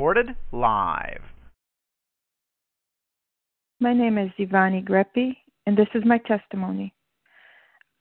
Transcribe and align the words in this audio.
Recorded 0.00 0.34
live. 0.50 1.20
My 3.80 3.92
name 3.92 4.16
is 4.16 4.30
Ivani 4.38 4.82
Greppi, 4.82 5.36
and 5.66 5.76
this 5.76 5.88
is 5.94 6.02
my 6.06 6.16
testimony. 6.16 6.94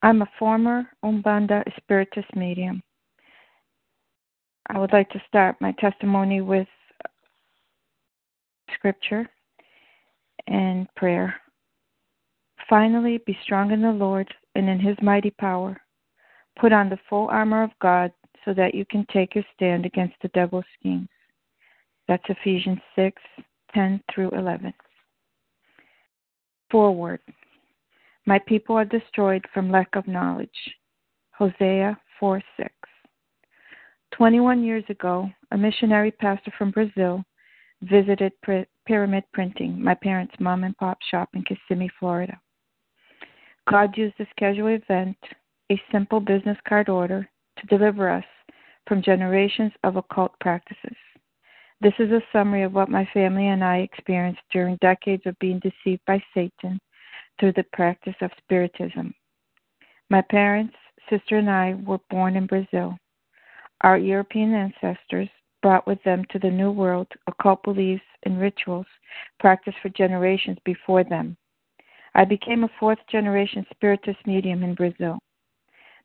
I'm 0.01 0.21
a 0.21 0.29
former 0.39 0.87
Umbanda 1.03 1.61
spiritist 1.75 2.33
medium. 2.37 2.81
I 4.69 4.79
would 4.79 4.93
like 4.93 5.09
to 5.09 5.21
start 5.27 5.57
my 5.59 5.73
testimony 5.73 6.39
with 6.39 6.69
scripture 8.73 9.27
and 10.47 10.87
prayer. 10.95 11.35
Finally, 12.69 13.19
be 13.25 13.37
strong 13.43 13.71
in 13.71 13.81
the 13.81 13.91
Lord 13.91 14.33
and 14.55 14.69
in 14.69 14.79
his 14.79 14.95
mighty 15.01 15.31
power. 15.31 15.75
Put 16.61 16.71
on 16.71 16.87
the 16.87 16.99
full 17.09 17.27
armor 17.27 17.61
of 17.61 17.71
God 17.81 18.13
so 18.45 18.53
that 18.53 18.73
you 18.73 18.85
can 18.85 19.05
take 19.11 19.35
your 19.35 19.43
stand 19.53 19.85
against 19.85 20.15
the 20.21 20.29
devil's 20.29 20.63
schemes. 20.79 21.09
That's 22.09 22.23
Ephesians 22.27 22.79
6 22.95 23.21
10 23.75 24.01
through 24.11 24.31
11. 24.31 24.73
Forward. 26.71 27.19
My 28.25 28.39
people 28.47 28.75
are 28.75 28.83
destroyed 28.83 29.45
from 29.53 29.69
lack 29.69 29.95
of 29.95 30.07
knowledge. 30.07 30.49
Hosea 31.33 31.95
4 32.19 32.41
6. 32.57 32.69
21 34.11 34.63
years 34.63 34.83
ago, 34.89 35.29
a 35.51 35.57
missionary 35.57 36.09
pastor 36.09 36.51
from 36.57 36.71
Brazil 36.71 37.23
visited 37.83 38.31
Pyramid 38.87 39.23
Printing, 39.31 39.79
my 39.79 39.93
parents' 39.93 40.33
mom 40.39 40.63
and 40.63 40.75
pop 40.77 40.97
shop 41.11 41.29
in 41.35 41.43
Kissimmee, 41.43 41.91
Florida. 41.99 42.41
God 43.69 43.95
used 43.95 44.15
this 44.17 44.27
casual 44.35 44.69
event, 44.69 45.15
a 45.71 45.79
simple 45.91 46.19
business 46.19 46.57
card 46.67 46.89
order, 46.89 47.29
to 47.59 47.67
deliver 47.67 48.09
us 48.09 48.25
from 48.87 49.03
generations 49.03 49.73
of 49.83 49.95
occult 49.95 50.31
practices. 50.39 50.97
This 51.81 51.93
is 51.97 52.11
a 52.11 52.21
summary 52.33 52.63
of 52.63 52.73
what 52.73 52.89
my 52.89 53.07
family 53.13 53.47
and 53.47 53.63
I 53.63 53.77
experienced 53.77 54.41
during 54.51 54.75
decades 54.81 55.23
of 55.25 55.39
being 55.39 55.59
deceived 55.59 56.01
by 56.05 56.21
Satan 56.33 56.77
through 57.39 57.53
the 57.53 57.63
practice 57.71 58.15
of 58.21 58.31
Spiritism. 58.37 59.13
My 60.09 60.21
parents, 60.21 60.75
sister, 61.09 61.37
and 61.37 61.49
I 61.49 61.75
were 61.85 61.99
born 62.09 62.35
in 62.35 62.47
Brazil. 62.47 62.97
Our 63.81 63.97
European 63.97 64.53
ancestors 64.53 65.29
brought 65.61 65.87
with 65.87 66.03
them 66.03 66.25
to 66.31 66.39
the 66.39 66.51
New 66.51 66.71
World 66.71 67.07
occult 67.27 67.63
beliefs 67.63 68.03
and 68.23 68.41
rituals 68.41 68.87
practiced 69.39 69.77
for 69.81 69.89
generations 69.89 70.57
before 70.65 71.05
them. 71.05 71.37
I 72.13 72.25
became 72.25 72.65
a 72.65 72.69
fourth 72.77 72.99
generation 73.09 73.65
spiritist 73.71 74.19
medium 74.25 74.63
in 74.63 74.73
Brazil. 74.73 75.17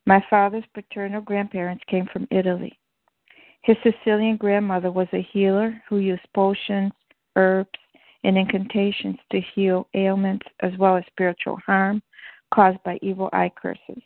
My 0.06 0.24
father's 0.30 0.64
paternal 0.72 1.20
grandparents 1.20 1.82
came 1.88 2.06
from 2.12 2.28
Italy. 2.30 2.78
His 3.64 3.78
Sicilian 3.82 4.36
grandmother 4.36 4.92
was 4.92 5.08
a 5.14 5.26
healer 5.32 5.82
who 5.88 5.96
used 5.96 6.22
potions, 6.34 6.92
herbs, 7.34 7.78
and 8.22 8.36
incantations 8.36 9.16
to 9.32 9.40
heal 9.40 9.88
ailments 9.94 10.46
as 10.60 10.72
well 10.78 10.98
as 10.98 11.04
spiritual 11.06 11.58
harm 11.64 12.02
caused 12.52 12.82
by 12.84 12.98
evil 13.00 13.30
eye 13.32 13.50
curses. 13.56 14.02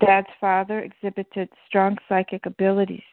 Dad's 0.00 0.26
father 0.40 0.80
exhibited 0.80 1.48
strong 1.68 1.96
psychic 2.08 2.46
abilities. 2.46 3.04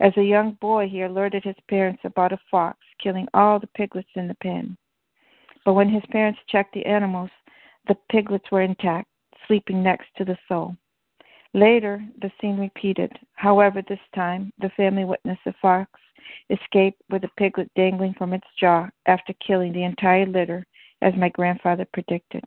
As 0.00 0.12
a 0.18 0.22
young 0.22 0.52
boy, 0.60 0.86
he 0.86 1.00
alerted 1.00 1.44
his 1.44 1.56
parents 1.70 2.02
about 2.04 2.32
a 2.32 2.40
fox 2.50 2.78
killing 3.02 3.26
all 3.32 3.58
the 3.58 3.68
piglets 3.68 4.10
in 4.16 4.28
the 4.28 4.34
pen. 4.34 4.76
But 5.64 5.72
when 5.72 5.88
his 5.88 6.02
parents 6.10 6.40
checked 6.46 6.74
the 6.74 6.84
animals, 6.84 7.30
the 7.88 7.96
piglets 8.10 8.50
were 8.52 8.60
intact, 8.60 9.08
sleeping 9.46 9.82
next 9.82 10.08
to 10.18 10.26
the 10.26 10.36
soul. 10.46 10.76
Later, 11.52 12.00
the 12.22 12.30
scene 12.40 12.58
repeated. 12.58 13.12
However, 13.34 13.82
this 13.82 13.98
time, 14.14 14.52
the 14.60 14.70
family 14.76 15.04
witnessed 15.04 15.46
a 15.46 15.54
fox 15.60 15.90
escape 16.48 16.96
with 17.10 17.24
a 17.24 17.30
piglet 17.36 17.70
dangling 17.74 18.14
from 18.14 18.32
its 18.32 18.46
jaw 18.58 18.88
after 19.06 19.32
killing 19.44 19.72
the 19.72 19.84
entire 19.84 20.26
litter, 20.26 20.64
as 21.02 21.14
my 21.16 21.28
grandfather 21.30 21.86
predicted. 21.92 22.44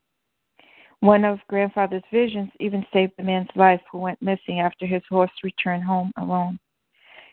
One 1.02 1.26
of 1.26 1.46
grandfather's 1.50 2.04
visions 2.12 2.50
even 2.62 2.86
saved 2.94 3.14
the 3.18 3.24
man's 3.24 3.50
life 3.56 3.82
who 3.92 3.98
went 3.98 4.22
missing 4.22 4.62
after 4.62 4.86
his 4.86 5.02
horse 5.10 5.32
returned 5.44 5.84
home 5.84 6.12
alone. 6.18 6.60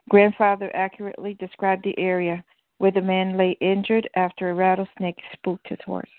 Grandfather 0.08 0.74
accurately 0.74 1.34
described 1.34 1.84
the 1.84 1.96
area 1.98 2.42
where 2.78 2.90
the 2.90 3.00
man 3.00 3.36
lay 3.36 3.52
injured 3.60 4.08
after 4.16 4.50
a 4.50 4.54
rattlesnake 4.54 5.18
spooked 5.34 5.68
his 5.68 5.78
horse. 5.84 6.10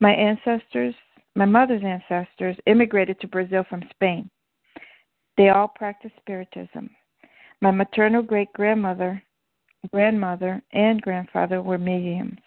My 0.00 0.12
ancestors, 0.14 0.94
my 1.34 1.44
mother's 1.44 1.82
ancestors, 1.84 2.56
immigrated 2.66 3.20
to 3.20 3.28
Brazil 3.28 3.64
from 3.68 3.82
Spain. 3.90 4.30
They 5.38 5.50
all 5.50 5.68
practiced 5.68 6.16
Spiritism. 6.16 6.90
My 7.60 7.70
maternal 7.70 8.22
great 8.22 8.52
grandmother, 8.54 9.22
grandmother, 9.92 10.60
and 10.72 11.00
grandfather 11.00 11.62
were 11.62 11.78
mediums. 11.78 12.40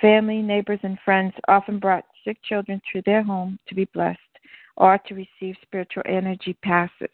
Family, 0.00 0.40
neighbors, 0.40 0.78
and 0.84 0.98
friends 1.04 1.34
often 1.48 1.80
brought 1.80 2.04
sick 2.24 2.38
children 2.44 2.80
to 2.92 3.02
their 3.04 3.24
home 3.24 3.58
to 3.68 3.74
be 3.74 3.86
blessed 3.86 4.20
or 4.76 4.98
to 4.98 5.14
receive 5.14 5.56
spiritual 5.62 6.04
energy 6.06 6.56
passes. 6.62 7.10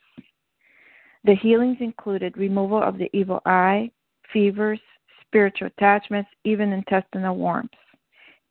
The 1.24 1.36
healings 1.36 1.78
included 1.80 2.36
removal 2.36 2.82
of 2.82 2.98
the 2.98 3.08
evil 3.14 3.40
eye, 3.46 3.90
fevers, 4.30 4.80
spiritual 5.22 5.68
attachments, 5.68 6.28
even 6.44 6.70
intestinal 6.70 7.36
worms. 7.36 7.70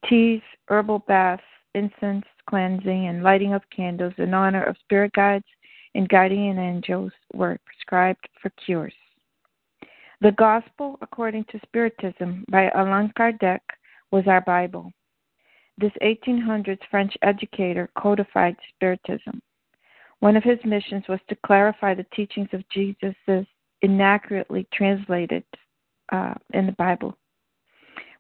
Teas, 0.10 0.42
herbal 0.70 1.00
baths, 1.08 1.44
incense, 1.76 2.26
cleansing, 2.50 3.08
and 3.10 3.22
lighting 3.22 3.54
of 3.54 3.62
candles 3.70 4.14
in 4.18 4.34
honor 4.34 4.64
of 4.64 4.76
spirit 4.80 5.14
guides 5.14 5.46
and 5.96 6.08
guardian 6.10 6.58
angels 6.58 7.12
were 7.34 7.58
prescribed 7.66 8.28
for 8.42 8.50
cures. 8.66 8.94
The 10.22 10.32
Gospel 10.34 10.98
according 11.02 11.46
to 11.46 11.60
Spiritism 11.64 12.46
by 12.50 12.70
Allan 12.70 13.12
Kardec 13.18 13.60
was 14.12 14.28
our 14.28 14.42
Bible. 14.42 14.92
This 15.78 15.92
1800s 16.04 16.80
French 16.90 17.14
educator 17.24 17.90
codified 17.98 18.56
Spiritism. 18.76 19.42
One 20.20 20.38
of 20.38 20.44
his 20.44 20.60
missions 20.64 21.06
was 21.10 21.20
to 21.28 21.38
clarify 21.44 21.96
the 21.96 22.06
teachings 22.16 22.50
of 22.54 22.68
Jesus 22.70 23.16
as 23.28 23.46
inaccurately 23.82 24.68
translated 24.72 25.44
uh, 26.12 26.36
in 26.54 26.68
the 26.68 26.74
Bible. 26.74 27.18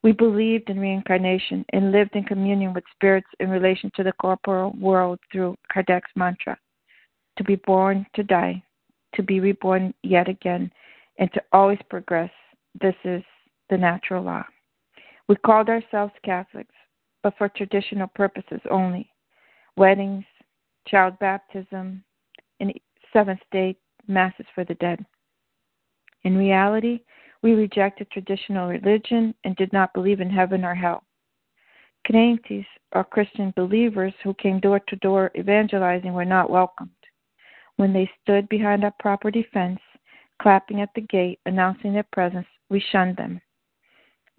We 0.02 0.12
believed 0.12 0.72
in 0.72 0.80
reincarnation 0.80 1.64
and 1.74 1.92
lived 1.92 2.16
in 2.16 2.24
communion 2.24 2.74
with 2.74 2.84
spirits 2.96 3.28
in 3.40 3.50
relation 3.52 3.92
to 3.96 4.04
the 4.04 4.14
corporal 4.14 4.72
world 4.80 5.20
through 5.32 5.56
Kardec's 5.72 6.10
mantra 6.16 6.58
to 7.42 7.46
be 7.48 7.56
born, 7.56 8.06
to 8.14 8.22
die, 8.22 8.62
to 9.16 9.24
be 9.24 9.40
reborn 9.40 9.92
yet 10.04 10.30
again, 10.30 10.72
and 11.18 11.34
to 11.34 11.42
always 11.52 11.80
progress. 11.90 12.30
This 12.80 12.94
is 13.04 13.24
the 13.72 13.78
natural 13.78 14.24
law. 14.24 14.44
We 15.28 15.38
called 15.38 15.68
ourselves 15.68 16.14
Catholics, 16.24 16.76
but 17.24 17.34
for 17.40 17.50
traditional 17.50 18.08
purposes 18.14 18.62
only 18.70 19.12
weddings, 19.76 20.24
child 20.88 21.18
baptism, 21.20 22.04
and 22.60 22.74
seventh 23.12 23.40
day 23.52 23.76
masses 24.08 24.46
for 24.54 24.64
the 24.64 24.76
dead. 24.76 25.04
In 26.24 26.38
reality, 26.38 27.00
we 27.42 27.54
rejected 27.54 28.12
traditional 28.12 28.68
religion 28.68 29.34
and 29.46 29.56
did 29.56 29.74
not 29.74 29.96
believe 29.96 30.22
in 30.22 30.30
heaven 30.30 30.64
or 30.64 30.76
hell. 30.76 31.04
Crentes, 32.06 32.66
or 32.94 33.04
Christian 33.04 33.52
believers 33.56 34.14
who 34.24 34.36
came 34.36 34.60
door 34.60 34.80
to 34.88 34.96
door 34.98 35.32
evangelizing, 35.36 36.14
were 36.14 36.26
not 36.26 36.52
welcomed. 36.52 36.92
When 37.82 37.94
they 37.94 38.12
stood 38.22 38.48
behind 38.48 38.84
our 38.84 38.94
property 39.00 39.44
fence, 39.52 39.80
clapping 40.40 40.82
at 40.82 40.94
the 40.94 41.02
gate, 41.02 41.40
announcing 41.48 41.94
their 41.94 42.06
presence, 42.14 42.46
we 42.70 42.80
shunned 42.80 43.18
them. 43.18 43.42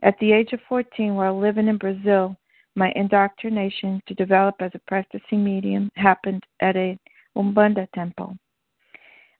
At 0.04 0.16
the 0.20 0.30
age 0.30 0.52
of 0.52 0.60
14, 0.68 1.16
while 1.16 1.36
living 1.36 1.66
in 1.66 1.76
Brazil, 1.76 2.36
my 2.76 2.92
indoctrination 2.94 4.00
to 4.06 4.14
develop 4.14 4.54
as 4.60 4.70
a 4.74 4.80
practicing 4.86 5.42
medium 5.42 5.90
happened 5.96 6.44
at 6.60 6.76
a 6.76 6.96
Umbanda 7.36 7.90
temple. 7.96 8.38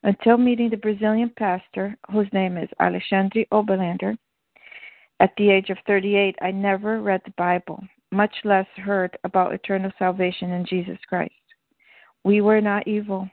Until 0.03 0.37
meeting 0.37 0.71
the 0.71 0.79
Brazilian 0.79 1.31
pastor, 1.39 1.97
whose 2.11 2.27
name 2.33 2.57
is 2.57 2.69
Alexandre 2.81 3.45
Oberlander, 3.53 4.19
at 5.21 5.31
the 5.37 5.49
age 5.49 5.71
of 5.71 5.79
38, 5.87 6.35
I 6.43 6.51
never 6.51 7.01
read 7.01 7.21
the 7.25 7.35
Bible, 7.37 7.81
much 8.11 8.35
less 8.43 8.67
heard 8.79 9.17
about 9.23 9.55
eternal 9.55 9.93
salvation 9.97 10.51
in 10.51 10.67
Jesus 10.67 10.99
Christ. 11.09 11.33
We 12.25 12.41
were 12.41 12.61
not 12.61 12.89
evil. 12.89 13.31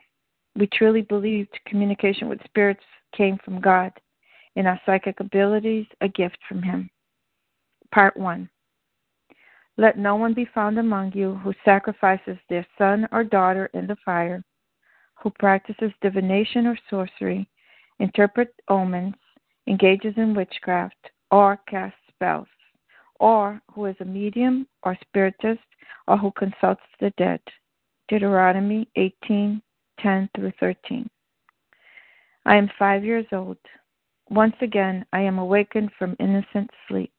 We 0.56 0.68
truly 0.68 1.02
believed 1.02 1.60
communication 1.66 2.28
with 2.28 2.44
spirits 2.46 2.84
came 3.16 3.38
from 3.44 3.62
God 3.62 3.92
and 4.56 4.68
our 4.68 4.80
psychic 4.86 5.20
abilities 5.20 5.86
a 6.02 6.08
gift 6.08 6.38
from 6.48 6.62
Him. 6.62 6.90
Part 7.94 8.18
1 8.18 8.50
Let 9.78 9.98
no 9.98 10.16
one 10.16 10.34
be 10.34 10.48
found 10.54 10.78
among 10.78 11.14
you 11.14 11.36
who 11.36 11.54
sacrifices 11.64 12.38
their 12.50 12.66
son 12.78 13.08
or 13.12 13.24
daughter 13.24 13.70
in 13.74 13.88
the 13.88 13.98
fire, 14.04 14.44
who 15.22 15.32
practices 15.40 15.92
divination 16.02 16.68
or 16.68 16.78
sorcery, 16.90 17.50
interprets 18.00 18.54
omens, 18.70 19.16
engages 19.68 20.14
in 20.18 20.34
witchcraft, 20.34 21.10
or 21.32 21.60
casts 21.68 21.98
spells, 22.10 22.48
or 23.20 23.62
who 23.74 23.86
is 23.86 23.96
a 24.00 24.06
medium 24.06 24.68
or 24.84 24.98
spiritist, 25.02 25.62
or 26.08 26.18
who 26.18 26.32
consults 26.32 26.82
the 27.00 27.12
dead. 27.18 27.40
Deuteronomy 28.08 28.88
18 28.96 29.62
10 30.02 30.30
through 30.36 30.54
13. 30.60 31.10
I 32.46 32.56
am 32.56 32.70
five 32.80 33.04
years 33.04 33.26
old. 33.32 33.58
Once 34.30 34.56
again, 34.62 35.06
I 35.12 35.22
am 35.22 35.40
awakened 35.40 35.92
from 35.98 36.16
innocent 36.20 36.70
sleep, 36.88 37.14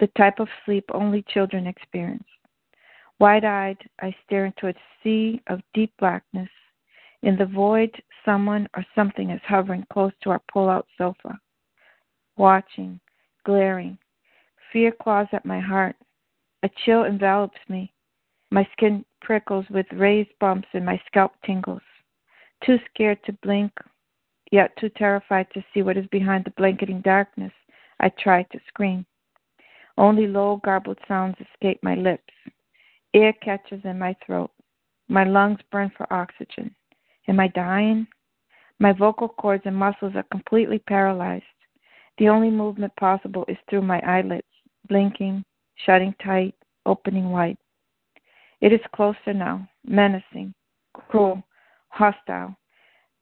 the 0.00 0.08
type 0.08 0.40
of 0.40 0.48
sleep 0.64 0.84
only 0.92 1.24
children 1.28 1.66
experience. 1.66 2.26
Wide 3.20 3.44
eyed, 3.44 3.78
I 4.00 4.14
stare 4.24 4.46
into 4.46 4.68
a 4.68 4.74
sea 5.02 5.40
of 5.48 5.60
deep 5.74 5.92
blackness. 5.98 6.48
In 7.22 7.36
the 7.36 7.46
void, 7.46 7.90
someone 8.24 8.68
or 8.76 8.84
something 8.94 9.30
is 9.30 9.40
hovering 9.44 9.84
close 9.92 10.12
to 10.22 10.30
our 10.30 10.40
pull 10.52 10.68
out 10.68 10.86
sofa, 10.96 11.38
watching, 12.36 13.00
glaring. 13.44 13.98
Fear 14.72 14.92
claws 15.02 15.26
at 15.32 15.44
my 15.44 15.58
heart. 15.58 15.96
A 16.62 16.70
chill 16.84 17.04
envelops 17.04 17.58
me. 17.68 17.92
My 18.50 18.66
skin 18.72 19.04
prickles 19.20 19.66
with 19.70 19.86
raised 19.92 20.30
bumps 20.38 20.68
and 20.72 20.86
my 20.86 21.00
scalp 21.06 21.32
tingles. 21.44 21.82
Too 22.64 22.78
scared 22.90 23.22
to 23.24 23.32
blink, 23.42 23.72
yet 24.50 24.76
too 24.76 24.88
terrified 24.90 25.46
to 25.54 25.64
see 25.72 25.82
what 25.82 25.96
is 25.96 26.06
behind 26.08 26.44
the 26.44 26.50
blanketing 26.50 27.00
darkness, 27.02 27.52
I 28.00 28.10
try 28.10 28.42
to 28.44 28.60
scream. 28.68 29.06
Only 29.96 30.26
low, 30.26 30.60
garbled 30.64 30.98
sounds 31.08 31.36
escape 31.40 31.80
my 31.82 31.94
lips. 31.94 32.32
Air 33.14 33.32
catches 33.32 33.84
in 33.84 33.98
my 33.98 34.14
throat. 34.24 34.50
My 35.08 35.24
lungs 35.24 35.60
burn 35.72 35.90
for 35.96 36.12
oxygen. 36.12 36.74
Am 37.26 37.40
I 37.40 37.48
dying? 37.48 38.06
My 38.78 38.92
vocal 38.92 39.28
cords 39.28 39.64
and 39.66 39.76
muscles 39.76 40.12
are 40.14 40.26
completely 40.30 40.78
paralyzed. 40.78 41.44
The 42.18 42.28
only 42.28 42.50
movement 42.50 42.94
possible 42.96 43.44
is 43.48 43.56
through 43.68 43.82
my 43.82 44.00
eyelids, 44.00 44.46
blinking, 44.88 45.44
shutting 45.84 46.14
tight, 46.22 46.54
opening 46.86 47.30
wide. 47.30 47.56
It 48.60 48.72
is 48.72 48.80
closer 48.94 49.32
now, 49.34 49.68
menacing, 49.84 50.54
cruel, 50.92 51.42
hostile. 51.88 52.56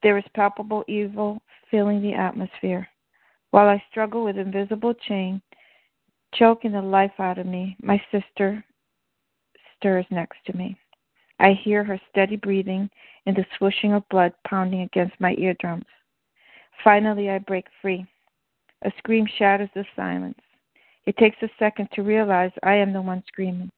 There 0.03 0.19
is 0.19 0.25
palpable 0.35 0.85
evil 0.89 1.41
filling 1.71 2.03
the 2.03 2.15
atmosphere. 2.15 2.89
While 3.51 3.69
I 3.69 3.83
struggle 3.91 4.25
with 4.25 4.39
invisible 4.39 4.95
chain, 4.95 5.41
choking 6.35 6.73
the 6.73 6.83
life 6.83 7.19
out 7.19 7.39
of 7.39 7.47
me, 7.47 7.77
my 7.83 8.01
sister 8.11 8.65
stirs 9.77 10.07
next 10.11 10.39
to 10.47 10.57
me. 10.57 10.77
I 11.39 11.53
hear 11.53 11.85
her 11.85 12.01
steady 12.11 12.37
breathing 12.37 12.89
and 13.27 13.37
the 13.37 13.45
swooshing 13.59 13.97
of 13.97 14.09
blood 14.09 14.33
pounding 14.47 14.83
against 14.83 15.21
my 15.21 15.35
eardrums. 15.39 15.85
Finally, 16.83 17.31
I 17.31 17.39
break 17.39 17.67
free. 17.83 18.07
A 18.85 18.93
scream 18.99 19.27
shatters 19.39 19.71
the 19.75 19.85
silence. 19.95 20.39
It 21.07 21.17
takes 21.17 21.37
a 21.43 21.49
second 21.59 21.89
to 21.93 22.03
realize 22.03 22.53
I 22.63 22.75
am 22.75 22.93
the 22.93 23.03
one 23.03 23.23
screaming. 23.27 23.71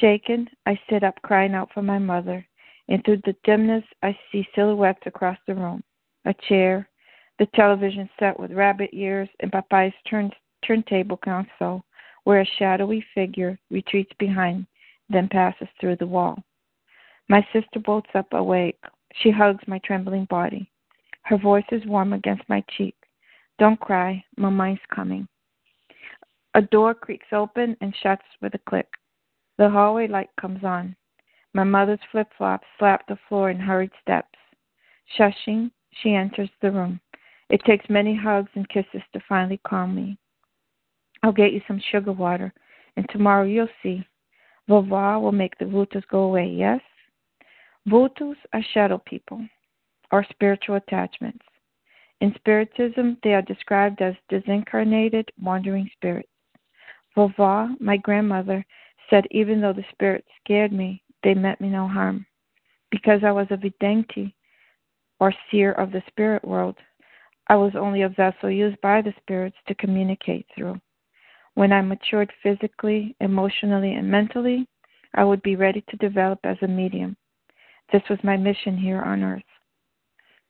Shaken, 0.00 0.48
I 0.64 0.78
sit 0.90 1.04
up, 1.04 1.20
crying 1.22 1.54
out 1.54 1.70
for 1.72 1.82
my 1.82 1.98
mother, 1.98 2.46
and 2.88 3.04
through 3.04 3.22
the 3.24 3.36
dimness 3.44 3.84
I 4.02 4.16
see 4.30 4.46
silhouettes 4.54 5.02
across 5.06 5.38
the 5.46 5.54
room. 5.54 5.82
A 6.24 6.34
chair, 6.48 6.88
the 7.38 7.46
television 7.54 8.08
set 8.18 8.38
with 8.38 8.52
rabbit 8.52 8.90
ears, 8.92 9.28
and 9.40 9.52
Papa's 9.52 9.92
turn, 10.08 10.30
turntable 10.66 11.16
console, 11.16 11.84
where 12.24 12.40
a 12.40 12.50
shadowy 12.58 13.04
figure 13.14 13.58
retreats 13.70 14.12
behind, 14.18 14.66
then 15.08 15.28
passes 15.28 15.68
through 15.80 15.96
the 15.96 16.06
wall. 16.06 16.42
My 17.28 17.46
sister 17.52 17.80
bolts 17.84 18.10
up 18.14 18.32
awake. 18.32 18.78
She 19.22 19.30
hugs 19.30 19.62
my 19.66 19.78
trembling 19.84 20.26
body. 20.26 20.70
Her 21.22 21.38
voice 21.38 21.64
is 21.72 21.84
warm 21.86 22.12
against 22.12 22.48
my 22.48 22.62
cheek. 22.76 22.94
Don't 23.58 23.80
cry, 23.80 24.22
Mama's 24.36 24.78
coming. 24.94 25.26
A 26.54 26.62
door 26.62 26.94
creaks 26.94 27.26
open 27.32 27.76
and 27.80 27.94
shuts 28.02 28.24
with 28.40 28.54
a 28.54 28.60
click. 28.68 28.88
The 29.58 29.68
hallway 29.68 30.06
light 30.06 30.30
comes 30.40 30.62
on. 30.64 30.96
My 31.56 31.64
mother's 31.64 32.00
flip 32.12 32.28
flops 32.36 32.66
slap 32.78 33.06
the 33.06 33.16
floor 33.30 33.48
in 33.48 33.58
hurried 33.58 33.92
steps. 34.02 34.38
Shushing, 35.18 35.70
she 35.90 36.12
enters 36.12 36.50
the 36.60 36.70
room. 36.70 37.00
It 37.48 37.64
takes 37.64 37.88
many 37.88 38.14
hugs 38.14 38.50
and 38.54 38.68
kisses 38.68 39.00
to 39.14 39.22
finally 39.26 39.58
calm 39.66 39.94
me. 39.94 40.18
I'll 41.22 41.32
get 41.32 41.54
you 41.54 41.62
some 41.66 41.80
sugar 41.90 42.12
water, 42.12 42.52
and 42.98 43.08
tomorrow 43.08 43.44
you'll 43.44 43.70
see. 43.82 44.06
Vova 44.68 45.18
will 45.18 45.32
make 45.32 45.56
the 45.56 45.64
vultos 45.64 46.04
go 46.10 46.24
away, 46.24 46.46
yes? 46.46 46.82
Vultos 47.88 48.36
are 48.52 48.62
shadow 48.74 49.00
people, 49.06 49.40
or 50.12 50.26
spiritual 50.28 50.76
attachments. 50.76 51.46
In 52.20 52.34
Spiritism, 52.34 53.16
they 53.22 53.32
are 53.32 53.40
described 53.40 54.02
as 54.02 54.14
disincarnated, 54.30 55.30
wandering 55.40 55.88
spirits. 55.94 56.28
Vova, 57.16 57.74
my 57.80 57.96
grandmother, 57.96 58.62
said 59.08 59.24
even 59.30 59.62
though 59.62 59.72
the 59.72 59.86
spirit 59.90 60.26
scared 60.44 60.70
me, 60.70 61.02
they 61.22 61.34
meant 61.34 61.60
me 61.60 61.68
no 61.68 61.88
harm. 61.88 62.26
Because 62.90 63.20
I 63.24 63.32
was 63.32 63.46
a 63.50 63.56
vidente, 63.56 64.32
or 65.18 65.32
seer 65.50 65.72
of 65.72 65.92
the 65.92 66.02
spirit 66.08 66.44
world, 66.44 66.76
I 67.48 67.56
was 67.56 67.72
only 67.76 68.02
a 68.02 68.08
vessel 68.08 68.50
used 68.50 68.80
by 68.80 69.02
the 69.02 69.14
spirits 69.20 69.56
to 69.68 69.74
communicate 69.74 70.46
through. 70.54 70.80
When 71.54 71.72
I 71.72 71.80
matured 71.80 72.32
physically, 72.42 73.16
emotionally, 73.20 73.94
and 73.94 74.10
mentally, 74.10 74.66
I 75.14 75.24
would 75.24 75.42
be 75.42 75.56
ready 75.56 75.82
to 75.88 75.96
develop 75.96 76.40
as 76.44 76.58
a 76.62 76.68
medium. 76.68 77.16
This 77.92 78.02
was 78.10 78.18
my 78.22 78.36
mission 78.36 78.76
here 78.76 79.00
on 79.00 79.22
earth. 79.22 79.42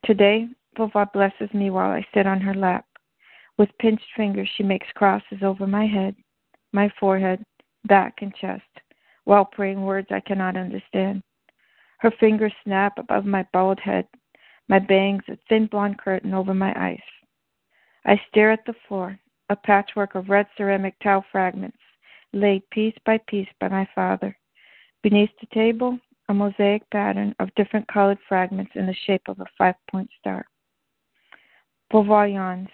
Today, 0.05 0.47
Vova 0.77 1.11
blesses 1.13 1.53
me 1.53 1.69
while 1.69 1.91
I 1.91 2.05
sit 2.13 2.27
on 2.27 2.41
her 2.41 2.53
lap. 2.53 2.85
With 3.57 3.69
pinched 3.79 4.05
fingers, 4.15 4.49
she 4.55 4.63
makes 4.63 4.87
crosses 4.95 5.41
over 5.41 5.65
my 5.65 5.85
head, 5.85 6.15
my 6.73 6.91
forehead, 6.99 7.43
back, 7.85 8.15
and 8.21 8.35
chest, 8.35 8.63
while 9.27 9.43
praying 9.43 9.81
words 9.81 10.07
I 10.09 10.21
cannot 10.21 10.55
understand. 10.55 11.21
Her 11.99 12.11
fingers 12.17 12.53
snap 12.63 12.97
above 12.97 13.25
my 13.25 13.45
bald 13.51 13.77
head, 13.77 14.07
my 14.69 14.79
bangs 14.79 15.23
a 15.27 15.37
thin 15.49 15.67
blonde 15.67 15.99
curtain 15.99 16.33
over 16.33 16.53
my 16.53 16.73
eyes. 16.81 17.01
I 18.05 18.21
stare 18.29 18.51
at 18.53 18.65
the 18.65 18.75
floor, 18.87 19.19
a 19.49 19.55
patchwork 19.57 20.15
of 20.15 20.29
red 20.29 20.47
ceramic 20.55 20.95
tile 21.03 21.25
fragments, 21.29 21.77
laid 22.31 22.69
piece 22.69 22.95
by 23.05 23.19
piece 23.27 23.49
by 23.59 23.67
my 23.67 23.85
father. 23.93 24.37
Beneath 25.03 25.31
the 25.41 25.47
table, 25.53 25.99
a 26.29 26.33
mosaic 26.33 26.89
pattern 26.89 27.35
of 27.39 27.53
different 27.55 27.85
colored 27.91 28.19
fragments 28.29 28.71
in 28.75 28.85
the 28.85 28.95
shape 29.05 29.27
of 29.27 29.41
a 29.41 29.45
five 29.57 29.75
point 29.91 30.09
star. 30.17 30.45
Vova 31.91 32.33
yawns. 32.33 32.69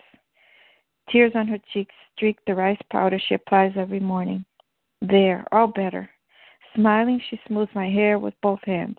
Tears 1.09 1.31
on 1.33 1.47
her 1.47 1.59
cheeks 1.73 1.95
streak 2.15 2.37
the 2.45 2.53
rice 2.53 2.81
powder 2.91 3.19
she 3.27 3.33
applies 3.33 3.73
every 3.75 3.99
morning. 3.99 4.45
There, 5.01 5.47
all 5.51 5.67
better. 5.67 6.11
Smiling, 6.75 7.21
she 7.29 7.39
smooths 7.47 7.71
my 7.75 7.89
hair 7.89 8.19
with 8.19 8.33
both 8.41 8.59
hands. 8.63 8.97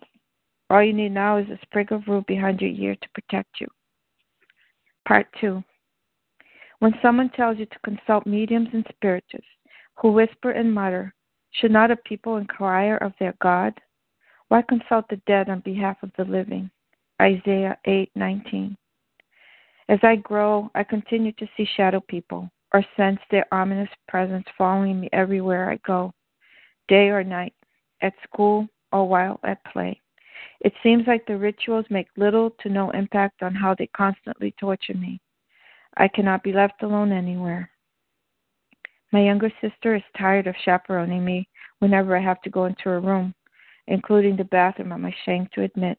All 0.69 0.83
you 0.83 0.93
need 0.93 1.11
now 1.11 1.37
is 1.37 1.49
a 1.49 1.59
sprig 1.63 1.91
of 1.91 2.07
rue 2.07 2.23
behind 2.27 2.61
your 2.61 2.71
ear 2.71 2.95
to 2.95 3.09
protect 3.09 3.59
you. 3.59 3.67
Part 5.05 5.27
2 5.41 5.63
when 6.85 6.93
someone 7.01 7.29
tells 7.29 7.57
you 7.57 7.65
to 7.65 7.79
consult 7.79 8.27
mediums 8.27 8.69
and 8.71 8.85
spiritists 8.89 9.47
who 9.95 10.11
whisper 10.11 10.51
and 10.51 10.71
mutter, 10.71 11.15
should 11.51 11.71
not 11.71 11.89
a 11.89 11.95
people 11.95 12.37
inquire 12.37 12.97
of 12.97 13.13
their 13.19 13.33
God? 13.41 13.73
Why 14.49 14.61
consult 14.61 15.07
the 15.09 15.15
dead 15.25 15.49
on 15.49 15.61
behalf 15.61 15.97
of 16.03 16.11
the 16.15 16.25
living? 16.25 16.69
Isaiah 17.19 17.79
8:19. 17.87 18.77
As 19.89 19.97
I 20.03 20.17
grow, 20.17 20.69
I 20.75 20.83
continue 20.83 21.31
to 21.31 21.49
see 21.57 21.65
shadow 21.65 22.01
people 22.01 22.51
or 22.71 22.85
sense 22.95 23.19
their 23.31 23.51
ominous 23.51 23.89
presence 24.07 24.45
following 24.55 24.99
me 24.99 25.09
everywhere 25.11 25.71
I 25.71 25.77
go, 25.77 26.13
day 26.87 27.09
or 27.09 27.23
night, 27.23 27.54
at 28.01 28.13
school 28.23 28.67
or 28.91 29.07
while 29.07 29.39
at 29.43 29.63
play. 29.65 29.99
It 30.61 30.73
seems 30.81 31.05
like 31.07 31.25
the 31.25 31.37
rituals 31.37 31.85
make 31.89 32.07
little 32.17 32.51
to 32.61 32.69
no 32.69 32.91
impact 32.91 33.43
on 33.43 33.53
how 33.53 33.75
they 33.75 33.87
constantly 33.87 34.53
torture 34.59 34.93
me. 34.93 35.19
I 35.97 36.07
cannot 36.07 36.43
be 36.43 36.53
left 36.53 36.83
alone 36.83 37.11
anywhere. 37.11 37.69
My 39.11 39.23
younger 39.23 39.51
sister 39.61 39.95
is 39.95 40.03
tired 40.17 40.47
of 40.47 40.55
chaperoning 40.65 41.23
me 41.23 41.47
whenever 41.79 42.17
I 42.17 42.21
have 42.21 42.41
to 42.41 42.49
go 42.49 42.65
into 42.65 42.89
a 42.89 42.99
room, 42.99 43.33
including 43.87 44.35
the 44.35 44.43
bathroom, 44.45 44.91
I'm 44.91 45.05
ashamed 45.05 45.51
to 45.53 45.63
admit. 45.63 45.97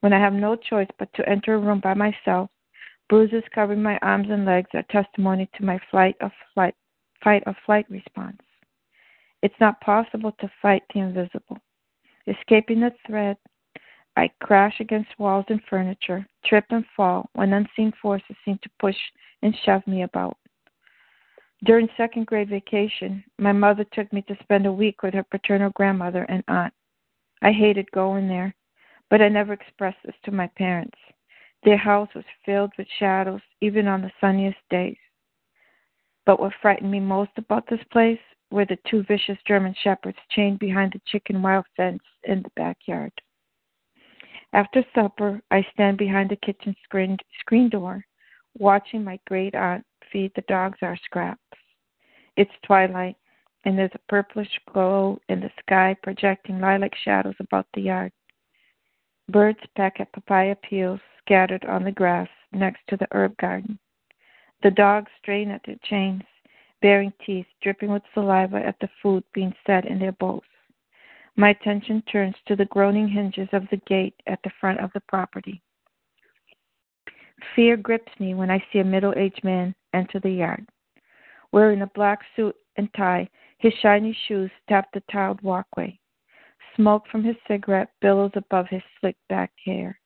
When 0.00 0.12
I 0.12 0.20
have 0.20 0.32
no 0.32 0.56
choice 0.56 0.88
but 0.98 1.12
to 1.14 1.28
enter 1.28 1.54
a 1.54 1.58
room 1.58 1.80
by 1.80 1.94
myself, 1.94 2.50
bruises 3.08 3.42
covering 3.54 3.82
my 3.82 3.98
arms 4.02 4.28
and 4.30 4.44
legs 4.44 4.70
are 4.74 4.84
testimony 4.84 5.48
to 5.56 5.64
my 5.64 5.78
flight 5.90 6.16
of 6.20 6.30
flight, 6.54 6.74
fight 7.22 7.42
or 7.46 7.56
flight 7.66 7.86
response. 7.90 8.40
It's 9.44 9.60
not 9.60 9.78
possible 9.82 10.32
to 10.40 10.50
fight 10.62 10.84
the 10.94 11.00
invisible. 11.00 11.58
Escaping 12.26 12.80
the 12.80 12.92
threat, 13.06 13.36
I 14.16 14.30
crash 14.42 14.80
against 14.80 15.18
walls 15.18 15.44
and 15.50 15.60
furniture, 15.68 16.26
trip 16.46 16.64
and 16.70 16.82
fall 16.96 17.28
when 17.34 17.52
unseen 17.52 17.92
forces 18.00 18.36
seem 18.42 18.58
to 18.62 18.70
push 18.80 18.96
and 19.42 19.54
shove 19.66 19.86
me 19.86 20.02
about. 20.02 20.38
During 21.62 21.90
second 21.94 22.26
grade 22.26 22.48
vacation, 22.48 23.22
my 23.38 23.52
mother 23.52 23.84
took 23.92 24.10
me 24.14 24.22
to 24.28 24.36
spend 24.42 24.64
a 24.64 24.72
week 24.72 25.02
with 25.02 25.12
her 25.12 25.24
paternal 25.24 25.68
grandmother 25.74 26.22
and 26.30 26.42
aunt. 26.48 26.72
I 27.42 27.52
hated 27.52 27.90
going 27.92 28.26
there, 28.26 28.54
but 29.10 29.20
I 29.20 29.28
never 29.28 29.52
expressed 29.52 29.98
this 30.06 30.16
to 30.24 30.30
my 30.30 30.46
parents. 30.56 30.96
Their 31.64 31.76
house 31.76 32.08
was 32.14 32.24
filled 32.46 32.72
with 32.78 32.86
shadows, 32.98 33.42
even 33.60 33.88
on 33.88 34.00
the 34.00 34.12
sunniest 34.22 34.60
days. 34.70 34.96
But 36.24 36.40
what 36.40 36.54
frightened 36.62 36.90
me 36.90 37.00
most 37.00 37.32
about 37.36 37.68
this 37.68 37.84
place 37.92 38.18
were 38.54 38.64
the 38.64 38.78
two 38.88 39.02
vicious 39.02 39.36
German 39.48 39.74
shepherds 39.82 40.16
chained 40.30 40.60
behind 40.60 40.92
the 40.92 41.00
chicken 41.08 41.42
wire 41.42 41.64
fence 41.76 42.04
in 42.22 42.40
the 42.40 42.50
backyard. 42.54 43.10
After 44.52 44.84
supper, 44.94 45.42
I 45.50 45.66
stand 45.72 45.98
behind 45.98 46.30
the 46.30 46.36
kitchen 46.36 46.76
screen, 46.84 47.16
screen 47.40 47.68
door, 47.68 48.04
watching 48.56 49.02
my 49.02 49.18
great 49.26 49.56
aunt 49.56 49.84
feed 50.12 50.30
the 50.36 50.42
dogs 50.42 50.78
our 50.82 50.96
scraps. 51.04 51.40
It's 52.36 52.52
twilight, 52.64 53.16
and 53.64 53.76
there's 53.76 53.90
a 53.94 54.08
purplish 54.08 54.60
glow 54.72 55.18
in 55.28 55.40
the 55.40 55.50
sky 55.58 55.96
projecting 56.04 56.60
lilac 56.60 56.94
shadows 56.94 57.34
about 57.40 57.66
the 57.74 57.80
yard. 57.80 58.12
Birds 59.28 59.58
peck 59.74 59.98
at 59.98 60.12
papaya 60.12 60.54
peels 60.54 61.00
scattered 61.18 61.64
on 61.64 61.82
the 61.82 61.90
grass 61.90 62.28
next 62.52 62.82
to 62.86 62.96
the 62.96 63.08
herb 63.10 63.36
garden. 63.38 63.80
The 64.62 64.70
dogs 64.70 65.10
strain 65.20 65.50
at 65.50 65.62
their 65.66 65.78
chains, 65.82 66.22
baring 66.84 67.14
teeth, 67.24 67.46
dripping 67.62 67.90
with 67.90 68.02
saliva 68.12 68.58
at 68.58 68.76
the 68.82 68.88
food 69.02 69.24
being 69.32 69.54
set 69.66 69.86
in 69.86 69.98
their 69.98 70.12
bowls. 70.12 70.44
My 71.34 71.48
attention 71.48 72.02
turns 72.12 72.34
to 72.46 72.56
the 72.56 72.66
groaning 72.66 73.08
hinges 73.08 73.48
of 73.54 73.62
the 73.70 73.80
gate 73.88 74.14
at 74.26 74.38
the 74.44 74.50
front 74.60 74.80
of 74.80 74.90
the 74.92 75.00
property. 75.08 75.62
Fear 77.56 77.78
grips 77.78 78.12
me 78.20 78.34
when 78.34 78.50
I 78.50 78.62
see 78.70 78.80
a 78.80 78.84
middle 78.84 79.14
aged 79.16 79.42
man 79.42 79.74
enter 79.94 80.20
the 80.20 80.28
yard. 80.28 80.68
Wearing 81.52 81.80
a 81.80 81.90
black 81.94 82.18
suit 82.36 82.54
and 82.76 82.92
tie, 82.94 83.30
his 83.56 83.72
shiny 83.80 84.14
shoes 84.28 84.50
tap 84.68 84.88
the 84.92 85.02
tiled 85.10 85.40
walkway. 85.40 85.98
Smoke 86.76 87.04
from 87.10 87.24
his 87.24 87.36
cigarette 87.48 87.88
billows 88.02 88.32
above 88.34 88.66
his 88.68 88.82
slick 89.00 89.16
back 89.30 89.52
hair. 89.64 89.98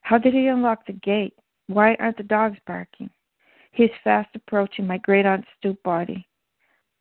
How 0.00 0.18
did 0.18 0.34
he 0.34 0.48
unlock 0.48 0.84
the 0.84 0.94
gate? 0.94 1.34
Why 1.68 1.94
aren't 2.00 2.16
the 2.16 2.24
dogs 2.24 2.58
barking? 2.66 3.08
He 3.72 3.84
is 3.84 3.90
fast 4.02 4.30
approaching 4.34 4.86
my 4.86 4.98
great 4.98 5.26
aunt's 5.26 5.48
stoop 5.58 5.82
body. 5.82 6.26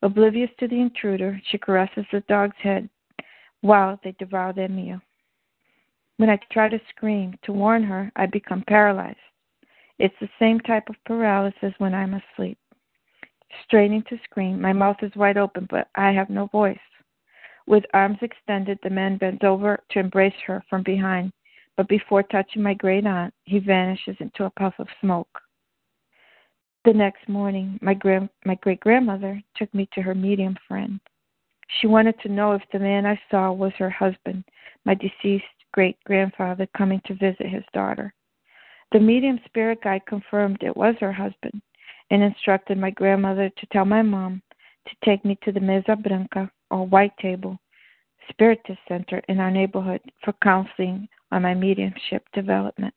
Oblivious 0.01 0.51
to 0.59 0.67
the 0.67 0.79
intruder, 0.79 1.41
she 1.49 1.57
caresses 1.57 2.05
the 2.11 2.21
dog's 2.21 2.57
head 2.61 2.89
while 3.61 3.99
they 4.03 4.11
devour 4.19 4.53
their 4.53 4.69
meal. 4.69 5.01
When 6.17 6.29
I 6.29 6.39
try 6.51 6.69
to 6.69 6.79
scream 6.89 7.37
to 7.43 7.53
warn 7.53 7.83
her, 7.83 8.11
I 8.15 8.25
become 8.25 8.63
paralyzed. 8.67 9.17
It's 9.99 10.15
the 10.19 10.29
same 10.39 10.59
type 10.59 10.89
of 10.89 11.03
paralysis 11.05 11.73
when 11.79 11.95
I'm 11.95 12.13
asleep. 12.13 12.57
Straining 13.63 14.03
to 14.09 14.19
scream, 14.23 14.61
my 14.61 14.73
mouth 14.73 14.97
is 15.01 15.15
wide 15.15 15.37
open, 15.37 15.67
but 15.69 15.89
I 15.95 16.11
have 16.11 16.29
no 16.29 16.47
voice. 16.47 16.77
With 17.65 17.85
arms 17.93 18.19
extended, 18.21 18.79
the 18.83 18.89
man 18.89 19.17
bends 19.17 19.43
over 19.43 19.79
to 19.89 19.99
embrace 19.99 20.39
her 20.45 20.63
from 20.69 20.83
behind, 20.83 21.33
but 21.75 21.87
before 21.87 22.23
touching 22.23 22.61
my 22.61 22.73
great 22.73 23.05
aunt, 23.05 23.33
he 23.43 23.59
vanishes 23.59 24.17
into 24.19 24.45
a 24.45 24.49
puff 24.51 24.75
of 24.79 24.87
smoke. 25.01 25.41
The 26.87 26.93
next 26.93 27.27
morning, 27.27 27.77
my, 27.81 27.93
grand, 27.93 28.29
my 28.45 28.55
great 28.55 28.79
grandmother 28.79 29.43
took 29.57 29.73
me 29.73 29.89
to 29.93 30.01
her 30.01 30.15
medium 30.15 30.55
friend. 30.69 31.01
She 31.67 31.85
wanted 31.85 32.17
to 32.21 32.29
know 32.29 32.53
if 32.53 32.61
the 32.71 32.79
man 32.79 33.05
I 33.05 33.19
saw 33.29 33.51
was 33.51 33.73
her 33.77 33.89
husband, 33.89 34.45
my 34.85 34.93
deceased 34.93 35.43
great 35.73 35.97
grandfather 36.05 36.65
coming 36.77 37.01
to 37.03 37.13
visit 37.15 37.45
his 37.45 37.65
daughter. 37.73 38.13
The 38.93 39.01
medium 39.01 39.37
spirit 39.43 39.83
guide 39.83 40.05
confirmed 40.07 40.59
it 40.61 40.77
was 40.77 40.95
her 41.01 41.11
husband 41.11 41.61
and 42.09 42.23
instructed 42.23 42.77
my 42.77 42.91
grandmother 42.91 43.49
to 43.49 43.67
tell 43.73 43.83
my 43.83 44.01
mom 44.01 44.41
to 44.87 44.95
take 45.03 45.25
me 45.25 45.37
to 45.43 45.51
the 45.51 45.59
Mesa 45.59 45.97
Branca, 45.97 46.49
or 46.71 46.87
White 46.87 47.17
Table, 47.21 47.59
Spiritist 48.29 48.79
Center 48.87 49.21
in 49.27 49.41
our 49.41 49.51
neighborhood 49.51 49.99
for 50.23 50.33
counseling 50.41 51.09
on 51.33 51.41
my 51.41 51.53
mediumship 51.53 52.23
development. 52.31 52.93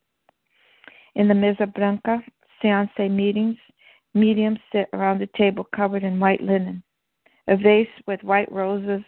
In 1.17 1.27
the 1.27 1.35
Mesa 1.35 1.67
Branca 1.67 2.23
seance 2.63 2.91
meetings, 2.99 3.57
mediums 4.15 4.59
sit 4.73 4.89
around 4.93 5.23
a 5.23 5.27
table 5.39 5.67
covered 5.75 6.05
in 6.05 6.21
white 6.21 6.43
linen. 6.43 6.83
A 7.49 7.57
vase 7.57 7.89
with 8.07 8.23
white 8.23 8.51
roses, 8.51 9.05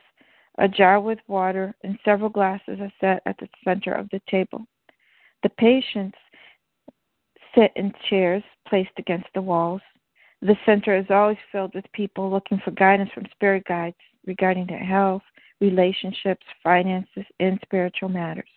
a 0.59 0.69
jar 0.69 1.01
with 1.01 1.19
water, 1.29 1.75
and 1.83 1.99
several 2.05 2.29
glasses 2.29 2.79
are 2.81 2.93
set 3.01 3.23
at 3.27 3.37
the 3.39 3.49
center 3.65 3.93
of 3.93 4.09
the 4.11 4.21
table. 4.31 4.67
The 5.43 5.49
patients 5.51 6.19
sit 7.55 7.73
in 7.77 7.93
chairs 8.09 8.43
placed 8.69 8.93
against 8.99 9.29
the 9.35 9.43
walls. 9.43 9.83
The 10.41 10.57
center 10.67 10.97
is 10.97 11.07
always 11.11 11.39
filled 11.51 11.75
with 11.75 11.85
people 11.93 12.31
looking 12.31 12.61
for 12.65 12.71
guidance 12.73 13.11
from 13.13 13.27
spirit 13.33 13.65
guides 13.67 13.97
regarding 14.27 14.67
their 14.67 14.85
health, 14.85 15.23
relationships, 15.61 16.45
finances, 16.63 17.25
and 17.39 17.59
spiritual 17.63 18.09
matters. 18.09 18.49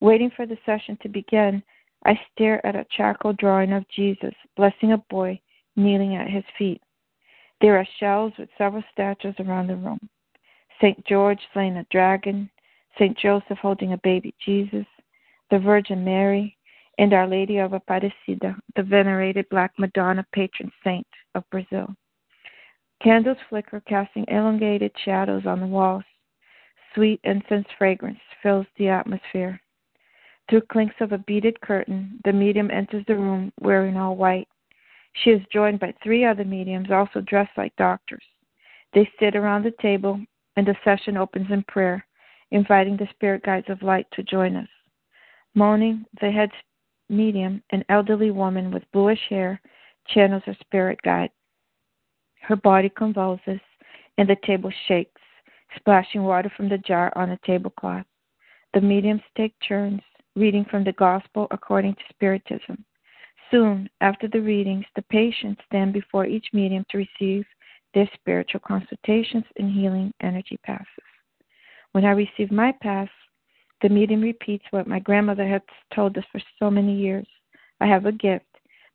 Waiting 0.00 0.30
for 0.34 0.46
the 0.46 0.58
session 0.64 0.98
to 1.02 1.08
begin, 1.08 1.62
I 2.04 2.18
stare 2.32 2.64
at 2.66 2.76
a 2.76 2.86
charcoal 2.90 3.32
drawing 3.32 3.72
of 3.72 3.88
Jesus 3.88 4.34
blessing 4.56 4.92
a 4.92 4.98
boy 5.10 5.40
kneeling 5.76 6.16
at 6.16 6.28
his 6.28 6.44
feet. 6.58 6.82
There 7.60 7.76
are 7.78 7.86
shelves 7.98 8.34
with 8.38 8.48
several 8.58 8.84
statues 8.92 9.34
around 9.38 9.68
the 9.68 9.76
room 9.76 10.08
St. 10.80 11.04
George 11.06 11.40
slaying 11.52 11.78
a 11.78 11.86
dragon, 11.90 12.50
St. 12.98 13.16
Joseph 13.16 13.58
holding 13.58 13.92
a 13.92 13.98
baby 13.98 14.34
Jesus, 14.44 14.86
the 15.50 15.58
Virgin 15.58 16.04
Mary, 16.04 16.56
and 16.98 17.12
Our 17.12 17.26
Lady 17.26 17.58
of 17.58 17.72
Aparecida, 17.72 18.56
the 18.74 18.82
venerated 18.82 19.48
Black 19.50 19.72
Madonna 19.78 20.24
patron 20.32 20.70
saint 20.82 21.06
of 21.34 21.48
Brazil. 21.50 21.94
Candles 23.02 23.38
flicker, 23.48 23.80
casting 23.86 24.24
elongated 24.28 24.92
shadows 25.04 25.46
on 25.46 25.60
the 25.60 25.66
walls. 25.66 26.04
Sweet 26.94 27.20
incense 27.24 27.66
fragrance 27.76 28.18
fills 28.42 28.66
the 28.78 28.88
atmosphere. 28.88 29.60
Through 30.48 30.62
clinks 30.62 30.94
of 31.00 31.12
a 31.12 31.18
beaded 31.18 31.60
curtain, 31.60 32.20
the 32.24 32.32
medium 32.32 32.70
enters 32.70 33.04
the 33.06 33.16
room 33.16 33.52
wearing 33.60 33.96
all 33.96 34.16
white. 34.16 34.48
She 35.14 35.30
is 35.30 35.42
joined 35.52 35.80
by 35.80 35.92
three 36.02 36.24
other 36.24 36.44
mediums, 36.44 36.90
also 36.90 37.20
dressed 37.20 37.56
like 37.56 37.74
doctors. 37.76 38.22
They 38.92 39.10
sit 39.18 39.34
around 39.34 39.64
the 39.64 39.74
table, 39.82 40.20
and 40.56 40.66
the 40.66 40.76
session 40.84 41.16
opens 41.16 41.50
in 41.50 41.64
prayer, 41.64 42.06
inviting 42.50 42.96
the 42.96 43.08
spirit 43.10 43.42
guides 43.42 43.68
of 43.68 43.82
light 43.82 44.06
to 44.12 44.22
join 44.22 44.56
us. 44.56 44.68
Moaning, 45.54 46.04
the 46.20 46.30
head 46.30 46.50
medium, 47.08 47.62
an 47.70 47.84
elderly 47.88 48.30
woman 48.30 48.70
with 48.70 48.90
bluish 48.92 49.20
hair, 49.28 49.60
channels 50.08 50.42
her 50.46 50.56
spirit 50.60 51.00
guide. 51.02 51.30
Her 52.42 52.56
body 52.56 52.88
convulses, 52.88 53.60
and 54.18 54.28
the 54.28 54.36
table 54.46 54.72
shakes, 54.86 55.20
splashing 55.76 56.22
water 56.22 56.50
from 56.56 56.68
the 56.68 56.78
jar 56.78 57.12
on 57.16 57.30
a 57.30 57.38
tablecloth. 57.44 58.06
The 58.74 58.80
mediums 58.80 59.22
take 59.36 59.54
turns, 59.66 60.02
reading 60.36 60.66
from 60.70 60.84
the 60.84 60.92
Gospel 60.92 61.48
according 61.50 61.94
to 61.94 62.02
Spiritism. 62.10 62.84
Soon 63.50 63.88
after 64.00 64.28
the 64.28 64.40
readings, 64.40 64.84
the 64.94 65.02
patients 65.02 65.62
stand 65.66 65.92
before 65.92 66.26
each 66.26 66.46
medium 66.52 66.84
to 66.90 66.98
receive 66.98 67.44
their 67.94 68.08
spiritual 68.14 68.60
consultations 68.60 69.44
and 69.58 69.72
healing 69.72 70.12
energy 70.22 70.58
passes. 70.62 70.86
When 71.92 72.04
I 72.04 72.10
receive 72.10 72.52
my 72.52 72.72
pass, 72.82 73.08
the 73.80 73.88
medium 73.88 74.20
repeats 74.20 74.64
what 74.70 74.86
my 74.86 74.98
grandmother 74.98 75.46
has 75.46 75.62
told 75.94 76.16
us 76.18 76.24
for 76.30 76.40
so 76.58 76.70
many 76.70 76.94
years. 76.94 77.26
I 77.80 77.86
have 77.86 78.04
a 78.04 78.12
gift, 78.12 78.44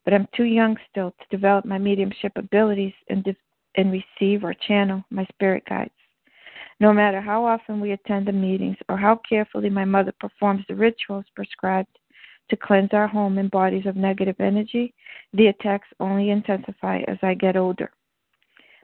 but 0.04 0.14
I'm 0.14 0.28
too 0.36 0.44
young 0.44 0.76
still 0.90 1.10
to 1.10 1.36
develop 1.36 1.64
my 1.64 1.78
mediumship 1.78 2.32
abilities 2.36 2.94
and, 3.08 3.24
de- 3.24 3.36
and 3.76 3.90
receive 3.90 4.44
or 4.44 4.54
channel 4.54 5.02
my 5.10 5.24
spirit 5.32 5.64
guides. 5.68 5.90
No 6.82 6.92
matter 6.92 7.20
how 7.20 7.44
often 7.44 7.80
we 7.80 7.92
attend 7.92 8.26
the 8.26 8.32
meetings 8.32 8.76
or 8.88 8.96
how 8.96 9.20
carefully 9.28 9.70
my 9.70 9.84
mother 9.84 10.10
performs 10.18 10.64
the 10.66 10.74
rituals 10.74 11.24
prescribed, 11.36 11.96
to 12.50 12.56
cleanse 12.56 12.92
our 12.92 13.06
home 13.06 13.38
and 13.38 13.48
bodies 13.52 13.86
of 13.86 13.94
negative 13.94 14.34
energy, 14.40 14.92
the 15.32 15.46
attacks 15.46 15.86
only 16.00 16.30
intensify 16.30 17.02
as 17.06 17.18
I 17.22 17.34
get 17.34 17.56
older. 17.56 17.92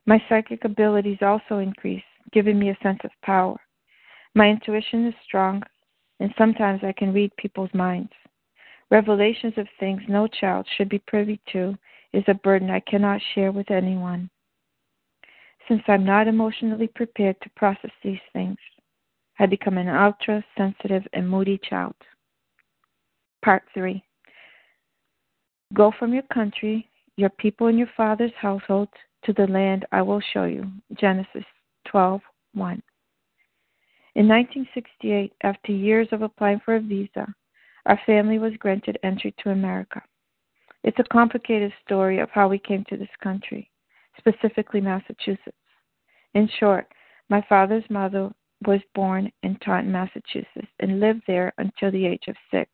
My 0.07 0.23
psychic 0.29 0.65
abilities 0.65 1.19
also 1.23 1.59
increase, 1.59 2.05
giving 2.31 2.57
me 2.57 2.71
a 2.71 2.79
sense 2.85 3.01
of 3.03 3.11
power. 3.25 3.59
My 4.33 4.49
intuition 4.49 5.09
is 5.09 5.15
strong, 5.25 5.65
and 6.21 6.33
sometimes 6.39 6.85
I 6.85 6.93
can 6.93 7.13
read 7.13 7.37
people's 7.37 7.75
minds. 7.75 8.13
Revelations 8.93 9.55
of 9.57 9.67
things 9.81 10.03
no 10.09 10.29
child 10.29 10.69
should 10.77 10.89
be 10.89 11.01
privy 11.01 11.41
to 11.51 11.77
is 12.13 12.23
a 12.29 12.35
burden 12.35 12.71
I 12.71 12.79
cannot 12.79 13.21
share 13.35 13.51
with 13.51 13.73
anyone. 13.73 14.31
Since 15.69 15.83
I'm 15.87 16.05
not 16.05 16.27
emotionally 16.27 16.89
prepared 16.89 17.37
to 17.43 17.51
process 17.51 17.91
these 18.03 18.21
things, 18.33 18.57
I 19.39 19.47
become 19.47 19.77
an 19.77 19.89
ultra 19.89 20.43
sensitive 20.57 21.07
and 21.13 21.29
moody 21.29 21.61
child. 21.69 21.95
Part 23.45 23.63
3 23.75 24.03
Go 25.75 25.93
from 25.99 26.15
your 26.15 26.23
country, 26.33 26.89
your 27.17 27.29
people, 27.29 27.67
and 27.67 27.79
your 27.79 27.91
father's 27.97 28.33
household 28.41 28.89
to 29.25 29.35
the 29.35 29.47
land 29.47 29.85
I 29.93 30.01
will 30.01 30.23
show 30.33 30.45
you. 30.45 30.65
Genesis 30.99 31.45
12 31.89 32.21
1. 32.55 32.83
In 34.15 34.27
1968, 34.27 35.33
after 35.43 35.73
years 35.73 36.09
of 36.13 36.23
applying 36.23 36.61
for 36.65 36.77
a 36.77 36.81
visa, 36.81 37.27
our 37.87 38.01
family 38.07 38.39
was 38.39 38.55
granted 38.59 38.99
entry 39.03 39.35
to 39.43 39.51
America. 39.51 40.03
It's 40.83 40.99
a 40.99 41.13
complicated 41.13 41.73
story 41.85 42.19
of 42.19 42.31
how 42.31 42.49
we 42.49 42.59
came 42.59 42.85
to 42.89 42.97
this 42.97 43.09
country, 43.23 43.71
specifically 44.19 44.81
Massachusetts. 44.81 45.58
In 46.39 46.49
short, 46.61 46.87
my 47.29 47.45
father's 47.49 47.91
mother 47.91 48.31
was 48.65 48.81
born 48.95 49.33
in 49.43 49.57
Taunton, 49.57 49.91
Massachusetts, 49.91 50.71
and 50.79 51.01
lived 51.01 51.23
there 51.27 51.53
until 51.59 51.91
the 51.91 52.07
age 52.07 52.29
of 52.29 52.37
six. 52.49 52.71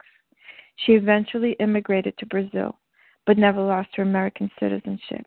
She 0.77 0.93
eventually 0.93 1.53
immigrated 1.53 2.13
to 2.19 2.27
Brazil, 2.27 2.79
but 3.25 3.39
never 3.39 3.63
lost 3.63 3.89
her 3.97 4.03
American 4.03 4.51
citizenship. 4.61 5.25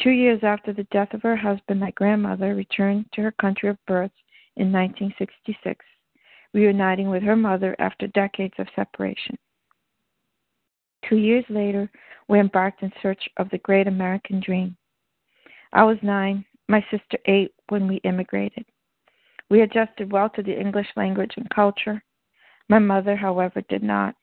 Two 0.00 0.12
years 0.12 0.42
after 0.42 0.72
the 0.72 0.84
death 0.84 1.12
of 1.12 1.20
her 1.20 1.36
husband, 1.36 1.78
my 1.78 1.90
grandmother 1.90 2.54
returned 2.54 3.04
to 3.12 3.20
her 3.20 3.32
country 3.32 3.68
of 3.68 3.76
birth 3.86 4.12
in 4.56 4.72
1966, 4.72 5.84
reuniting 6.54 7.10
with 7.10 7.22
her 7.22 7.36
mother 7.36 7.76
after 7.78 8.06
decades 8.06 8.54
of 8.56 8.66
separation. 8.74 9.36
Two 11.06 11.18
years 11.18 11.44
later, 11.50 11.90
we 12.28 12.40
embarked 12.40 12.82
in 12.82 12.90
search 13.02 13.28
of 13.36 13.50
the 13.50 13.58
great 13.58 13.88
American 13.88 14.40
dream. 14.40 14.74
I 15.74 15.84
was 15.84 15.98
nine, 16.00 16.46
my 16.68 16.84
sister 16.90 17.18
eight 17.26 17.52
when 17.68 17.88
we 17.88 17.96
immigrated. 18.04 18.64
We 19.50 19.60
adjusted 19.62 20.10
well 20.10 20.30
to 20.30 20.42
the 20.42 20.58
English 20.58 20.88
language 20.96 21.32
and 21.36 21.48
culture. 21.50 22.02
My 22.68 22.78
mother, 22.78 23.16
however, 23.16 23.62
did 23.68 23.82
not. 23.82 24.14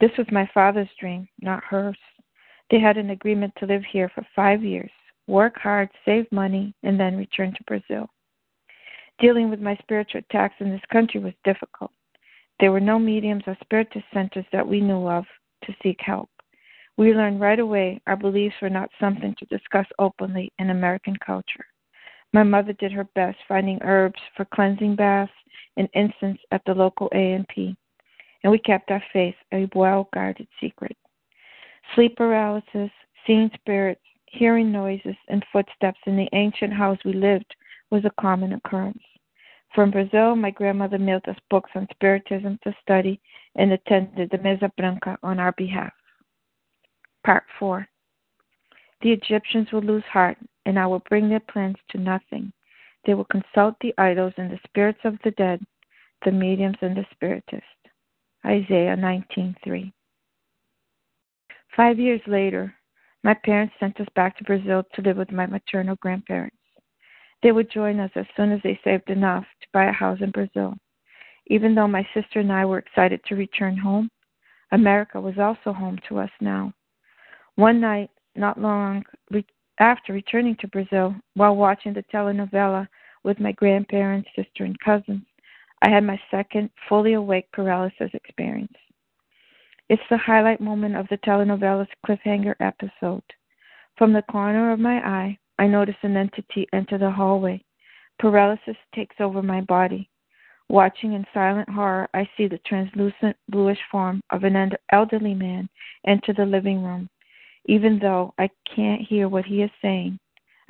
This 0.00 0.12
was 0.16 0.26
my 0.30 0.48
father's 0.54 0.88
dream, 1.00 1.28
not 1.40 1.64
hers. 1.64 1.98
They 2.70 2.78
had 2.78 2.96
an 2.96 3.10
agreement 3.10 3.54
to 3.58 3.66
live 3.66 3.82
here 3.90 4.10
for 4.14 4.24
five 4.36 4.62
years, 4.62 4.90
work 5.26 5.58
hard, 5.58 5.88
save 6.04 6.30
money, 6.30 6.74
and 6.82 7.00
then 7.00 7.16
return 7.16 7.52
to 7.54 7.64
Brazil. 7.64 8.08
Dealing 9.18 9.50
with 9.50 9.60
my 9.60 9.76
spiritual 9.82 10.20
attacks 10.20 10.54
in 10.60 10.70
this 10.70 10.84
country 10.92 11.18
was 11.18 11.34
difficult. 11.42 11.90
There 12.60 12.70
were 12.70 12.80
no 12.80 12.98
mediums 12.98 13.42
or 13.46 13.56
spiritist 13.60 14.04
centers 14.12 14.46
that 14.52 14.66
we 14.66 14.80
knew 14.80 15.08
of 15.08 15.24
to 15.64 15.74
seek 15.82 15.98
help. 16.00 16.30
We 16.96 17.14
learned 17.14 17.40
right 17.40 17.58
away 17.58 18.00
our 18.06 18.16
beliefs 18.16 18.56
were 18.60 18.70
not 18.70 18.90
something 19.00 19.34
to 19.38 19.44
discuss 19.46 19.86
openly 19.98 20.52
in 20.58 20.70
American 20.70 21.16
culture. 21.24 21.66
My 22.32 22.42
mother 22.42 22.74
did 22.74 22.92
her 22.92 23.04
best 23.14 23.38
finding 23.48 23.78
herbs 23.82 24.20
for 24.36 24.44
cleansing 24.44 24.96
baths 24.96 25.32
and 25.76 25.88
incense 25.94 26.38
at 26.52 26.62
the 26.66 26.74
local 26.74 27.08
A&P, 27.14 27.76
and 28.42 28.50
we 28.50 28.58
kept 28.58 28.90
our 28.90 29.02
faith 29.12 29.34
a 29.52 29.68
well-guarded 29.74 30.46
secret. 30.60 30.96
Sleep 31.94 32.16
paralysis, 32.16 32.90
seeing 33.26 33.50
spirits, 33.54 34.02
hearing 34.26 34.70
noises 34.70 35.16
and 35.28 35.44
footsteps 35.52 36.00
in 36.06 36.16
the 36.16 36.28
ancient 36.32 36.72
house 36.72 36.98
we 37.04 37.14
lived 37.14 37.54
was 37.90 38.04
a 38.04 38.20
common 38.20 38.52
occurrence. 38.52 39.02
From 39.74 39.90
Brazil, 39.90 40.34
my 40.34 40.50
grandmother 40.50 40.98
mailed 40.98 41.28
us 41.28 41.36
books 41.50 41.70
on 41.74 41.88
spiritism 41.92 42.58
to 42.64 42.74
study 42.82 43.20
and 43.54 43.72
attended 43.72 44.30
the 44.30 44.38
Mesa 44.38 44.70
Branca 44.76 45.18
on 45.22 45.38
our 45.38 45.52
behalf. 45.52 45.92
Part 47.24 47.44
4 47.58 47.86
The 49.02 49.12
Egyptians 49.12 49.68
will 49.72 49.82
lose 49.82 50.04
heart, 50.04 50.38
and 50.68 50.78
I 50.78 50.86
will 50.86 51.02
bring 51.08 51.30
their 51.30 51.40
plans 51.40 51.76
to 51.88 51.98
nothing. 51.98 52.52
They 53.06 53.14
will 53.14 53.24
consult 53.24 53.76
the 53.80 53.94
idols 53.96 54.34
and 54.36 54.50
the 54.50 54.60
spirits 54.66 54.98
of 55.02 55.18
the 55.24 55.30
dead, 55.30 55.64
the 56.26 56.30
mediums 56.30 56.76
and 56.82 56.94
the 56.94 57.06
spiritists. 57.10 57.64
Isaiah 58.44 58.94
19:3. 58.94 59.90
Five 61.74 61.98
years 61.98 62.20
later, 62.26 62.74
my 63.22 63.32
parents 63.32 63.74
sent 63.80 63.98
us 63.98 64.08
back 64.14 64.36
to 64.36 64.44
Brazil 64.44 64.84
to 64.92 65.00
live 65.00 65.16
with 65.16 65.32
my 65.32 65.46
maternal 65.46 65.96
grandparents. 66.02 66.58
They 67.42 67.52
would 67.52 67.70
join 67.70 67.98
us 67.98 68.10
as 68.14 68.26
soon 68.36 68.52
as 68.52 68.60
they 68.60 68.78
saved 68.84 69.08
enough 69.08 69.46
to 69.62 69.68
buy 69.72 69.86
a 69.86 70.00
house 70.02 70.20
in 70.20 70.30
Brazil. 70.30 70.76
Even 71.46 71.74
though 71.74 71.88
my 71.88 72.06
sister 72.12 72.40
and 72.40 72.52
I 72.52 72.66
were 72.66 72.78
excited 72.78 73.24
to 73.24 73.36
return 73.36 73.78
home, 73.78 74.10
America 74.70 75.18
was 75.18 75.38
also 75.38 75.72
home 75.72 75.98
to 76.08 76.18
us 76.18 76.30
now. 76.42 76.74
One 77.54 77.80
night, 77.80 78.10
not 78.36 78.60
long 78.60 79.06
after 79.78 80.12
returning 80.12 80.56
to 80.56 80.68
Brazil, 80.68 81.14
while 81.34 81.56
watching 81.56 81.92
the 81.92 82.04
telenovela 82.12 82.88
with 83.24 83.38
my 83.40 83.52
grandparents, 83.52 84.28
sister, 84.34 84.64
and 84.64 84.78
cousins, 84.80 85.24
I 85.82 85.88
had 85.90 86.04
my 86.04 86.20
second 86.30 86.70
fully 86.88 87.12
awake 87.12 87.50
paralysis 87.52 88.10
experience. 88.12 88.76
It's 89.88 90.02
the 90.10 90.18
highlight 90.18 90.60
moment 90.60 90.96
of 90.96 91.06
the 91.08 91.18
telenovela's 91.18 91.88
cliffhanger 92.06 92.54
episode. 92.60 93.22
From 93.96 94.12
the 94.12 94.22
corner 94.22 94.72
of 94.72 94.80
my 94.80 94.98
eye, 94.98 95.38
I 95.58 95.66
notice 95.66 95.96
an 96.02 96.16
entity 96.16 96.66
enter 96.72 96.98
the 96.98 97.10
hallway. 97.10 97.64
Paralysis 98.18 98.76
takes 98.94 99.16
over 99.20 99.42
my 99.42 99.60
body. 99.60 100.10
Watching 100.68 101.14
in 101.14 101.24
silent 101.32 101.68
horror, 101.68 102.08
I 102.12 102.28
see 102.36 102.46
the 102.46 102.58
translucent 102.66 103.36
bluish 103.48 103.78
form 103.90 104.20
of 104.30 104.44
an 104.44 104.72
elderly 104.92 105.34
man 105.34 105.68
enter 106.06 106.34
the 106.34 106.44
living 106.44 106.82
room. 106.82 107.08
Even 107.68 107.98
though 107.98 108.32
I 108.38 108.48
can't 108.74 109.02
hear 109.02 109.28
what 109.28 109.44
he 109.44 109.62
is 109.62 109.70
saying, 109.80 110.18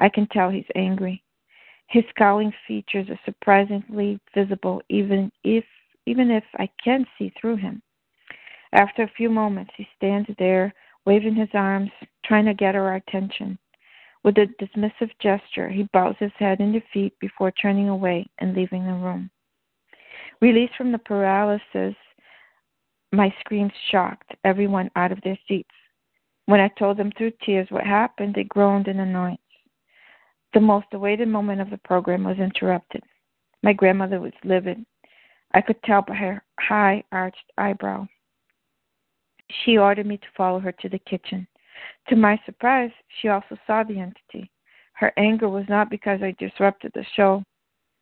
I 0.00 0.08
can 0.08 0.26
tell 0.26 0.50
he's 0.50 0.66
angry. 0.74 1.22
His 1.86 2.04
scowling 2.10 2.52
features 2.66 3.08
are 3.08 3.20
surprisingly 3.24 4.20
visible 4.34 4.82
even 4.90 5.32
if 5.44 5.64
even 6.06 6.30
if 6.30 6.44
I 6.58 6.68
can 6.82 7.06
see 7.16 7.32
through 7.40 7.56
him. 7.56 7.82
After 8.72 9.02
a 9.02 9.12
few 9.16 9.30
moments 9.30 9.72
he 9.76 9.86
stands 9.96 10.28
there, 10.38 10.74
waving 11.06 11.34
his 11.34 11.48
arms, 11.54 11.90
trying 12.24 12.46
to 12.46 12.54
get 12.54 12.74
our 12.74 12.96
attention. 12.96 13.58
With 14.24 14.36
a 14.38 14.46
dismissive 14.60 15.10
gesture, 15.20 15.68
he 15.68 15.88
bows 15.92 16.16
his 16.18 16.32
head 16.38 16.60
and 16.60 16.72
defeat 16.72 17.14
before 17.20 17.52
turning 17.52 17.88
away 17.88 18.26
and 18.38 18.54
leaving 18.54 18.84
the 18.84 18.92
room. 18.92 19.30
Released 20.40 20.74
from 20.76 20.92
the 20.92 20.98
paralysis, 20.98 21.94
my 23.12 23.32
screams 23.40 23.72
shocked 23.90 24.34
everyone 24.44 24.90
out 24.96 25.12
of 25.12 25.20
their 25.22 25.38
seats. 25.46 25.70
When 26.48 26.60
I 26.60 26.68
told 26.78 26.96
them 26.96 27.12
through 27.12 27.32
tears 27.44 27.68
what 27.68 27.84
happened, 27.84 28.34
they 28.34 28.44
groaned 28.44 28.88
in 28.88 29.00
annoyance. 29.00 29.38
The 30.54 30.60
most 30.60 30.86
awaited 30.94 31.28
moment 31.28 31.60
of 31.60 31.68
the 31.68 31.76
program 31.76 32.24
was 32.24 32.38
interrupted. 32.38 33.02
My 33.62 33.74
grandmother 33.74 34.18
was 34.18 34.32
livid. 34.44 34.82
I 35.52 35.60
could 35.60 35.82
tell 35.82 36.00
by 36.00 36.14
her 36.14 36.42
high 36.58 37.04
arched 37.12 37.52
eyebrow. 37.58 38.08
She 39.62 39.76
ordered 39.76 40.06
me 40.06 40.16
to 40.16 40.26
follow 40.34 40.58
her 40.58 40.72
to 40.72 40.88
the 40.88 40.98
kitchen. 41.00 41.46
To 42.08 42.16
my 42.16 42.40
surprise, 42.46 42.92
she 43.20 43.28
also 43.28 43.58
saw 43.66 43.82
the 43.82 44.00
entity. 44.00 44.50
Her 44.94 45.12
anger 45.18 45.50
was 45.50 45.66
not 45.68 45.90
because 45.90 46.22
I 46.22 46.34
disrupted 46.38 46.92
the 46.94 47.04
show, 47.14 47.44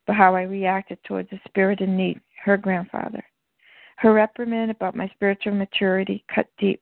but 0.05 0.15
how 0.15 0.35
I 0.35 0.43
reacted 0.43 0.99
towards 1.03 1.29
the 1.31 1.39
spirit 1.45 1.81
in 1.81 1.97
need, 1.97 2.21
her 2.45 2.55
grandfather. 2.55 3.25
Her 3.97 4.13
reprimand 4.13 4.71
about 4.71 4.95
my 4.95 5.09
spiritual 5.09 5.53
maturity 5.53 6.23
cut 6.33 6.47
deep. 6.57 6.81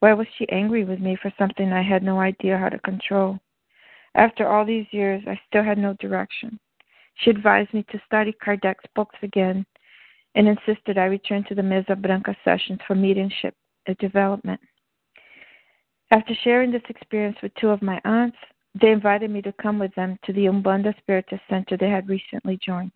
Why 0.00 0.12
was 0.12 0.26
she 0.36 0.48
angry 0.50 0.84
with 0.84 1.00
me 1.00 1.16
for 1.20 1.32
something 1.38 1.72
I 1.72 1.82
had 1.82 2.02
no 2.02 2.20
idea 2.20 2.58
how 2.58 2.68
to 2.68 2.78
control? 2.78 3.40
After 4.14 4.48
all 4.48 4.64
these 4.64 4.86
years, 4.90 5.22
I 5.26 5.40
still 5.48 5.64
had 5.64 5.78
no 5.78 5.94
direction. 5.94 6.58
She 7.16 7.30
advised 7.30 7.72
me 7.72 7.84
to 7.90 8.02
study 8.06 8.32
Kardec's 8.44 8.84
books 8.94 9.16
again 9.22 9.64
and 10.34 10.48
insisted 10.48 10.98
I 10.98 11.04
return 11.04 11.44
to 11.44 11.54
the 11.54 11.62
Mesa 11.62 11.94
Branca 11.94 12.36
sessions 12.44 12.80
for 12.86 12.94
mediumship 12.94 13.54
development. 13.98 14.60
After 16.10 16.34
sharing 16.42 16.70
this 16.70 16.82
experience 16.88 17.36
with 17.42 17.54
two 17.54 17.68
of 17.68 17.82
my 17.82 18.00
aunts, 18.04 18.36
they 18.80 18.90
invited 18.90 19.30
me 19.30 19.42
to 19.42 19.52
come 19.52 19.78
with 19.78 19.94
them 19.94 20.18
to 20.24 20.32
the 20.32 20.46
Umbanda 20.46 20.96
Spiritist 20.98 21.42
Center 21.48 21.76
they 21.76 21.88
had 21.88 22.08
recently 22.08 22.58
joined. 22.64 22.90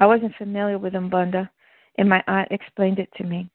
I 0.00 0.06
wasn't 0.06 0.34
familiar 0.36 0.78
with 0.78 0.94
Umbanda, 0.94 1.48
and 1.98 2.08
my 2.08 2.22
aunt 2.26 2.48
explained 2.50 2.98
it 2.98 3.10
to 3.16 3.24
me. 3.24 3.48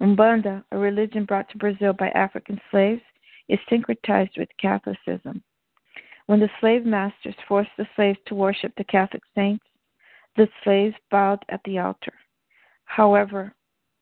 Umbanda, 0.00 0.64
a 0.72 0.78
religion 0.78 1.24
brought 1.24 1.48
to 1.50 1.58
Brazil 1.58 1.92
by 1.92 2.08
African 2.10 2.60
slaves, 2.70 3.02
is 3.48 3.58
syncretized 3.70 4.38
with 4.38 4.48
Catholicism. 4.58 5.42
When 6.26 6.40
the 6.40 6.50
slave 6.60 6.86
masters 6.86 7.34
forced 7.48 7.70
the 7.76 7.88
slaves 7.96 8.18
to 8.26 8.34
worship 8.34 8.72
the 8.76 8.84
Catholic 8.84 9.22
saints, 9.34 9.64
the 10.36 10.48
slaves 10.62 10.94
bowed 11.10 11.44
at 11.48 11.60
the 11.64 11.78
altar. 11.78 12.14
However, 12.84 13.54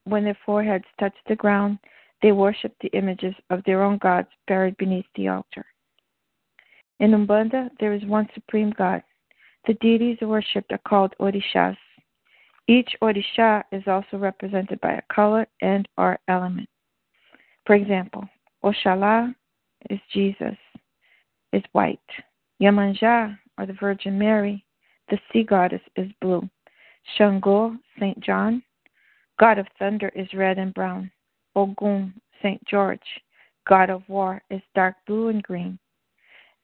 when 0.05 0.25
their 0.25 0.39
foreheads 0.45 0.85
touched 1.01 1.27
the 1.27 1.37
ground, 1.37 1.79
they 2.23 2.33
worshiped 2.33 2.81
the 2.81 2.97
images 2.97 3.35
of 3.51 3.65
their 3.65 3.83
own 3.83 3.99
gods 3.99 4.29
buried 4.47 4.77
beneath 4.77 5.07
the 5.15 5.29
altar. 5.29 5.65
In 7.01 7.13
Umbanda, 7.13 7.71
there 7.81 7.93
is 7.93 8.05
one 8.05 8.29
supreme 8.35 8.71
God. 8.71 9.03
The 9.67 9.75
deities 9.75 10.19
worshipped 10.21 10.73
are 10.73 10.81
called 10.87 11.15
orishas. 11.21 11.77
Each 12.71 12.95
orisha 13.03 13.65
is 13.73 13.83
also 13.87 14.19
represented 14.19 14.79
by 14.83 14.93
a 14.93 15.15
color 15.15 15.47
and 15.63 15.89
or 15.97 16.19
element. 16.29 16.69
For 17.67 17.75
example, 17.75 18.29
Oxalá 18.63 19.35
is 19.89 19.99
Jesus, 20.13 20.57
is 21.55 21.63
white. 21.73 21.99
Yemanja, 22.61 23.39
or 23.57 23.65
the 23.65 23.73
Virgin 23.73 24.19
Mary, 24.19 24.65
the 25.09 25.19
sea 25.33 25.45
goddess, 25.45 25.81
is 25.97 26.11
blue. 26.21 26.47
Shango, 27.17 27.75
Saint 27.99 28.21
John, 28.21 28.63
god 29.41 29.59
of 29.59 29.67
thunder, 29.79 30.11
is 30.15 30.29
red 30.35 30.59
and 30.59 30.75
brown. 30.75 31.11
Ogun, 31.57 32.13
St. 32.43 32.63
George, 32.67 33.01
god 33.67 33.89
of 33.89 34.03
war, 34.09 34.43
is 34.51 34.61
dark 34.75 34.97
blue 35.07 35.29
and 35.29 35.43
green. 35.43 35.79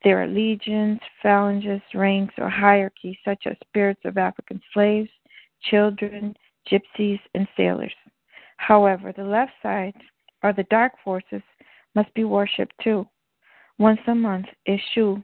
There 0.02 0.22
are 0.22 0.26
legions, 0.26 1.00
phalanges, 1.22 1.80
ranks, 1.94 2.34
or 2.36 2.50
hierarchies 2.50 3.16
such 3.24 3.46
as 3.46 3.56
spirits 3.68 4.02
of 4.04 4.18
African 4.18 4.60
slaves, 4.74 5.08
children, 5.70 6.35
gypsies, 6.70 7.20
and 7.35 7.46
sailors. 7.57 7.94
However, 8.57 9.12
the 9.12 9.24
left 9.24 9.53
side, 9.62 9.94
or 10.42 10.53
the 10.53 10.64
dark 10.64 10.92
forces, 11.03 11.42
must 11.94 12.12
be 12.14 12.24
worshipped 12.24 12.74
too. 12.83 13.07
Once 13.79 14.00
a 14.07 14.14
month, 14.14 14.46
Eshu, 14.68 15.22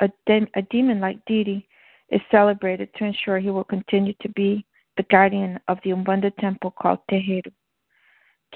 a, 0.00 0.08
de- 0.26 0.50
a 0.54 0.62
demon 0.70 1.00
like 1.00 1.24
deity, 1.26 1.68
is 2.10 2.20
celebrated 2.30 2.88
to 2.94 3.04
ensure 3.04 3.38
he 3.38 3.50
will 3.50 3.64
continue 3.64 4.14
to 4.20 4.28
be 4.30 4.64
the 4.96 5.02
guardian 5.04 5.58
of 5.68 5.78
the 5.84 5.90
Umbanda 5.90 6.34
temple 6.36 6.72
called 6.80 6.98
Terreiro, 7.10 7.52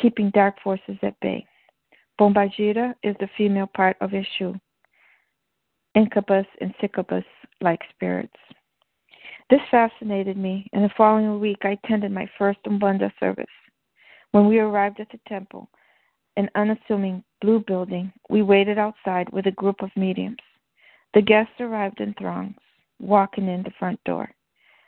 keeping 0.01 0.31
dark 0.31 0.57
forces 0.63 0.97
at 1.03 1.19
bay. 1.21 1.47
Bombajira 2.21 2.95
is 3.03 3.17
the 3.21 3.29
female 3.37 3.69
part 3.75 3.97
of 4.01 4.11
Eshu, 4.11 4.59
incubus 5.95 6.47
and 6.61 6.75
succubus 6.81 7.25
like 7.61 7.81
spirits. 7.95 8.37
This 9.53 9.61
fascinated 9.71 10.39
me, 10.39 10.67
and 10.73 10.83
the 10.83 10.95
following 10.97 11.39
week 11.39 11.59
I 11.63 11.73
attended 11.73 12.11
my 12.11 12.27
first 12.39 12.59
Umbanda 12.67 13.13
service. 13.21 13.45
When 14.31 14.49
we 14.49 14.59
arrived 14.59 14.99
at 14.99 15.11
the 15.11 15.21
temple, 15.29 15.69
an 16.39 16.49
unassuming 16.55 17.23
blue 17.43 17.63
building, 17.67 18.11
we 18.31 18.41
waited 18.41 18.79
outside 18.79 19.31
with 19.31 19.47
a 19.47 19.51
group 19.51 19.83
of 19.83 19.91
mediums. 19.95 20.39
The 21.13 21.21
guests 21.21 21.53
arrived 21.61 22.01
in 22.01 22.15
throngs, 22.15 22.57
walking 22.99 23.47
in 23.47 23.63
the 23.63 23.75
front 23.79 24.03
door. 24.05 24.31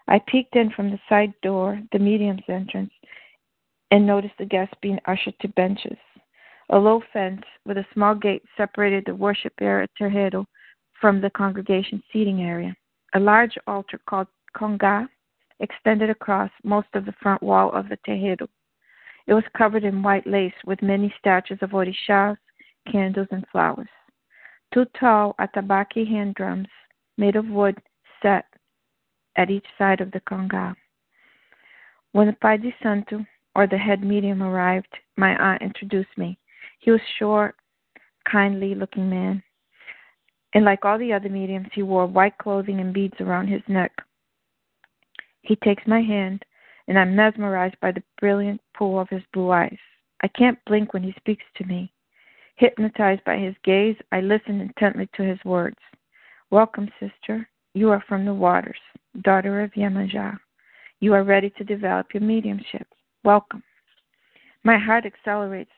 I 0.09 0.19
peeked 0.27 0.57
in 0.57 0.71
from 0.71 0.91
the 0.91 1.01
side 1.11 1.35
door, 1.43 1.79
the 1.93 1.99
medium's 1.99 2.49
entrance, 2.49 2.95
and 3.91 4.07
noticed 4.07 4.39
the 4.39 4.47
guests 4.47 4.75
being 4.81 4.99
ushered 5.05 5.39
to 5.41 5.49
benches. 5.49 5.99
A 6.71 6.79
low 6.79 7.03
fence 7.13 7.43
with 7.67 7.77
a 7.77 7.87
small 7.93 8.15
gate 8.15 8.45
separated 8.57 9.05
the 9.05 9.15
worship 9.15 9.53
area 9.61 9.89
Terreiro 10.01 10.47
from 11.03 11.21
the 11.21 11.29
congregation 11.29 12.03
seating 12.11 12.41
area. 12.41 12.75
A 13.17 13.21
large 13.21 13.59
altar 13.67 14.01
called 14.09 14.27
Conga 14.55 15.09
extended 15.61 16.11
across 16.11 16.51
most 16.63 16.89
of 16.95 17.05
the 17.05 17.15
front 17.21 17.43
wall 17.43 17.71
of 17.73 17.89
the 17.89 17.97
Terreiro. 18.07 18.49
It 19.27 19.35
was 19.35 19.45
covered 19.57 19.85
in 19.85 20.03
white 20.03 20.27
lace 20.27 20.55
with 20.65 20.83
many 20.83 21.15
statues 21.19 21.59
of 21.63 21.71
orishas, 21.71 22.37
candles, 22.91 23.29
and 23.31 23.47
flowers. 23.51 23.89
Two 24.73 24.85
tall 24.99 25.35
atabaki 25.41 26.07
hand 26.07 26.35
drums 26.35 26.69
made 27.17 27.37
of 27.37 27.47
wood 27.47 27.81
sat 28.23 28.45
at 29.37 29.51
each 29.51 29.67
side 29.79 30.01
of 30.01 30.11
the 30.11 30.21
conga. 30.21 30.75
When 32.13 32.27
the 32.27 32.33
Pai 32.35 32.59
de 32.59 32.75
Santo, 32.83 33.25
or 33.57 33.67
the 33.67 33.79
head 33.79 34.03
medium, 34.03 34.43
arrived, 34.43 34.99
my 35.17 35.37
aunt 35.37 35.63
introduced 35.63 36.17
me. 36.17 36.39
He 36.81 36.91
was 36.91 37.01
short, 37.19 37.57
kindly 38.31 38.75
looking 38.75 39.09
man, 39.09 39.43
and 40.55 40.65
like 40.65 40.85
all 40.85 40.99
the 40.99 41.13
other 41.13 41.29
mediums, 41.29 41.69
he 41.73 41.83
wore 41.83 42.07
white 42.07 42.39
clothing 42.39 42.81
and 42.81 42.93
beads 42.93 43.21
around 43.21 43.49
his 43.49 43.63
neck. 43.69 43.93
He 45.45 45.57
takes 45.57 45.87
my 45.87 46.01
hand, 46.01 46.43
and 46.89 46.99
I'm 46.99 47.15
mesmerized 47.15 47.77
by 47.83 47.93
the 47.93 48.03
brilliant 48.19 48.63
pool 48.75 48.99
of 48.99 49.11
his 49.11 49.23
blue 49.35 49.51
eyes. 49.51 49.79
I 50.23 50.29
can't 50.29 50.59
blink 50.65 50.95
when 50.95 51.03
he 51.03 51.15
speaks 51.19 51.45
to 51.57 51.65
me. 51.65 51.93
Hypnotized 52.57 53.23
by 53.25 53.37
his 53.37 53.55
gaze, 53.63 53.97
I 54.11 54.21
listen 54.23 54.63
intently 54.63 55.07
to 55.15 55.23
his 55.23 55.39
words. 55.45 55.77
Welcome, 56.51 56.89
sister. 56.99 57.47
You 57.75 57.91
are 57.91 58.03
from 58.09 58.25
the 58.25 58.33
waters, 58.33 58.79
daughter 59.21 59.61
of 59.61 59.73
Yemanja. 59.73 60.39
You 61.01 61.13
are 61.13 61.25
ready 61.25 61.51
to 61.59 61.65
develop 61.65 62.07
your 62.15 62.23
mediumship. 62.23 62.87
Welcome. 63.23 63.63
My 64.63 64.79
heart 64.79 65.05
accelerates. 65.05 65.73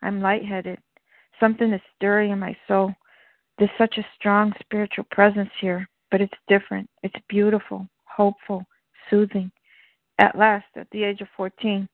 I'm 0.00 0.22
lightheaded. 0.22 0.78
Something 1.38 1.72
is 1.74 1.82
stirring 1.96 2.30
in 2.30 2.38
my 2.38 2.56
soul. 2.66 2.94
There's 3.58 3.70
such 3.76 3.98
a 3.98 4.06
strong 4.18 4.54
spiritual 4.60 5.04
presence 5.10 5.50
here, 5.60 5.86
but 6.10 6.22
it's 6.22 6.32
different. 6.48 6.88
It's 7.02 7.28
beautiful, 7.28 7.86
hopeful, 8.04 8.64
soothing. 9.10 9.50
At 10.18 10.36
last, 10.36 10.66
at 10.76 10.88
the 10.90 11.04
age 11.04 11.20
of 11.20 11.28
14, 11.36 11.88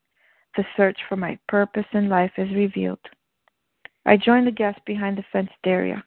the 0.57 0.65
search 0.77 0.99
for 1.09 1.17
my 1.17 1.39
purpose 1.49 1.87
in 1.93 2.09
life 2.09 2.33
is 2.37 2.51
revealed. 2.55 2.99
I 4.07 4.17
join 4.17 4.45
the 4.45 4.51
guests 4.51 4.81
behind 4.87 5.19
the 5.19 5.25
fenced 5.33 5.53
area. 5.65 6.03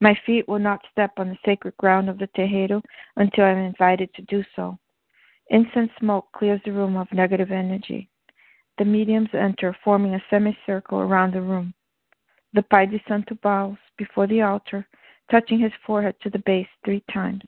My 0.00 0.18
feet 0.26 0.48
will 0.48 0.58
not 0.58 0.84
step 0.90 1.12
on 1.16 1.28
the 1.28 1.38
sacred 1.44 1.76
ground 1.76 2.08
of 2.10 2.18
the 2.18 2.28
Terreiro 2.36 2.82
until 3.16 3.44
I 3.44 3.50
am 3.50 3.58
invited 3.58 4.12
to 4.14 4.22
do 4.22 4.44
so. 4.54 4.78
Incense 5.50 5.90
smoke 5.98 6.26
clears 6.32 6.60
the 6.64 6.72
room 6.72 6.96
of 6.96 7.12
negative 7.12 7.52
energy. 7.52 8.08
The 8.78 8.84
mediums 8.84 9.30
enter, 9.32 9.76
forming 9.84 10.14
a 10.14 10.24
semicircle 10.30 10.98
around 10.98 11.32
the 11.32 11.40
room. 11.40 11.74
The 12.54 12.62
Pai 12.62 12.86
de 12.86 13.00
Santo 13.06 13.36
bows 13.36 13.76
before 13.96 14.26
the 14.26 14.42
altar, 14.42 14.86
touching 15.30 15.58
his 15.58 15.72
forehead 15.86 16.16
to 16.22 16.30
the 16.30 16.40
base 16.40 16.68
three 16.84 17.02
times. 17.12 17.42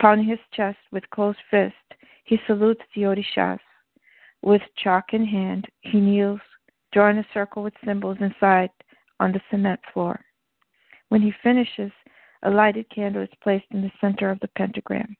Pounding 0.00 0.26
his 0.26 0.40
chest 0.52 0.78
with 0.92 1.08
closed 1.10 1.38
fist, 1.50 1.74
he 2.24 2.38
salutes 2.46 2.82
the 2.94 3.02
Orishas. 3.02 3.60
With 4.42 4.62
chalk 4.76 5.12
in 5.12 5.24
hand, 5.24 5.66
he 5.80 6.00
kneels, 6.00 6.40
drawing 6.92 7.18
a 7.18 7.26
circle 7.32 7.62
with 7.62 7.74
symbols 7.84 8.18
inside 8.20 8.70
on 9.20 9.32
the 9.32 9.40
cement 9.50 9.80
floor. 9.92 10.20
When 11.08 11.22
he 11.22 11.32
finishes, 11.42 11.92
a 12.42 12.50
lighted 12.50 12.88
candle 12.90 13.22
is 13.22 13.28
placed 13.42 13.66
in 13.70 13.82
the 13.82 13.92
center 14.00 14.30
of 14.30 14.40
the 14.40 14.48
pentagram. 14.48 15.16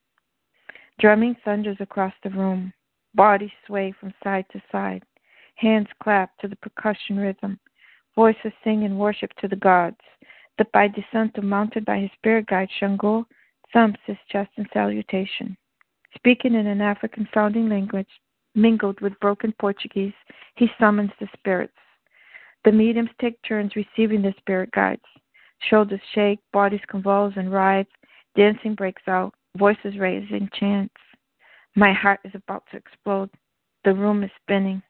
Drumming 0.98 1.36
thunders 1.44 1.78
across 1.80 2.12
the 2.22 2.30
room. 2.30 2.72
Bodies 3.14 3.50
sway 3.66 3.92
from 3.98 4.12
side 4.22 4.46
to 4.52 4.62
side. 4.70 5.02
Hands 5.56 5.88
clap 6.02 6.36
to 6.38 6.48
the 6.48 6.56
percussion 6.56 7.16
rhythm. 7.16 7.58
Voices 8.14 8.52
sing 8.62 8.82
in 8.82 8.98
worship 8.98 9.30
to 9.40 9.48
the 9.48 9.56
gods. 9.56 10.00
The 10.58 10.64
Pai 10.66 10.92
Santo, 11.10 11.42
mounted 11.42 11.84
by 11.84 11.98
his 11.98 12.10
spirit 12.12 12.46
guide 12.46 12.68
Shango, 12.78 13.26
thumps 13.72 14.00
his 14.06 14.16
chest 14.30 14.50
in 14.56 14.66
salutation. 14.72 15.56
Speaking 16.16 16.54
in 16.54 16.66
an 16.66 16.80
African 16.80 17.28
sounding 17.34 17.68
language, 17.68 18.08
mingled 18.54 19.00
with 19.00 19.18
broken 19.20 19.52
Portuguese, 19.58 20.14
he 20.56 20.68
summons 20.78 21.10
the 21.20 21.28
spirits. 21.36 21.72
The 22.64 22.72
mediums 22.72 23.10
take 23.20 23.40
turns 23.42 23.72
receiving 23.76 24.22
the 24.22 24.34
spirit 24.38 24.70
guides. 24.72 25.02
Shoulders 25.68 26.00
shake, 26.14 26.38
bodies 26.52 26.80
convulse 26.88 27.34
and 27.36 27.52
writhe, 27.52 27.86
dancing 28.36 28.74
breaks 28.74 29.02
out, 29.06 29.34
voices 29.56 29.98
raise 29.98 30.30
in 30.30 30.48
chants. 30.58 30.94
My 31.76 31.92
heart 31.92 32.20
is 32.24 32.32
about 32.34 32.64
to 32.70 32.76
explode. 32.76 33.30
The 33.84 33.94
room 33.94 34.22
is 34.22 34.30
spinning. 34.42 34.82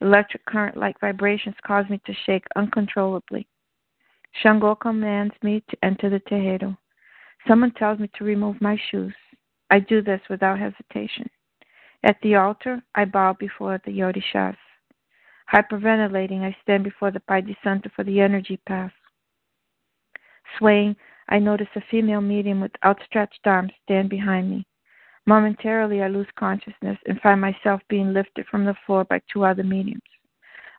Electric 0.00 0.44
current 0.46 0.76
like 0.76 1.00
vibrations 1.00 1.56
cause 1.66 1.88
me 1.90 2.00
to 2.06 2.14
shake 2.24 2.44
uncontrollably. 2.56 3.46
Shango 4.42 4.74
commands 4.74 5.34
me 5.42 5.62
to 5.68 5.76
enter 5.82 6.08
the 6.08 6.20
Terreiro. 6.20 6.76
Someone 7.46 7.72
tells 7.72 7.98
me 7.98 8.08
to 8.16 8.24
remove 8.24 8.60
my 8.60 8.78
shoes. 8.90 9.14
I 9.70 9.80
do 9.80 10.02
this 10.02 10.20
without 10.30 10.58
hesitation. 10.58 11.28
At 12.02 12.16
the 12.22 12.36
altar, 12.36 12.82
I 12.94 13.04
bow 13.04 13.34
before 13.38 13.80
the 13.84 13.98
Orishas. 13.98 14.56
Hyperventilating, 15.52 16.42
I 16.42 16.56
stand 16.62 16.84
before 16.84 17.10
the 17.10 17.20
Pai 17.20 17.56
Santo 17.64 17.90
for 17.94 18.04
the 18.04 18.20
energy 18.20 18.58
pass. 18.66 18.92
Swaying, 20.58 20.96
I 21.28 21.38
notice 21.38 21.68
a 21.74 21.82
female 21.90 22.20
medium 22.20 22.60
with 22.60 22.72
outstretched 22.84 23.46
arms 23.46 23.72
stand 23.84 24.08
behind 24.08 24.50
me. 24.50 24.66
Momentarily, 25.26 26.02
I 26.02 26.08
lose 26.08 26.26
consciousness 26.38 26.98
and 27.06 27.20
find 27.20 27.40
myself 27.40 27.82
being 27.88 28.14
lifted 28.14 28.46
from 28.46 28.64
the 28.64 28.74
floor 28.86 29.04
by 29.04 29.20
two 29.30 29.44
other 29.44 29.62
mediums. 29.62 30.00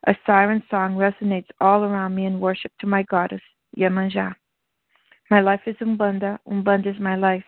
A 0.06 0.16
siren 0.26 0.62
song 0.70 0.96
resonates 0.96 1.48
all 1.60 1.84
around 1.84 2.14
me 2.14 2.26
in 2.26 2.40
worship 2.40 2.72
to 2.80 2.86
my 2.86 3.02
goddess, 3.04 3.42
Yemanja. 3.76 4.34
My 5.30 5.40
life 5.40 5.60
is 5.66 5.76
Umbanda. 5.76 6.38
Umbanda 6.48 6.88
is 6.88 6.98
my 6.98 7.14
life. 7.14 7.44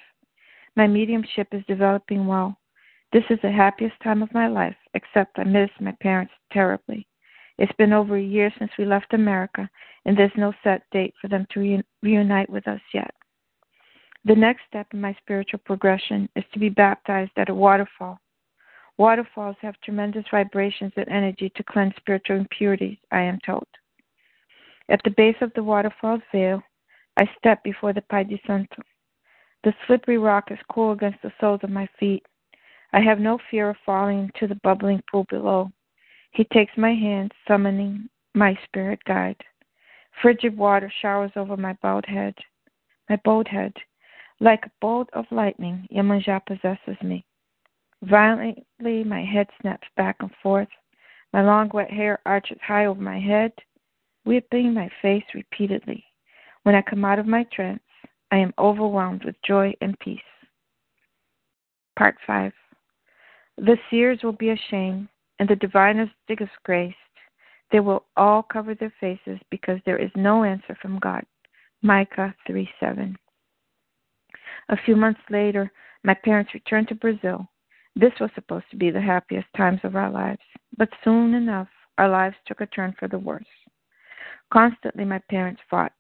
My 0.76 0.86
mediumship 0.86 1.48
is 1.52 1.62
developing 1.68 2.26
well. 2.26 2.56
This 3.12 3.24
is 3.28 3.38
the 3.42 3.50
happiest 3.50 3.94
time 4.02 4.22
of 4.22 4.32
my 4.32 4.48
life, 4.48 4.76
except 4.94 5.38
I 5.38 5.44
miss 5.44 5.70
my 5.80 5.92
parents 6.00 6.32
terribly. 6.50 7.06
It's 7.58 7.72
been 7.76 7.92
over 7.92 8.16
a 8.16 8.22
year 8.22 8.50
since 8.58 8.70
we 8.78 8.86
left 8.86 9.12
America, 9.12 9.68
and 10.06 10.16
there's 10.16 10.32
no 10.36 10.52
set 10.64 10.82
date 10.90 11.14
for 11.20 11.28
them 11.28 11.46
to 11.52 11.82
reunite 12.02 12.48
with 12.48 12.66
us 12.66 12.80
yet. 12.94 13.14
The 14.24 14.34
next 14.34 14.62
step 14.68 14.86
in 14.92 15.00
my 15.00 15.14
spiritual 15.20 15.60
progression 15.64 16.28
is 16.36 16.44
to 16.52 16.58
be 16.58 16.68
baptized 16.68 17.32
at 17.36 17.50
a 17.50 17.54
waterfall. 17.54 18.18
Waterfalls 18.96 19.56
have 19.60 19.74
tremendous 19.82 20.24
vibrations 20.30 20.92
and 20.96 21.08
energy 21.08 21.50
to 21.56 21.64
cleanse 21.64 21.94
spiritual 21.96 22.36
impurities, 22.36 22.98
I 23.10 23.22
am 23.22 23.38
told. 23.44 23.66
At 24.88 25.00
the 25.04 25.10
base 25.10 25.36
of 25.40 25.52
the 25.54 25.62
waterfall's 25.62 26.22
veil, 26.30 26.62
I 27.18 27.28
step 27.38 27.62
before 27.62 27.92
the 27.92 28.02
Pai 28.02 28.24
de 28.24 28.40
Santo. 28.46 28.82
The 29.64 29.74
slippery 29.86 30.18
rock 30.18 30.50
is 30.50 30.58
cool 30.72 30.92
against 30.92 31.22
the 31.22 31.32
soles 31.40 31.60
of 31.62 31.70
my 31.70 31.88
feet. 31.98 32.24
I 32.92 33.00
have 33.00 33.20
no 33.20 33.38
fear 33.50 33.70
of 33.70 33.76
falling 33.86 34.30
into 34.34 34.46
the 34.46 34.60
bubbling 34.62 35.02
pool 35.10 35.24
below. 35.30 35.70
He 36.32 36.44
takes 36.44 36.76
my 36.76 36.92
hand, 36.92 37.32
summoning 37.46 38.08
my 38.34 38.58
spirit 38.64 38.98
guide. 39.04 39.36
Frigid 40.20 40.56
water 40.56 40.92
showers 41.00 41.30
over 41.36 41.56
my 41.56 41.74
bowed 41.82 42.06
head. 42.06 42.34
My 43.08 43.16
bowed 43.24 43.48
head. 43.48 43.72
Like 44.40 44.66
a 44.66 44.70
bolt 44.80 45.08
of 45.12 45.26
lightning, 45.30 45.86
Yemanja 45.92 46.44
possesses 46.44 47.00
me. 47.02 47.24
Violently, 48.02 49.04
my 49.04 49.24
head 49.24 49.46
snaps 49.60 49.86
back 49.96 50.16
and 50.20 50.30
forth. 50.42 50.68
My 51.32 51.42
long 51.42 51.70
wet 51.72 51.90
hair 51.90 52.18
arches 52.26 52.58
high 52.60 52.86
over 52.86 53.00
my 53.00 53.20
head, 53.20 53.52
whipping 54.24 54.74
my 54.74 54.90
face 55.00 55.24
repeatedly. 55.34 56.04
When 56.64 56.74
I 56.74 56.82
come 56.82 57.04
out 57.04 57.20
of 57.20 57.26
my 57.26 57.44
trance, 57.52 57.82
I 58.32 58.38
am 58.38 58.54
overwhelmed 58.58 59.24
with 59.26 59.36
joy 59.46 59.74
and 59.82 59.96
peace. 59.98 60.18
Part 61.98 62.16
5 62.26 62.50
The 63.58 63.76
seers 63.90 64.20
will 64.22 64.32
be 64.32 64.48
ashamed, 64.48 65.08
and 65.38 65.46
the 65.46 65.56
diviners 65.56 66.08
disgraced. 66.26 66.96
They 67.70 67.80
will 67.80 68.06
all 68.16 68.42
cover 68.42 68.74
their 68.74 68.92
faces 68.98 69.38
because 69.50 69.80
there 69.84 69.98
is 69.98 70.10
no 70.16 70.44
answer 70.44 70.74
from 70.80 70.98
God. 70.98 71.24
Micah 71.82 72.34
3 72.46 72.66
7. 72.80 73.18
A 74.70 74.76
few 74.86 74.96
months 74.96 75.20
later, 75.28 75.70
my 76.02 76.14
parents 76.14 76.54
returned 76.54 76.88
to 76.88 76.94
Brazil. 76.94 77.46
This 77.94 78.12
was 78.18 78.30
supposed 78.34 78.64
to 78.70 78.76
be 78.76 78.90
the 78.90 79.00
happiest 79.00 79.48
times 79.54 79.80
of 79.84 79.94
our 79.94 80.10
lives, 80.10 80.40
but 80.78 80.88
soon 81.04 81.34
enough, 81.34 81.68
our 81.98 82.08
lives 82.08 82.36
took 82.46 82.62
a 82.62 82.66
turn 82.66 82.94
for 82.98 83.08
the 83.08 83.18
worse. 83.18 83.44
Constantly, 84.50 85.04
my 85.04 85.20
parents 85.28 85.60
fought. 85.68 85.92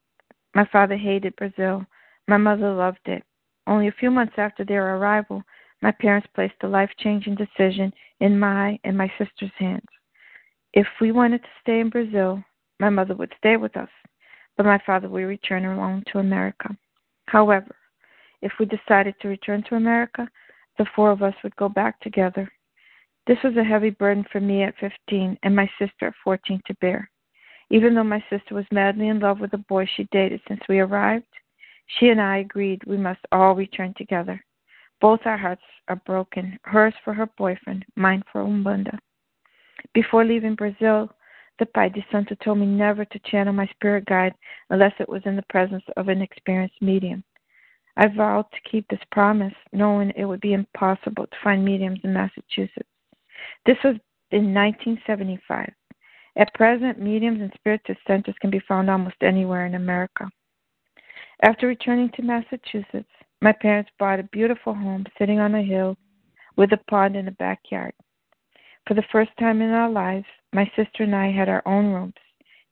My 0.54 0.66
father 0.72 0.96
hated 0.96 1.36
Brazil. 1.36 1.84
My 2.28 2.36
mother 2.36 2.72
loved 2.72 3.06
it. 3.06 3.22
Only 3.66 3.88
a 3.88 3.92
few 3.98 4.10
months 4.10 4.34
after 4.36 4.64
their 4.64 4.96
arrival, 4.96 5.42
my 5.82 5.92
parents 5.92 6.28
placed 6.34 6.54
a 6.62 6.68
life 6.68 6.90
changing 6.98 7.34
decision 7.34 7.92
in 8.20 8.38
my 8.38 8.78
and 8.84 8.96
my 8.96 9.10
sister's 9.18 9.52
hands. 9.58 9.88
If 10.72 10.86
we 11.00 11.12
wanted 11.12 11.42
to 11.42 11.48
stay 11.60 11.80
in 11.80 11.90
Brazil, 11.90 12.42
my 12.80 12.88
mother 12.88 13.14
would 13.14 13.32
stay 13.38 13.56
with 13.56 13.76
us, 13.76 13.90
but 14.56 14.66
my 14.66 14.78
father 14.86 15.08
would 15.08 15.24
return 15.24 15.64
alone 15.64 16.02
to 16.12 16.18
America. 16.18 16.76
However, 17.26 17.76
if 18.40 18.52
we 18.58 18.66
decided 18.66 19.14
to 19.20 19.28
return 19.28 19.62
to 19.68 19.76
America, 19.76 20.28
the 20.78 20.86
four 20.96 21.10
of 21.10 21.22
us 21.22 21.34
would 21.42 21.54
go 21.56 21.68
back 21.68 22.00
together. 22.00 22.50
This 23.26 23.38
was 23.44 23.56
a 23.56 23.64
heavy 23.64 23.90
burden 23.90 24.24
for 24.32 24.40
me 24.40 24.62
at 24.62 24.74
15 24.78 25.38
and 25.42 25.54
my 25.54 25.70
sister 25.78 26.06
at 26.06 26.14
14 26.24 26.60
to 26.66 26.74
bear. 26.80 27.08
Even 27.70 27.94
though 27.94 28.04
my 28.04 28.22
sister 28.28 28.54
was 28.54 28.66
madly 28.72 29.08
in 29.08 29.20
love 29.20 29.40
with 29.40 29.50
the 29.50 29.58
boy 29.58 29.86
she 29.86 30.08
dated 30.10 30.40
since 30.48 30.60
we 30.68 30.80
arrived, 30.80 31.24
she 31.86 32.08
and 32.08 32.20
I 32.20 32.38
agreed 32.38 32.82
we 32.84 32.96
must 32.96 33.20
all 33.32 33.54
return 33.54 33.94
together. 33.96 34.42
Both 35.00 35.20
our 35.24 35.36
hearts 35.36 35.62
are 35.88 36.00
broken, 36.06 36.58
hers 36.64 36.94
for 37.04 37.12
her 37.12 37.26
boyfriend, 37.36 37.84
mine 37.96 38.22
for 38.30 38.42
Umbanda. 38.42 38.98
Before 39.94 40.24
leaving 40.24 40.54
Brazil, 40.54 41.10
the 41.58 41.66
Pai 41.66 41.90
de 41.90 42.04
Santo 42.10 42.34
told 42.36 42.58
me 42.58 42.66
never 42.66 43.04
to 43.04 43.18
channel 43.20 43.52
my 43.52 43.66
spirit 43.66 44.04
guide 44.06 44.34
unless 44.70 44.94
it 45.00 45.08
was 45.08 45.22
in 45.26 45.36
the 45.36 45.44
presence 45.50 45.84
of 45.96 46.08
an 46.08 46.22
experienced 46.22 46.80
medium. 46.80 47.24
I 47.96 48.08
vowed 48.08 48.46
to 48.52 48.70
keep 48.70 48.88
this 48.88 49.04
promise, 49.10 49.54
knowing 49.72 50.12
it 50.16 50.24
would 50.24 50.40
be 50.40 50.54
impossible 50.54 51.26
to 51.26 51.36
find 51.44 51.64
mediums 51.64 52.00
in 52.04 52.12
Massachusetts. 52.12 52.88
This 53.66 53.76
was 53.84 53.96
in 54.30 54.54
1975. 54.54 55.72
At 56.36 56.54
present, 56.54 56.98
mediums 56.98 57.42
and 57.42 57.52
spiritist 57.54 58.00
centers 58.06 58.34
can 58.40 58.50
be 58.50 58.60
found 58.60 58.88
almost 58.88 59.16
anywhere 59.20 59.66
in 59.66 59.74
America. 59.74 60.30
After 61.40 61.66
returning 61.66 62.10
to 62.10 62.22
Massachusetts, 62.22 63.08
my 63.40 63.52
parents 63.52 63.90
bought 63.98 64.20
a 64.20 64.24
beautiful 64.24 64.74
home 64.74 65.04
sitting 65.18 65.40
on 65.40 65.54
a 65.54 65.62
hill 65.62 65.96
with 66.56 66.72
a 66.72 66.80
pond 66.90 67.16
in 67.16 67.24
the 67.24 67.32
backyard. 67.32 67.94
For 68.86 68.94
the 68.94 69.04
first 69.10 69.30
time 69.38 69.62
in 69.62 69.70
our 69.70 69.90
lives, 69.90 70.26
my 70.52 70.70
sister 70.76 71.04
and 71.04 71.14
I 71.14 71.30
had 71.30 71.48
our 71.48 71.62
own 71.66 71.92
rooms, 71.92 72.14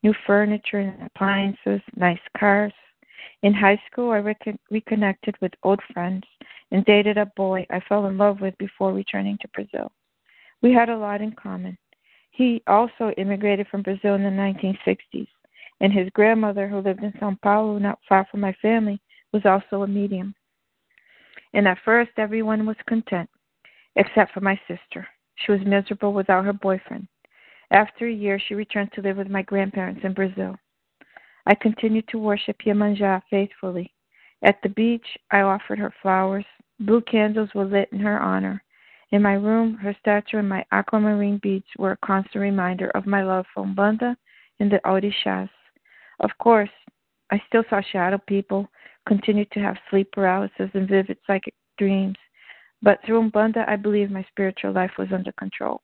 new 0.02 0.14
furniture 0.26 0.80
and 0.80 1.06
appliances, 1.06 1.80
nice 1.96 2.20
cars, 2.38 2.72
in 3.42 3.54
high 3.54 3.80
school, 3.90 4.10
I 4.10 4.18
recon- 4.18 4.58
reconnected 4.70 5.34
with 5.40 5.52
old 5.62 5.80
friends 5.92 6.24
and 6.70 6.84
dated 6.84 7.16
a 7.16 7.26
boy 7.36 7.66
I 7.70 7.80
fell 7.80 8.06
in 8.06 8.18
love 8.18 8.40
with 8.40 8.56
before 8.58 8.92
returning 8.92 9.38
to 9.38 9.48
Brazil. 9.48 9.90
We 10.62 10.72
had 10.72 10.90
a 10.90 10.96
lot 10.96 11.22
in 11.22 11.32
common. 11.32 11.78
He 12.30 12.62
also 12.66 13.12
immigrated 13.16 13.66
from 13.68 13.82
Brazil 13.82 14.14
in 14.14 14.22
the 14.22 14.30
1960s, 14.30 15.28
and 15.80 15.92
his 15.92 16.10
grandmother, 16.10 16.68
who 16.68 16.80
lived 16.80 17.02
in 17.02 17.12
Sao 17.18 17.36
Paulo, 17.42 17.78
not 17.78 17.98
far 18.08 18.26
from 18.30 18.40
my 18.40 18.52
family, 18.60 19.00
was 19.32 19.42
also 19.44 19.82
a 19.82 19.88
medium. 19.88 20.34
And 21.54 21.66
at 21.66 21.78
first, 21.84 22.12
everyone 22.16 22.66
was 22.66 22.76
content, 22.86 23.28
except 23.96 24.32
for 24.32 24.40
my 24.40 24.60
sister. 24.68 25.06
She 25.36 25.52
was 25.52 25.60
miserable 25.64 26.12
without 26.12 26.44
her 26.44 26.52
boyfriend. 26.52 27.08
After 27.70 28.06
a 28.06 28.12
year, 28.12 28.38
she 28.38 28.54
returned 28.54 28.92
to 28.92 29.00
live 29.00 29.16
with 29.16 29.30
my 29.30 29.42
grandparents 29.42 30.00
in 30.04 30.12
Brazil. 30.12 30.56
I 31.46 31.54
continued 31.54 32.06
to 32.08 32.18
worship 32.18 32.58
Iemanjá 32.66 33.22
faithfully. 33.30 33.92
At 34.42 34.60
the 34.62 34.68
beach, 34.68 35.06
I 35.30 35.40
offered 35.40 35.78
her 35.78 35.94
flowers. 36.02 36.44
Blue 36.80 37.00
candles 37.02 37.50
were 37.54 37.64
lit 37.64 37.88
in 37.92 38.00
her 38.00 38.20
honor. 38.20 38.62
In 39.12 39.22
my 39.22 39.34
room, 39.34 39.74
her 39.74 39.96
statue 40.00 40.38
and 40.38 40.48
my 40.48 40.64
aquamarine 40.72 41.38
beads 41.42 41.66
were 41.78 41.92
a 41.92 42.06
constant 42.06 42.42
reminder 42.42 42.90
of 42.90 43.06
my 43.06 43.22
love 43.22 43.46
for 43.52 43.64
Umbanda 43.64 44.16
and 44.60 44.70
the 44.70 44.80
Orishas. 44.84 45.50
Of 46.20 46.30
course, 46.38 46.70
I 47.30 47.40
still 47.46 47.64
saw 47.70 47.80
shadow 47.80 48.18
people, 48.26 48.68
continued 49.06 49.50
to 49.52 49.60
have 49.60 49.76
sleep 49.88 50.12
paralysis 50.12 50.70
and 50.74 50.88
vivid 50.88 51.18
psychic 51.26 51.54
dreams, 51.78 52.16
but 52.82 53.00
through 53.04 53.30
Umbanda, 53.30 53.68
I 53.68 53.76
believe 53.76 54.10
my 54.10 54.24
spiritual 54.30 54.72
life 54.72 54.92
was 54.98 55.08
under 55.12 55.32
control. 55.32 55.82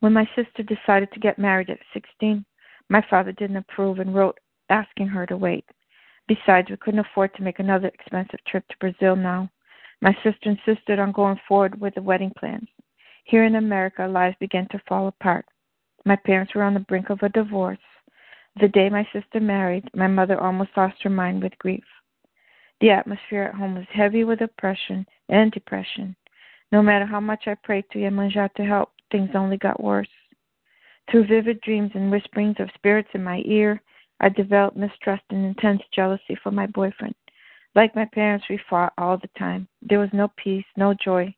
When 0.00 0.12
my 0.12 0.28
sister 0.36 0.62
decided 0.62 1.10
to 1.12 1.20
get 1.20 1.38
married 1.38 1.70
at 1.70 1.78
16, 1.94 2.44
my 2.90 3.02
father 3.08 3.32
didn't 3.32 3.56
approve 3.56 4.00
and 4.00 4.14
wrote 4.14 4.38
asking 4.68 5.08
her 5.08 5.26
to 5.26 5.36
wait. 5.36 5.64
Besides, 6.28 6.70
we 6.70 6.76
couldn't 6.76 7.00
afford 7.00 7.34
to 7.34 7.42
make 7.42 7.58
another 7.58 7.88
expensive 7.88 8.40
trip 8.46 8.66
to 8.68 8.76
Brazil 8.78 9.16
now. 9.16 9.50
My 10.00 10.14
sister 10.22 10.50
insisted 10.50 10.98
on 10.98 11.12
going 11.12 11.40
forward 11.48 11.80
with 11.80 11.94
the 11.94 12.02
wedding 12.02 12.32
plans. 12.38 12.68
Here 13.24 13.44
in 13.44 13.56
America, 13.56 14.06
lives 14.06 14.36
began 14.40 14.68
to 14.68 14.82
fall 14.86 15.08
apart. 15.08 15.46
My 16.04 16.16
parents 16.16 16.54
were 16.54 16.62
on 16.62 16.74
the 16.74 16.80
brink 16.80 17.08
of 17.08 17.22
a 17.22 17.30
divorce. 17.30 17.78
The 18.60 18.68
day 18.68 18.88
my 18.88 19.06
sister 19.12 19.40
married, 19.40 19.88
my 19.94 20.06
mother 20.06 20.40
almost 20.40 20.70
lost 20.76 21.02
her 21.02 21.10
mind 21.10 21.42
with 21.42 21.58
grief. 21.58 21.84
The 22.80 22.90
atmosphere 22.90 23.42
at 23.44 23.54
home 23.54 23.74
was 23.74 23.86
heavy 23.92 24.24
with 24.24 24.42
oppression 24.42 25.06
and 25.28 25.50
depression. 25.50 26.14
No 26.70 26.82
matter 26.82 27.06
how 27.06 27.20
much 27.20 27.46
I 27.46 27.54
prayed 27.56 27.84
to 27.90 27.98
Iemanjá 27.98 28.52
to 28.54 28.64
help, 28.64 28.92
things 29.10 29.30
only 29.34 29.56
got 29.56 29.82
worse. 29.82 30.08
Through 31.10 31.26
vivid 31.26 31.60
dreams 31.60 31.90
and 31.94 32.10
whisperings 32.10 32.56
of 32.60 32.70
spirits 32.74 33.08
in 33.12 33.22
my 33.24 33.42
ear, 33.44 33.82
I 34.20 34.28
developed 34.28 34.76
mistrust 34.76 35.24
and 35.30 35.44
intense 35.44 35.82
jealousy 35.92 36.36
for 36.42 36.50
my 36.50 36.66
boyfriend. 36.66 37.14
Like 37.74 37.96
my 37.96 38.04
parents, 38.06 38.46
we 38.48 38.58
fought 38.70 38.92
all 38.96 39.18
the 39.18 39.28
time. 39.38 39.66
There 39.82 39.98
was 39.98 40.12
no 40.12 40.28
peace, 40.36 40.64
no 40.76 40.94
joy. 40.94 41.34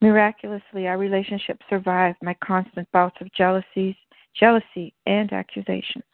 Miraculously, 0.00 0.86
our 0.86 0.96
relationship 0.96 1.60
survived 1.68 2.18
my 2.22 2.34
constant 2.42 2.90
bouts 2.92 3.16
of 3.20 3.32
jealousies, 3.34 3.96
jealousy, 4.34 4.94
and 5.06 5.32
accusations. 5.32 6.04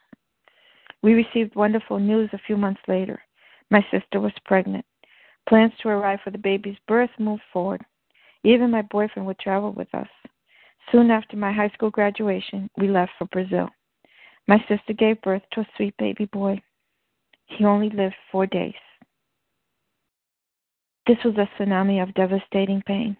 We 1.05 1.13
received 1.13 1.53
wonderful 1.53 1.99
news 1.99 2.31
a 2.33 2.39
few 2.47 2.57
months 2.57 2.81
later. 2.87 3.21
My 3.69 3.85
sister 3.91 4.19
was 4.19 4.31
pregnant. 4.43 4.83
Plans 5.47 5.71
to 5.83 5.89
arrive 5.89 6.17
for 6.23 6.31
the 6.31 6.39
baby's 6.39 6.79
birth 6.87 7.11
moved 7.19 7.43
forward. 7.53 7.81
Even 8.43 8.71
my 8.71 8.81
boyfriend 8.81 9.27
would 9.27 9.37
travel 9.37 9.71
with 9.71 9.93
us. 9.93 10.07
Soon 10.91 11.11
after 11.11 11.37
my 11.37 11.51
high 11.51 11.69
school 11.75 11.91
graduation, 11.91 12.71
we 12.75 12.87
left 12.87 13.11
for 13.19 13.25
Brazil. 13.25 13.69
My 14.47 14.57
sister 14.67 14.93
gave 14.93 15.21
birth 15.21 15.43
to 15.51 15.59
a 15.59 15.67
sweet 15.77 15.95
baby 15.97 16.25
boy. 16.25 16.59
He 17.45 17.65
only 17.65 17.91
lived 17.91 18.15
four 18.31 18.47
days. 18.47 18.73
This 21.05 21.17
was 21.23 21.35
a 21.37 21.47
tsunami 21.55 22.01
of 22.01 22.15
devastating 22.15 22.81
pain. 22.81 23.15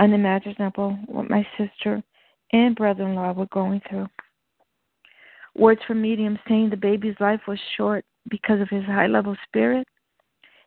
Unimaginable 0.00 0.98
what 1.06 1.30
my 1.30 1.46
sister 1.56 2.02
and 2.52 2.74
brother 2.74 3.06
in 3.06 3.14
law 3.14 3.30
were 3.30 3.46
going 3.46 3.80
through. 3.88 4.08
Words 5.56 5.80
from 5.86 6.02
mediums 6.02 6.38
saying 6.48 6.70
the 6.70 6.76
baby's 6.76 7.14
life 7.20 7.42
was 7.46 7.58
short 7.76 8.04
because 8.28 8.60
of 8.60 8.68
his 8.68 8.84
high 8.84 9.06
level 9.06 9.36
spirit 9.46 9.86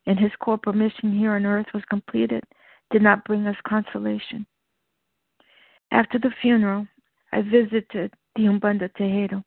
and 0.06 0.18
his 0.18 0.32
corporal 0.40 0.76
mission 0.76 1.18
here 1.18 1.34
on 1.34 1.46
earth 1.46 1.68
was 1.74 1.84
completed 1.90 2.44
did 2.92 3.02
not 3.02 3.26
bring 3.26 3.46
us 3.46 3.56
consolation. 3.68 4.46
After 5.92 6.18
the 6.18 6.32
funeral, 6.42 6.88
I 7.34 7.42
visited 7.42 8.14
the 8.36 8.44
Umbanda 8.44 8.90
Terreiro. 8.98 9.44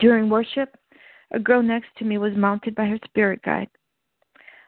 During 0.00 0.28
worship, 0.28 0.76
a 1.30 1.38
girl 1.38 1.62
next 1.62 1.88
to 1.98 2.04
me 2.04 2.18
was 2.18 2.34
mounted 2.36 2.74
by 2.74 2.86
her 2.86 2.98
spirit 3.04 3.40
guide. 3.42 3.68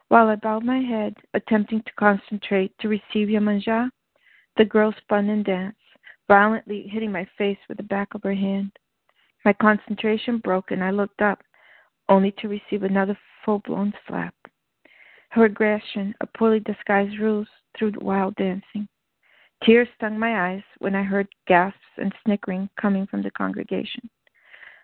While 0.07 0.29
I 0.29 0.35
bowed 0.35 0.63
my 0.63 0.79
head, 0.79 1.15
attempting 1.33 1.81
to 1.83 1.91
concentrate 1.99 2.73
to 2.79 2.87
receive 2.87 3.27
Iemanjá, 3.27 3.89
the 4.55 4.65
girl 4.65 4.93
spun 5.01 5.29
and 5.29 5.43
danced, 5.43 5.77
violently 6.27 6.87
hitting 6.87 7.11
my 7.11 7.27
face 7.37 7.57
with 7.67 7.77
the 7.77 7.83
back 7.83 8.13
of 8.13 8.23
her 8.23 8.33
hand. 8.33 8.71
My 9.45 9.53
concentration 9.53 10.39
broke 10.39 10.71
and 10.71 10.83
I 10.83 10.91
looked 10.91 11.21
up, 11.21 11.39
only 12.09 12.33
to 12.39 12.47
receive 12.47 12.83
another 12.83 13.17
full 13.43 13.59
blown 13.59 13.93
slap. 14.07 14.33
Her 15.29 15.45
aggression, 15.45 16.15
a 16.21 16.27
poorly 16.27 16.59
disguised 16.59 17.19
ruse 17.19 17.49
through 17.77 17.93
wild 17.99 18.35
dancing. 18.35 18.87
Tears 19.63 19.87
stung 19.95 20.19
my 20.19 20.49
eyes 20.49 20.63
when 20.79 20.95
I 20.95 21.03
heard 21.03 21.27
gasps 21.47 21.79
and 21.97 22.13
snickering 22.23 22.69
coming 22.79 23.07
from 23.07 23.23
the 23.23 23.31
congregation. 23.31 24.09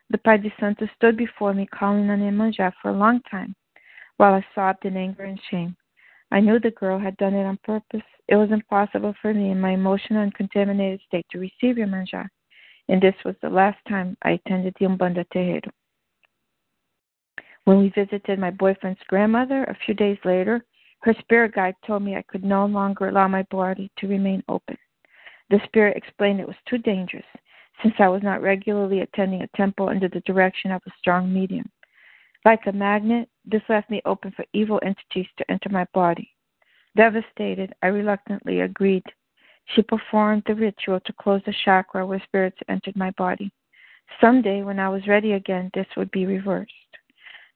The 0.10 0.18
Pai 0.18 0.38
de 0.38 0.54
Santo 0.60 0.88
stood 0.96 1.18
before 1.18 1.54
me 1.54 1.66
calling 1.66 2.10
on 2.10 2.20
Iemanjá 2.20 2.74
for 2.82 2.90
a 2.90 2.98
long 2.98 3.22
time, 3.32 3.56
while 4.18 4.34
I 4.34 4.46
sobbed 4.54 4.86
in 4.86 4.98
anger 4.98 5.24
and 5.24 5.40
shame. 5.50 5.76
I 6.32 6.40
knew 6.40 6.60
the 6.60 6.72
girl 6.72 7.00
had 7.00 7.18
done 7.18 7.34
it 7.34 7.46
on 7.46 7.58
purpose. 7.64 8.02
It 8.28 8.36
was 8.36 8.52
impossible 8.52 9.14
for 9.22 9.34
me 9.34 9.52
in 9.52 9.60
my 9.60 9.72
emotional 9.72 10.24
and 10.24 10.34
contaminated 10.34 11.02
state 11.06 11.26
to 11.32 11.40
receive 11.40 11.76
Iemanjá, 11.76 12.28
and 12.88 13.02
this 13.02 13.16
was 13.26 13.36
the 13.42 13.50
last 13.50 13.78
time 13.88 14.18
I 14.24 14.32
attended 14.32 14.76
the 14.80 14.86
Umbanda 14.86 15.26
Terreiro. 15.34 15.70
When 17.66 17.80
we 17.80 17.90
visited 17.90 18.40
my 18.40 18.52
boyfriend's 18.52 19.02
grandmother 19.08 19.64
a 19.66 19.78
few 19.86 19.94
days 19.94 20.18
later, 20.26 20.64
her 21.02 21.14
spirit 21.20 21.54
guide 21.54 21.76
told 21.86 22.04
me 22.04 22.16
I 22.16 22.24
could 22.24 22.44
no 22.44 22.66
longer 22.66 23.10
allow 23.10 23.28
my 23.28 23.44
body 23.44 23.92
to 23.98 24.08
remain 24.08 24.44
open. 24.48 24.78
The 25.50 25.60
spirit 25.66 25.98
explained 25.98 26.40
it 26.40 26.48
was 26.48 26.56
too 26.68 26.78
dangerous 26.78 27.26
since 27.82 27.96
I 28.00 28.08
was 28.08 28.24
not 28.24 28.42
regularly 28.42 29.02
attending 29.02 29.42
a 29.42 29.58
temple 29.58 29.90
under 29.90 30.08
the 30.08 30.22
direction 30.22 30.72
of 30.72 30.82
a 30.88 30.92
strong 30.98 31.34
medium. 31.34 31.70
Like 32.46 32.66
a 32.68 32.72
magnet, 32.72 33.30
this 33.46 33.62
left 33.70 33.90
me 33.90 34.02
open 34.06 34.32
for 34.32 34.46
evil 34.54 34.80
entities 34.84 35.28
to 35.38 35.52
enter 35.52 35.70
my 35.70 35.86
body. 35.94 36.33
Devastated, 36.96 37.74
I 37.82 37.88
reluctantly 37.88 38.62
agreed. 38.62 39.04
She 39.66 39.82
performed 39.82 40.44
the 40.46 40.56
ritual 40.56 41.00
to 41.00 41.14
close 41.14 41.42
the 41.46 41.54
chakra 41.66 42.06
where 42.06 42.22
spirits 42.26 42.58
entered 42.70 42.96
my 42.96 43.12
body. 43.12 43.52
Someday, 44.22 44.62
when 44.62 44.80
I 44.80 44.90
was 44.90 45.08
ready 45.08 45.34
again, 45.34 45.72
this 45.74 45.88
would 45.98 46.12
be 46.12 46.26
reversed. 46.26 46.72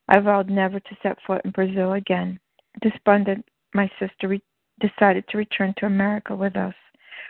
I 0.07 0.19
vowed 0.19 0.49
never 0.49 0.79
to 0.79 0.97
set 1.03 1.21
foot 1.27 1.41
in 1.45 1.51
Brazil 1.51 1.93
again. 1.93 2.39
Despondent, 2.81 3.45
my 3.73 3.91
sister 3.99 4.27
re- 4.27 4.41
decided 4.79 5.27
to 5.27 5.37
return 5.37 5.73
to 5.77 5.85
America 5.85 6.35
with 6.35 6.55
us. 6.55 6.73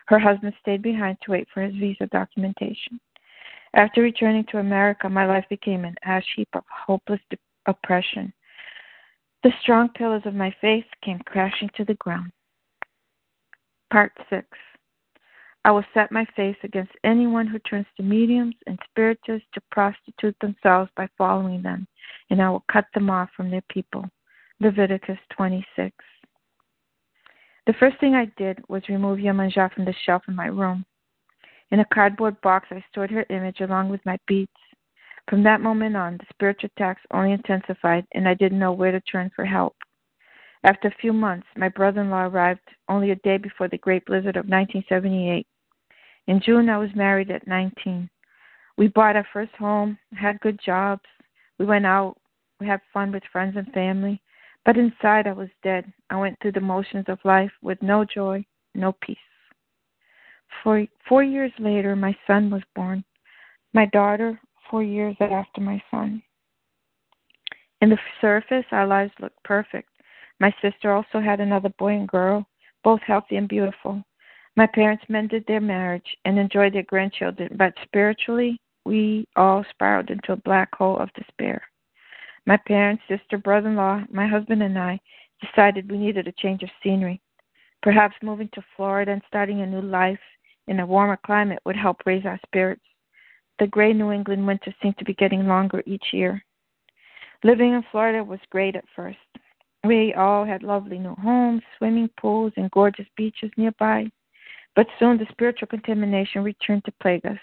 Her 0.08 0.20
husband 0.20 0.54
stayed 0.62 0.82
behind 0.82 1.18
to 1.22 1.32
wait 1.32 1.48
for 1.54 1.62
his 1.62 1.76
visa 1.76 2.06
documentation. 2.08 3.00
After 3.74 4.02
returning 4.02 4.46
to 4.46 4.60
America, 4.60 5.10
my 5.10 5.26
life 5.26 5.46
became 5.50 5.84
an 5.86 5.96
ash 6.04 6.26
heap 6.36 6.50
of 6.54 6.64
hopeless 6.70 7.20
de- 7.30 7.38
oppression. 7.66 8.32
The 9.44 9.52
strong 9.62 9.90
pillars 9.90 10.24
of 10.26 10.34
my 10.34 10.54
faith 10.60 10.86
came 11.04 11.20
crashing 11.26 11.70
to 11.76 11.86
the 11.86 11.94
ground. 11.96 12.32
Part 13.92 14.12
6 14.30 14.46
I 15.68 15.72
will 15.72 15.84
set 15.94 16.14
my 16.14 16.26
face 16.36 16.56
against 16.64 16.94
anyone 17.04 17.46
who 17.46 17.60
turns 17.60 17.88
to 17.98 18.04
mediums 18.04 18.56
and 18.68 18.80
spiritists 18.90 19.48
to 19.54 19.62
prostitute 19.70 20.36
themselves 20.40 20.90
by 20.96 21.10
following 21.18 21.62
them, 21.62 21.86
and 22.30 22.42
I 22.42 22.50
will 22.50 22.64
cut 22.72 22.86
them 22.94 23.10
off 23.10 23.30
from 23.36 23.52
their 23.52 23.64
people. 23.70 24.06
Leviticus 24.62 25.20
26. 25.36 25.94
The 27.66 27.74
first 27.74 28.00
thing 28.00 28.16
I 28.16 28.32
did 28.38 28.64
was 28.70 28.88
remove 28.88 29.20
Yemanja 29.20 29.74
from 29.74 29.84
the 29.84 29.94
shelf 30.06 30.24
in 30.30 30.36
my 30.36 30.48
room. 30.48 30.86
In 31.72 31.82
a 31.82 31.86
cardboard 31.94 32.40
box, 32.40 32.68
I 32.72 32.82
stored 32.90 33.12
her 33.12 33.26
image 33.30 33.60
along 33.60 33.90
with 33.90 34.06
my 34.06 34.18
beads. 34.26 34.50
From 35.30 35.44
that 35.44 35.62
moment 35.62 35.98
on, 35.98 36.18
the 36.18 36.26
spiritual 36.30 36.70
attacks 36.76 37.02
only 37.12 37.34
intensified, 37.34 38.06
and 38.14 38.28
I 38.28 38.34
didn't 38.34 38.60
know 38.60 38.72
where 38.72 38.92
to 38.92 39.02
turn 39.02 39.30
for 39.36 39.46
help. 39.46 39.76
After 40.64 40.88
a 40.88 40.96
few 41.02 41.12
months, 41.14 41.48
my 41.56 41.70
brother 41.70 42.02
in 42.02 42.10
law 42.10 42.24
arrived 42.24 42.62
only 42.88 43.12
a 43.12 43.16
day 43.18 43.38
before 43.38 43.68
the 43.68 43.78
Great 43.78 44.06
Blizzard 44.06 44.38
of 44.38 44.48
1978. 44.48 45.46
In 46.28 46.42
June, 46.42 46.70
I 46.70 46.78
was 46.78 46.90
married 46.96 47.30
at 47.30 47.48
19. 47.48 48.10
We 48.78 48.88
bought 48.88 49.16
our 49.16 49.28
first 49.34 49.54
home, 49.56 49.98
had 50.14 50.40
good 50.40 50.60
jobs. 50.66 51.04
We 51.58 51.66
went 51.66 51.86
out, 51.86 52.18
we 52.60 52.68
had 52.68 52.82
fun 52.94 53.12
with 53.12 53.24
friends 53.32 53.56
and 53.58 53.68
family. 53.74 54.22
But 54.66 54.78
inside, 54.78 55.28
I 55.28 55.34
was 55.34 55.50
dead. 55.64 55.92
I 56.10 56.18
went 56.18 56.38
through 56.42 56.54
the 56.54 56.62
motions 56.62 57.06
of 57.08 57.20
life 57.24 57.52
with 57.62 57.82
no 57.82 58.04
joy, 58.04 58.46
no 58.76 58.94
peace. 59.02 59.18
Four, 60.64 60.86
four 61.08 61.24
years 61.24 61.52
later, 61.60 61.96
my 61.96 62.16
son 62.26 62.50
was 62.50 62.64
born. 62.76 63.04
My 63.74 63.86
daughter, 63.88 64.40
four 64.70 64.84
years 64.84 65.16
after 65.20 65.62
my 65.62 65.82
son. 65.92 66.22
In 67.82 67.90
the 67.90 67.98
surface, 68.22 68.66
our 68.72 68.88
lives 68.88 69.12
looked 69.20 69.44
perfect. 69.44 69.90
My 70.40 70.54
sister 70.62 70.92
also 70.92 71.20
had 71.20 71.40
another 71.40 71.70
boy 71.78 71.94
and 71.94 72.08
girl, 72.08 72.46
both 72.84 73.02
healthy 73.02 73.36
and 73.36 73.48
beautiful. 73.48 74.04
My 74.56 74.66
parents 74.68 75.04
mended 75.08 75.46
their 75.48 75.62
marriage 75.62 76.18
and 76.26 76.40
enjoyed 76.40 76.74
their 76.74 76.84
grandchildren, 76.84 77.56
but 77.58 77.74
spiritually, 77.84 78.60
we 78.86 79.28
all 79.36 79.64
spiraled 79.70 80.10
into 80.10 80.32
a 80.32 80.38
black 80.38 80.74
hole 80.74 80.98
of 80.98 81.14
despair. 81.14 81.62
My 82.46 82.58
parents, 82.58 83.04
sister, 83.08 83.38
brother 83.38 83.70
in 83.70 83.76
law, 83.76 84.04
my 84.10 84.28
husband, 84.28 84.64
and 84.64 84.80
I 84.80 85.00
decided 85.42 85.92
we 85.92 85.98
needed 85.98 86.28
a 86.28 86.32
change 86.32 86.64
of 86.64 86.70
scenery. 86.82 87.22
Perhaps 87.84 88.16
moving 88.24 88.50
to 88.54 88.64
Florida 88.76 89.12
and 89.12 89.22
starting 89.28 89.62
a 89.62 89.68
new 89.68 89.82
life 89.82 90.20
in 90.68 90.80
a 90.80 90.86
warmer 90.86 91.20
climate 91.26 91.60
would 91.66 91.76
help 91.76 92.02
raise 92.06 92.26
our 92.26 92.40
spirits. 92.46 92.82
The 93.60 93.68
gray 93.68 93.94
New 93.94 94.12
England 94.12 94.46
winter 94.46 94.74
seemed 94.82 94.98
to 94.98 95.06
be 95.06 95.14
getting 95.14 95.48
longer 95.48 95.82
each 95.86 96.14
year. 96.14 96.44
Living 97.44 97.74
in 97.74 97.84
Florida 97.92 98.24
was 98.24 98.40
great 98.50 98.76
at 98.76 98.86
first. 98.96 99.18
We 99.84 100.14
all 100.14 100.44
had 100.46 100.64
lovely 100.64 101.00
new 101.00 101.16
homes, 101.16 101.64
swimming 101.78 102.10
pools, 102.20 102.54
and 102.58 102.70
gorgeous 102.72 103.08
beaches 103.16 103.52
nearby. 103.58 104.12
But 104.76 104.88
soon 105.00 105.18
the 105.18 105.26
spiritual 105.32 105.68
contamination 105.68 106.44
returned 106.44 106.86
to 106.86 106.94
plague 107.02 107.26
us. 107.26 107.40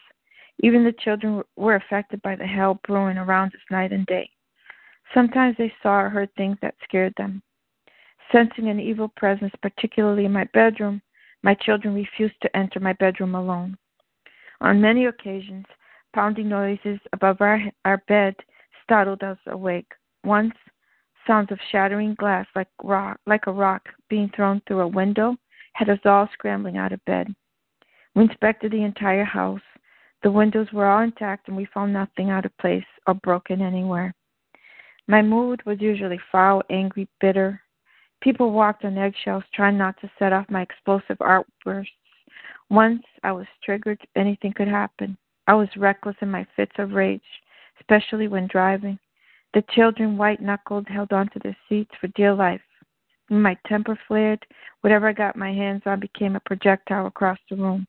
Even 0.61 0.85
the 0.85 0.93
children 0.93 1.43
were 1.57 1.77
affected 1.77 2.23
by 2.23 2.37
the 2.37 2.47
hell 2.47 2.81
brewing 2.87 3.19
around 3.19 3.49
us 3.55 3.61
night 3.71 3.93
and 3.93 4.07
day. 4.07 4.31
Sometimes 5.13 5.57
they 5.57 5.73
saw 5.83 6.01
or 6.01 6.09
heard 6.09 6.33
things 6.35 6.59
that 6.63 6.77
scared 6.85 7.15
them. 7.17 7.43
Sensing 8.31 8.69
an 8.69 8.81
evil 8.81 9.09
presence, 9.17 9.53
particularly 9.63 10.25
in 10.25 10.33
my 10.33 10.45
bedroom, 10.55 11.03
my 11.43 11.55
children 11.55 11.95
refused 11.95 12.41
to 12.41 12.57
enter 12.57 12.81
my 12.81 12.93
bedroom 12.95 13.35
alone. 13.35 13.77
On 14.61 14.81
many 14.81 15.07
occasions, 15.07 15.67
pounding 16.15 16.49
noises 16.49 17.01
above 17.13 17.41
our, 17.41 17.61
our 17.85 18.03
bed 18.09 18.35
startled 18.85 19.23
us 19.23 19.39
awake. 19.49 19.91
Once, 20.25 20.55
sounds 21.27 21.51
of 21.51 21.59
shattering 21.73 22.15
glass 22.15 22.47
like 22.55 22.69
rock 22.83 23.19
like 23.27 23.47
a 23.47 23.53
rock 23.53 23.89
being 24.09 24.31
thrown 24.35 24.61
through 24.67 24.81
a 24.81 24.89
window 24.89 25.35
had 25.73 25.89
us 25.89 25.99
all 26.05 26.29
scrambling 26.33 26.77
out 26.77 26.93
of 26.93 27.05
bed. 27.05 27.35
We 28.15 28.25
inspected 28.25 28.73
the 28.73 28.85
entire 28.85 29.25
house. 29.25 29.61
The 30.23 30.31
windows 30.31 30.69
were 30.73 30.87
all 30.87 31.03
intact 31.03 31.49
and 31.49 31.57
we 31.57 31.67
found 31.75 31.93
nothing 31.93 32.31
out 32.31 32.45
of 32.45 32.57
place 32.59 32.85
or 33.07 33.15
broken 33.15 33.61
anywhere. 33.61 34.15
My 35.09 35.21
mood 35.21 35.61
was 35.67 35.81
usually 35.81 36.21
foul, 36.31 36.63
angry, 36.71 37.09
bitter. 37.21 37.61
People 38.23 38.53
walked 38.53 38.85
on 38.85 38.97
eggshells 38.97 39.45
trying 39.53 39.77
not 39.77 40.01
to 40.01 40.11
set 40.19 40.33
off 40.33 40.49
my 40.49 40.63
explosive 40.63 41.21
outbursts. 41.23 41.93
Once 42.71 43.03
I 43.23 43.33
was 43.33 43.47
triggered, 43.63 44.01
anything 44.17 44.53
could 44.53 44.69
happen. 44.69 45.19
I 45.47 45.55
was 45.55 45.69
reckless 45.77 46.17
in 46.21 46.31
my 46.31 46.47
fits 46.57 46.73
of 46.79 46.93
rage, 46.93 47.23
especially 47.81 48.29
when 48.29 48.47
driving. 48.47 48.99
The 49.53 49.63
children, 49.71 50.17
white 50.17 50.41
knuckled, 50.41 50.89
held 50.89 51.13
onto 51.13 51.39
their 51.39 51.57
seats 51.69 51.93
for 52.01 52.09
dear 52.09 52.35
life. 52.35 52.63
When 53.29 53.43
my 53.43 53.57
temper 53.67 53.99
flared, 54.09 54.45
whatever 54.81 55.09
I 55.09 55.13
got 55.13 55.37
my 55.37 55.53
hands 55.53 55.83
on 55.87 56.01
became 56.01 56.37
a 56.37 56.41
projectile 56.41 57.07
across 57.07 57.39
the 57.49 57.57
room. 57.57 57.87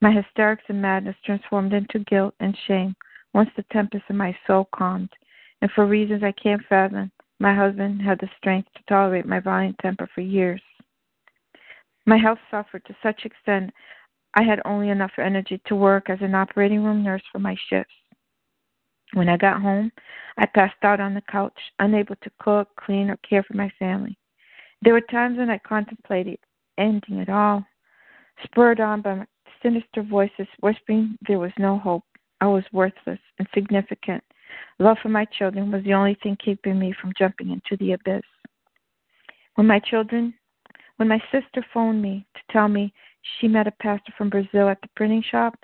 My 0.00 0.12
hysterics 0.12 0.64
and 0.68 0.82
madness 0.82 1.16
transformed 1.24 1.72
into 1.72 2.00
guilt 2.00 2.34
and 2.40 2.56
shame 2.66 2.96
once 3.32 3.50
the 3.56 3.64
tempest 3.72 4.04
in 4.08 4.16
my 4.16 4.36
soul 4.46 4.68
calmed. 4.74 5.10
And 5.62 5.70
for 5.72 5.86
reasons 5.86 6.22
I 6.22 6.32
can't 6.32 6.64
fathom, 6.68 7.10
my 7.38 7.54
husband 7.54 8.02
had 8.02 8.18
the 8.20 8.28
strength 8.36 8.68
to 8.74 8.82
tolerate 8.88 9.26
my 9.26 9.40
violent 9.40 9.78
temper 9.78 10.08
for 10.14 10.20
years. 10.20 10.60
My 12.06 12.18
health 12.18 12.38
suffered 12.50 12.84
to 12.86 12.96
such 13.02 13.24
extent 13.24 13.72
I 14.34 14.42
had 14.42 14.60
only 14.64 14.90
enough 14.90 15.12
energy 15.18 15.60
to 15.66 15.76
work 15.76 16.10
as 16.10 16.18
an 16.20 16.34
operating 16.34 16.82
room 16.82 17.02
nurse 17.02 17.22
for 17.30 17.38
my 17.38 17.56
shifts. 17.68 17.94
When 19.12 19.28
I 19.28 19.36
got 19.36 19.62
home, 19.62 19.92
I 20.36 20.46
passed 20.46 20.82
out 20.82 20.98
on 20.98 21.14
the 21.14 21.22
couch, 21.30 21.58
unable 21.78 22.16
to 22.16 22.30
cook, 22.40 22.68
clean, 22.76 23.10
or 23.10 23.16
care 23.18 23.44
for 23.44 23.56
my 23.56 23.70
family. 23.78 24.18
There 24.82 24.92
were 24.92 25.00
times 25.00 25.38
when 25.38 25.50
I 25.50 25.58
contemplated 25.58 26.38
ending 26.78 27.18
it 27.18 27.28
all, 27.28 27.64
spurred 28.42 28.80
on 28.80 29.02
by 29.02 29.24
sinister 29.62 30.02
voices 30.02 30.48
whispering 30.60 31.16
there 31.28 31.38
was 31.38 31.52
no 31.58 31.78
hope. 31.78 32.04
I 32.40 32.46
was 32.46 32.64
worthless, 32.72 33.20
insignificant. 33.38 34.22
Love 34.78 34.98
for 35.02 35.08
my 35.08 35.24
children 35.26 35.70
was 35.70 35.84
the 35.84 35.94
only 35.94 36.16
thing 36.22 36.36
keeping 36.44 36.78
me 36.78 36.92
from 37.00 37.12
jumping 37.16 37.50
into 37.50 37.76
the 37.78 37.92
abyss. 37.92 38.22
When 39.54 39.66
my 39.68 39.78
children, 39.78 40.34
when 40.96 41.08
my 41.08 41.22
sister 41.30 41.64
phoned 41.72 42.02
me 42.02 42.26
to 42.34 42.52
tell 42.52 42.68
me 42.68 42.92
she 43.38 43.48
met 43.48 43.66
a 43.66 43.72
pastor 43.72 44.12
from 44.16 44.30
Brazil 44.30 44.68
at 44.68 44.80
the 44.82 44.88
printing 44.96 45.22
shop, 45.22 45.54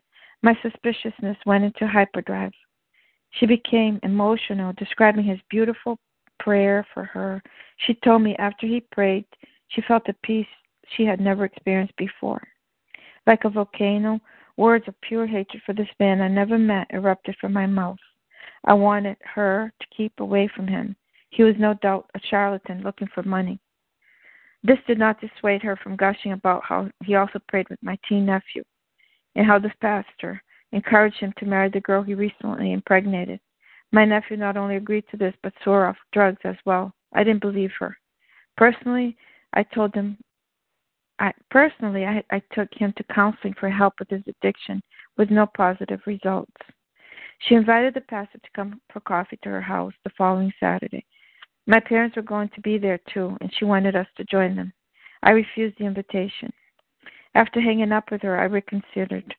my 0.42 0.56
suspiciousness 0.62 1.36
went 1.44 1.64
into 1.64 1.86
hyperdrive. 1.86 2.52
She 3.30 3.46
became 3.46 4.00
emotional, 4.02 4.72
describing 4.72 5.24
his 5.24 5.38
beautiful 5.50 5.98
prayer 6.38 6.86
for 6.94 7.04
her. 7.04 7.42
She 7.86 7.94
told 7.94 8.22
me 8.22 8.34
after 8.36 8.66
he 8.66 8.80
prayed, 8.80 9.26
she 9.68 9.82
felt 9.82 10.08
a 10.08 10.14
peace 10.24 10.46
she 10.96 11.04
had 11.04 11.20
never 11.20 11.44
experienced 11.44 11.96
before. 11.96 12.42
Like 13.26 13.44
a 13.44 13.50
volcano, 13.50 14.20
words 14.56 14.88
of 14.88 15.00
pure 15.02 15.26
hatred 15.26 15.62
for 15.64 15.74
this 15.74 15.88
man 16.00 16.20
I 16.20 16.28
never 16.28 16.58
met 16.58 16.88
erupted 16.90 17.36
from 17.40 17.52
my 17.52 17.66
mouth. 17.66 17.98
I 18.64 18.74
wanted 18.74 19.16
her 19.34 19.72
to 19.80 19.86
keep 19.96 20.18
away 20.18 20.48
from 20.54 20.66
him. 20.66 20.96
He 21.30 21.44
was 21.44 21.54
no 21.58 21.74
doubt 21.74 22.10
a 22.14 22.20
charlatan 22.28 22.82
looking 22.82 23.08
for 23.14 23.22
money. 23.22 23.60
This 24.62 24.78
did 24.86 24.98
not 24.98 25.20
dissuade 25.20 25.62
her 25.62 25.76
from 25.76 25.96
gushing 25.96 26.32
about 26.32 26.64
how 26.64 26.90
he 27.04 27.14
also 27.14 27.38
prayed 27.48 27.68
with 27.70 27.82
my 27.82 27.98
teen 28.08 28.26
nephew, 28.26 28.62
and 29.34 29.46
how 29.46 29.58
this 29.58 29.72
pastor 29.80 30.42
encouraged 30.72 31.18
him 31.18 31.32
to 31.38 31.46
marry 31.46 31.70
the 31.70 31.80
girl 31.80 32.02
he 32.02 32.14
recently 32.14 32.72
impregnated. 32.72 33.40
My 33.92 34.04
nephew 34.04 34.36
not 34.36 34.56
only 34.56 34.76
agreed 34.76 35.04
to 35.10 35.16
this, 35.16 35.34
but 35.42 35.52
swore 35.64 35.86
off 35.86 35.96
drugs 36.12 36.40
as 36.44 36.56
well. 36.64 36.92
I 37.12 37.24
didn't 37.24 37.40
believe 37.40 37.72
her. 37.80 37.96
Personally, 38.56 39.16
I 39.54 39.62
told 39.62 39.94
him. 39.94 40.18
I 41.18 41.32
personally, 41.50 42.06
I, 42.06 42.22
I 42.30 42.40
took 42.52 42.68
him 42.72 42.94
to 42.96 43.04
counseling 43.14 43.54
for 43.58 43.68
help 43.68 43.94
with 43.98 44.08
his 44.08 44.22
addiction, 44.26 44.82
with 45.18 45.30
no 45.30 45.46
positive 45.46 46.00
results. 46.06 46.52
She 47.40 47.54
invited 47.54 47.94
the 47.94 48.02
pastor 48.02 48.38
to 48.38 48.50
come 48.54 48.80
for 48.92 49.00
coffee 49.00 49.38
to 49.42 49.48
her 49.48 49.60
house 49.60 49.92
the 50.04 50.10
following 50.16 50.52
Saturday. 50.60 51.04
My 51.70 51.78
parents 51.78 52.16
were 52.16 52.22
going 52.22 52.48
to 52.56 52.60
be 52.62 52.78
there 52.78 52.98
too, 53.14 53.36
and 53.40 53.48
she 53.54 53.64
wanted 53.64 53.94
us 53.94 54.08
to 54.16 54.24
join 54.24 54.56
them. 54.56 54.72
I 55.22 55.30
refused 55.30 55.78
the 55.78 55.84
invitation. 55.84 56.52
After 57.36 57.60
hanging 57.60 57.92
up 57.92 58.10
with 58.10 58.22
her, 58.22 58.40
I 58.40 58.46
reconsidered. 58.46 59.32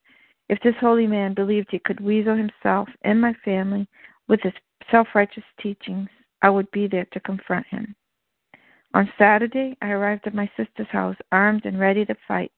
If 0.48 0.58
this 0.62 0.76
holy 0.80 1.08
man 1.08 1.34
believed 1.34 1.68
he 1.70 1.80
could 1.80 2.00
weasel 2.00 2.38
himself 2.38 2.88
and 3.02 3.20
my 3.20 3.34
family 3.44 3.86
with 4.30 4.40
his 4.44 4.54
self 4.90 5.10
righteous 5.14 5.44
teachings, 5.62 6.08
I 6.42 6.50
would 6.52 6.72
be 6.72 6.88
there 6.88 7.06
to 7.12 7.20
confront 7.20 7.68
him. 7.68 7.94
On 8.94 9.12
Saturday, 9.18 9.76
I 9.82 9.90
arrived 9.90 10.26
at 10.26 10.34
my 10.34 10.50
sister's 10.56 10.88
house 10.88 11.18
armed 11.34 11.66
and 11.66 11.78
ready 11.78 12.06
to 12.06 12.16
fight. 12.30 12.54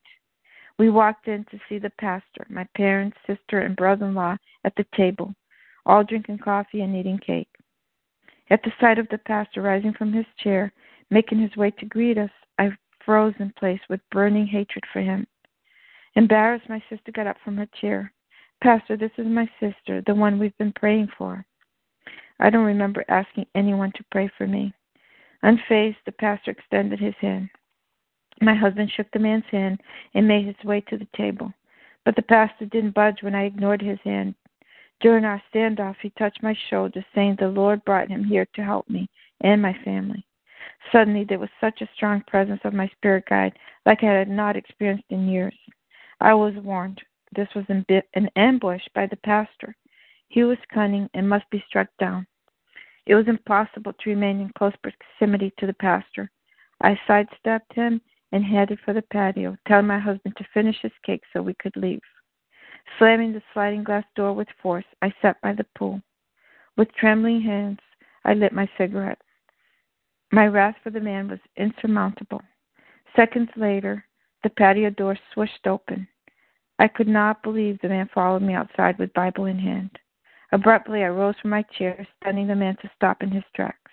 We 0.78 0.91
walked 0.91 1.28
in 1.28 1.45
to 1.45 1.59
see 1.67 1.80
the 1.80 1.89
pastor, 1.99 2.45
my 2.47 2.67
parents, 2.78 3.17
sister, 3.26 3.61
and 3.61 3.76
brother 3.76 4.05
in 4.05 4.13
law 4.13 4.38
at 4.65 4.76
the 4.76 4.86
table, 4.95 5.34
all 5.88 6.03
drinking 6.03 6.41
coffee 6.43 6.82
and 6.82 6.95
eating 6.95 7.17
cake. 7.17 7.49
At 8.49 8.61
the 8.63 8.73
sight 8.79 8.99
of 8.99 9.07
the 9.09 9.17
pastor 9.17 9.61
rising 9.61 9.93
from 9.93 10.11
his 10.13 10.25
chair, 10.37 10.73
making 11.09 11.39
his 11.39 11.55
way 11.55 11.71
to 11.71 11.85
greet 11.85 12.17
us, 12.17 12.31
I 12.59 12.71
froze 13.05 13.33
in 13.39 13.51
place 13.57 13.79
with 13.89 14.01
burning 14.11 14.47
hatred 14.47 14.83
for 14.91 15.01
him. 15.01 15.27
Embarrassed, 16.15 16.69
my 16.69 16.83
sister 16.89 17.11
got 17.11 17.27
up 17.27 17.37
from 17.43 17.57
her 17.57 17.67
chair. 17.79 18.11
Pastor, 18.61 18.95
this 18.95 19.11
is 19.17 19.25
my 19.25 19.49
sister, 19.59 20.01
the 20.05 20.15
one 20.15 20.39
we've 20.39 20.57
been 20.57 20.73
praying 20.73 21.09
for. 21.17 21.45
I 22.39 22.49
don't 22.49 22.65
remember 22.65 23.03
asking 23.07 23.45
anyone 23.55 23.91
to 23.95 24.05
pray 24.11 24.29
for 24.37 24.47
me. 24.47 24.73
Unfazed, 25.43 25.97
the 26.05 26.11
pastor 26.11 26.51
extended 26.51 26.99
his 26.99 27.15
hand. 27.19 27.49
My 28.41 28.55
husband 28.55 28.91
shook 28.91 29.09
the 29.11 29.19
man's 29.19 29.45
hand 29.51 29.81
and 30.13 30.27
made 30.27 30.45
his 30.45 30.63
way 30.63 30.81
to 30.81 30.97
the 30.97 31.07
table. 31.15 31.53
But 32.05 32.15
the 32.15 32.21
pastor 32.21 32.65
didn't 32.65 32.95
budge 32.95 33.21
when 33.21 33.35
I 33.35 33.43
ignored 33.45 33.81
his 33.81 33.99
hand. 34.03 34.35
During 35.04 35.26
our 35.26 35.41
standoff, 35.54 35.97
he 36.01 36.12
touched 36.12 36.41
my 36.41 36.56
shoulder, 36.70 37.06
saying 37.14 37.36
the 37.38 37.49
Lord 37.49 37.84
brought 37.84 38.08
him 38.08 38.24
here 38.24 38.47
to 38.56 38.64
help 38.64 38.89
me 38.89 39.10
and 39.41 39.62
my 39.62 39.78
family. 39.84 40.26
Suddenly, 40.93 41.26
there 41.26 41.39
was 41.39 41.49
such 41.60 41.82
a 41.82 41.89
strong 41.93 42.24
presence 42.26 42.62
of 42.64 42.74
my 42.74 42.88
spirit 42.88 43.26
guide, 43.30 43.60
like 43.86 44.01
I 44.01 44.14
had 44.14 44.30
not 44.30 44.56
experienced 44.56 45.04
in 45.10 45.28
years. 45.28 45.54
I 46.22 46.34
was 46.34 46.54
warned. 46.56 47.01
This 47.36 47.49
was 47.54 47.66
an 47.68 48.30
ambush 48.38 48.84
by 48.95 49.08
the 49.08 49.18
pastor. 49.18 49.76
He 50.30 50.45
was 50.45 50.58
cunning 50.74 51.10
and 51.14 51.28
must 51.28 51.49
be 51.49 51.62
struck 51.68 51.89
down. 51.99 52.26
It 53.06 53.16
was 53.16 53.28
impossible 53.28 53.91
to 53.91 54.10
remain 54.10 54.39
in 54.39 54.54
close 54.58 54.74
proximity 54.82 55.51
to 55.58 55.68
the 55.68 55.74
pastor. 55.74 56.32
I 56.82 56.97
sidestepped 57.06 57.74
him 57.74 57.99
and 58.32 58.45
headed 58.45 58.80
for 58.86 58.93
the 58.93 59.01
patio, 59.12 59.58
telling 59.68 59.88
my 59.88 59.99
husband 59.99 60.38
to 60.38 60.47
finish 60.54 60.78
his 60.82 60.93
cake 61.06 61.24
so 61.34 61.41
we 61.41 61.56
could 61.56 61.76
leave. 61.76 61.99
Slamming 62.97 63.34
the 63.34 63.41
sliding 63.53 63.84
glass 63.84 64.05
door 64.15 64.34
with 64.34 64.47
force, 64.61 64.86
I 65.01 65.13
sat 65.21 65.41
by 65.41 65.53
the 65.53 65.65
pool. 65.75 66.01
With 66.77 66.93
trembling 66.93 67.41
hands, 67.41 67.79
I 68.23 68.34
lit 68.34 68.53
my 68.53 68.69
cigarette. 68.77 69.21
My 70.31 70.47
wrath 70.47 70.75
for 70.84 70.89
the 70.89 70.99
man 70.99 71.27
was 71.27 71.39
insurmountable. 71.55 72.41
Seconds 73.15 73.49
later, 73.55 74.05
the 74.43 74.49
patio 74.49 74.89
door 74.89 75.17
swished 75.34 75.67
open. 75.67 76.07
I 76.79 76.88
could 76.88 77.07
not 77.07 77.43
believe 77.43 77.79
the 77.79 77.89
man 77.89 78.09
followed 78.13 78.41
me 78.41 78.53
outside 78.53 78.97
with 78.97 79.13
Bible 79.13 79.45
in 79.45 79.59
hand. 79.59 79.97
Abruptly, 80.51 81.03
I 81.03 81.09
rose 81.09 81.36
from 81.41 81.51
my 81.51 81.63
chair, 81.77 82.07
stunning 82.17 82.47
the 82.47 82.55
man 82.55 82.75
to 82.77 82.91
stop 82.95 83.23
in 83.23 83.31
his 83.31 83.43
tracks. 83.55 83.91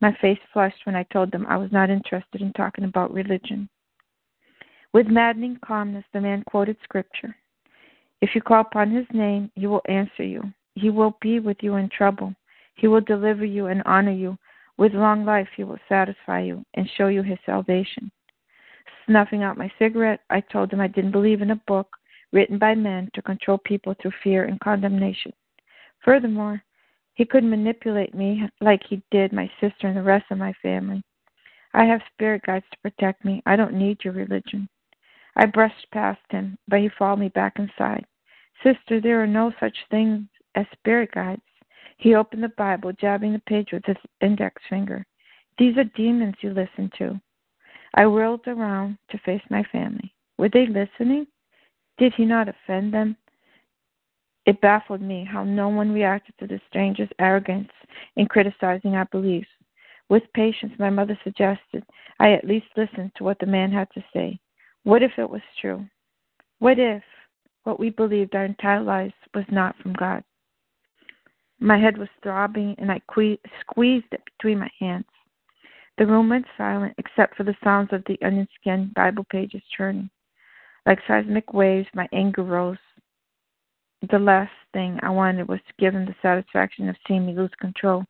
My 0.00 0.12
face 0.20 0.38
flushed 0.52 0.84
when 0.84 0.96
I 0.96 1.02
told 1.04 1.32
them 1.32 1.46
I 1.46 1.56
was 1.56 1.72
not 1.72 1.90
interested 1.90 2.40
in 2.40 2.52
talking 2.52 2.84
about 2.84 3.12
religion. 3.12 3.68
With 4.92 5.08
maddening 5.08 5.58
calmness, 5.64 6.04
the 6.12 6.20
man 6.20 6.44
quoted 6.44 6.76
scripture 6.84 7.34
If 8.20 8.34
you 8.34 8.42
call 8.42 8.62
upon 8.62 8.90
his 8.90 9.06
name, 9.12 9.50
he 9.54 9.66
will 9.66 9.82
answer 9.88 10.24
you. 10.24 10.42
He 10.74 10.90
will 10.90 11.16
be 11.20 11.40
with 11.40 11.58
you 11.60 11.76
in 11.76 11.88
trouble. 11.88 12.34
He 12.74 12.86
will 12.88 13.00
deliver 13.00 13.44
you 13.44 13.66
and 13.66 13.82
honor 13.86 14.12
you. 14.12 14.38
With 14.76 14.94
long 14.94 15.24
life, 15.24 15.48
he 15.56 15.64
will 15.64 15.78
satisfy 15.88 16.40
you 16.42 16.64
and 16.74 16.88
show 16.96 17.08
you 17.08 17.22
his 17.22 17.38
salvation. 17.44 18.10
Snuffing 19.06 19.42
out 19.42 19.58
my 19.58 19.70
cigarette, 19.78 20.20
I 20.30 20.40
told 20.40 20.72
him 20.72 20.80
I 20.80 20.86
didn't 20.86 21.12
believe 21.12 21.42
in 21.42 21.50
a 21.50 21.62
book 21.66 21.88
written 22.32 22.58
by 22.58 22.74
men 22.74 23.10
to 23.14 23.22
control 23.22 23.58
people 23.58 23.94
through 24.00 24.12
fear 24.22 24.44
and 24.44 24.60
condemnation. 24.60 25.32
Furthermore, 26.04 26.62
he 27.14 27.24
couldn't 27.24 27.50
manipulate 27.50 28.14
me 28.14 28.48
like 28.60 28.82
he 28.84 29.02
did 29.10 29.32
my 29.32 29.50
sister 29.60 29.88
and 29.88 29.96
the 29.96 30.02
rest 30.02 30.26
of 30.30 30.38
my 30.38 30.52
family. 30.62 31.02
I 31.74 31.84
have 31.84 32.00
spirit 32.12 32.42
guides 32.46 32.66
to 32.70 32.78
protect 32.78 33.24
me. 33.24 33.42
I 33.46 33.56
don't 33.56 33.74
need 33.74 34.04
your 34.04 34.14
religion. 34.14 34.68
I 35.38 35.46
brushed 35.46 35.86
past 35.92 36.20
him, 36.30 36.58
but 36.66 36.80
he 36.80 36.90
followed 36.98 37.20
me 37.20 37.28
back 37.28 37.58
inside. 37.58 38.04
Sister, 38.64 39.00
there 39.00 39.22
are 39.22 39.26
no 39.26 39.52
such 39.60 39.76
things 39.88 40.24
as 40.56 40.66
spirit 40.72 41.12
guides. 41.12 41.42
He 41.96 42.16
opened 42.16 42.42
the 42.42 42.48
Bible, 42.50 42.92
jabbing 42.92 43.32
the 43.32 43.38
page 43.40 43.68
with 43.72 43.84
his 43.84 43.96
index 44.20 44.60
finger. 44.68 45.06
These 45.56 45.76
are 45.76 45.84
demons 45.84 46.34
you 46.40 46.50
listen 46.50 46.90
to. 46.98 47.20
I 47.94 48.06
whirled 48.06 48.46
around 48.48 48.98
to 49.10 49.18
face 49.18 49.42
my 49.48 49.62
family. 49.70 50.12
Were 50.38 50.48
they 50.48 50.66
listening? 50.66 51.28
Did 51.98 52.14
he 52.16 52.24
not 52.24 52.48
offend 52.48 52.92
them? 52.92 53.16
It 54.44 54.60
baffled 54.60 55.02
me 55.02 55.24
how 55.24 55.44
no 55.44 55.68
one 55.68 55.92
reacted 55.92 56.34
to 56.38 56.46
the 56.46 56.60
stranger's 56.68 57.10
arrogance 57.20 57.70
in 58.16 58.26
criticizing 58.26 58.94
our 58.94 59.06
beliefs. 59.06 59.48
With 60.08 60.32
patience, 60.32 60.72
my 60.78 60.90
mother 60.90 61.18
suggested 61.22 61.84
I 62.18 62.32
at 62.32 62.46
least 62.46 62.66
listen 62.76 63.12
to 63.16 63.24
what 63.24 63.38
the 63.38 63.46
man 63.46 63.70
had 63.70 63.88
to 63.92 64.04
say. 64.12 64.40
What 64.88 65.02
if 65.02 65.12
it 65.18 65.28
was 65.28 65.42
true? 65.60 65.86
What 66.60 66.78
if 66.78 67.02
what 67.64 67.78
we 67.78 67.90
believed 67.90 68.34
our 68.34 68.46
entire 68.46 68.80
lives 68.80 69.12
was 69.34 69.44
not 69.50 69.76
from 69.82 69.92
God? 69.92 70.24
My 71.60 71.76
head 71.78 71.98
was 71.98 72.08
throbbing, 72.22 72.74
and 72.78 72.90
I 72.90 73.02
que- 73.14 73.36
squeezed 73.60 74.06
it 74.12 74.22
between 74.24 74.60
my 74.60 74.70
hands. 74.80 75.04
The 75.98 76.06
room 76.06 76.30
went 76.30 76.46
silent 76.56 76.94
except 76.96 77.36
for 77.36 77.44
the 77.44 77.54
sounds 77.62 77.90
of 77.92 78.02
the 78.06 78.18
onion 78.24 78.48
skinned 78.58 78.94
Bible 78.94 79.26
pages 79.30 79.60
churning. 79.76 80.08
Like 80.86 81.00
seismic 81.06 81.52
waves, 81.52 81.88
my 81.92 82.08
anger 82.14 82.42
rose. 82.42 82.78
The 84.10 84.18
last 84.18 84.52
thing 84.72 84.98
I 85.02 85.10
wanted 85.10 85.48
was 85.48 85.60
to 85.68 85.74
give 85.78 85.94
him 85.94 86.06
the 86.06 86.14
satisfaction 86.22 86.88
of 86.88 86.96
seeing 87.06 87.26
me 87.26 87.34
lose 87.34 87.52
control. 87.60 88.06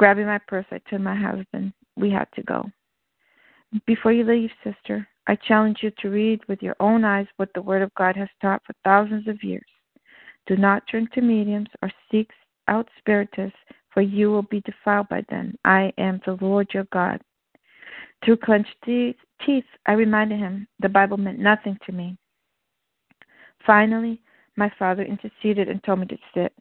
Grabbing 0.00 0.26
my 0.26 0.40
purse, 0.48 0.66
I 0.72 0.80
told 0.90 1.02
my 1.02 1.14
husband 1.14 1.72
we 1.94 2.10
had 2.10 2.26
to 2.34 2.42
go. 2.42 2.68
Before 3.86 4.10
you 4.10 4.24
leave, 4.24 4.50
sister, 4.64 5.06
I 5.26 5.36
challenge 5.36 5.78
you 5.82 5.90
to 5.98 6.10
read 6.10 6.40
with 6.48 6.62
your 6.62 6.76
own 6.80 7.04
eyes 7.04 7.26
what 7.36 7.50
the 7.54 7.62
Word 7.62 7.82
of 7.82 7.94
God 7.94 8.16
has 8.16 8.28
taught 8.40 8.62
for 8.66 8.74
thousands 8.84 9.28
of 9.28 9.42
years. 9.42 9.66
Do 10.46 10.56
not 10.56 10.82
turn 10.90 11.08
to 11.14 11.20
mediums 11.20 11.68
or 11.82 11.90
seek 12.10 12.30
out 12.68 12.88
spiritists, 12.98 13.58
for 13.92 14.00
you 14.00 14.30
will 14.30 14.42
be 14.42 14.62
defiled 14.62 15.08
by 15.08 15.22
them. 15.28 15.56
I 15.64 15.92
am 15.98 16.20
the 16.24 16.38
Lord 16.40 16.68
your 16.72 16.86
God. 16.92 17.20
Through 18.24 18.38
clenched 18.38 18.74
teeth, 18.84 19.64
I 19.86 19.92
reminded 19.92 20.38
him 20.38 20.66
the 20.80 20.88
Bible 20.88 21.16
meant 21.16 21.38
nothing 21.38 21.78
to 21.86 21.92
me. 21.92 22.16
Finally, 23.66 24.20
my 24.56 24.70
father 24.78 25.02
interceded 25.02 25.68
and 25.68 25.82
told 25.82 26.00
me 26.00 26.06
to 26.06 26.18
sit. 26.34 26.52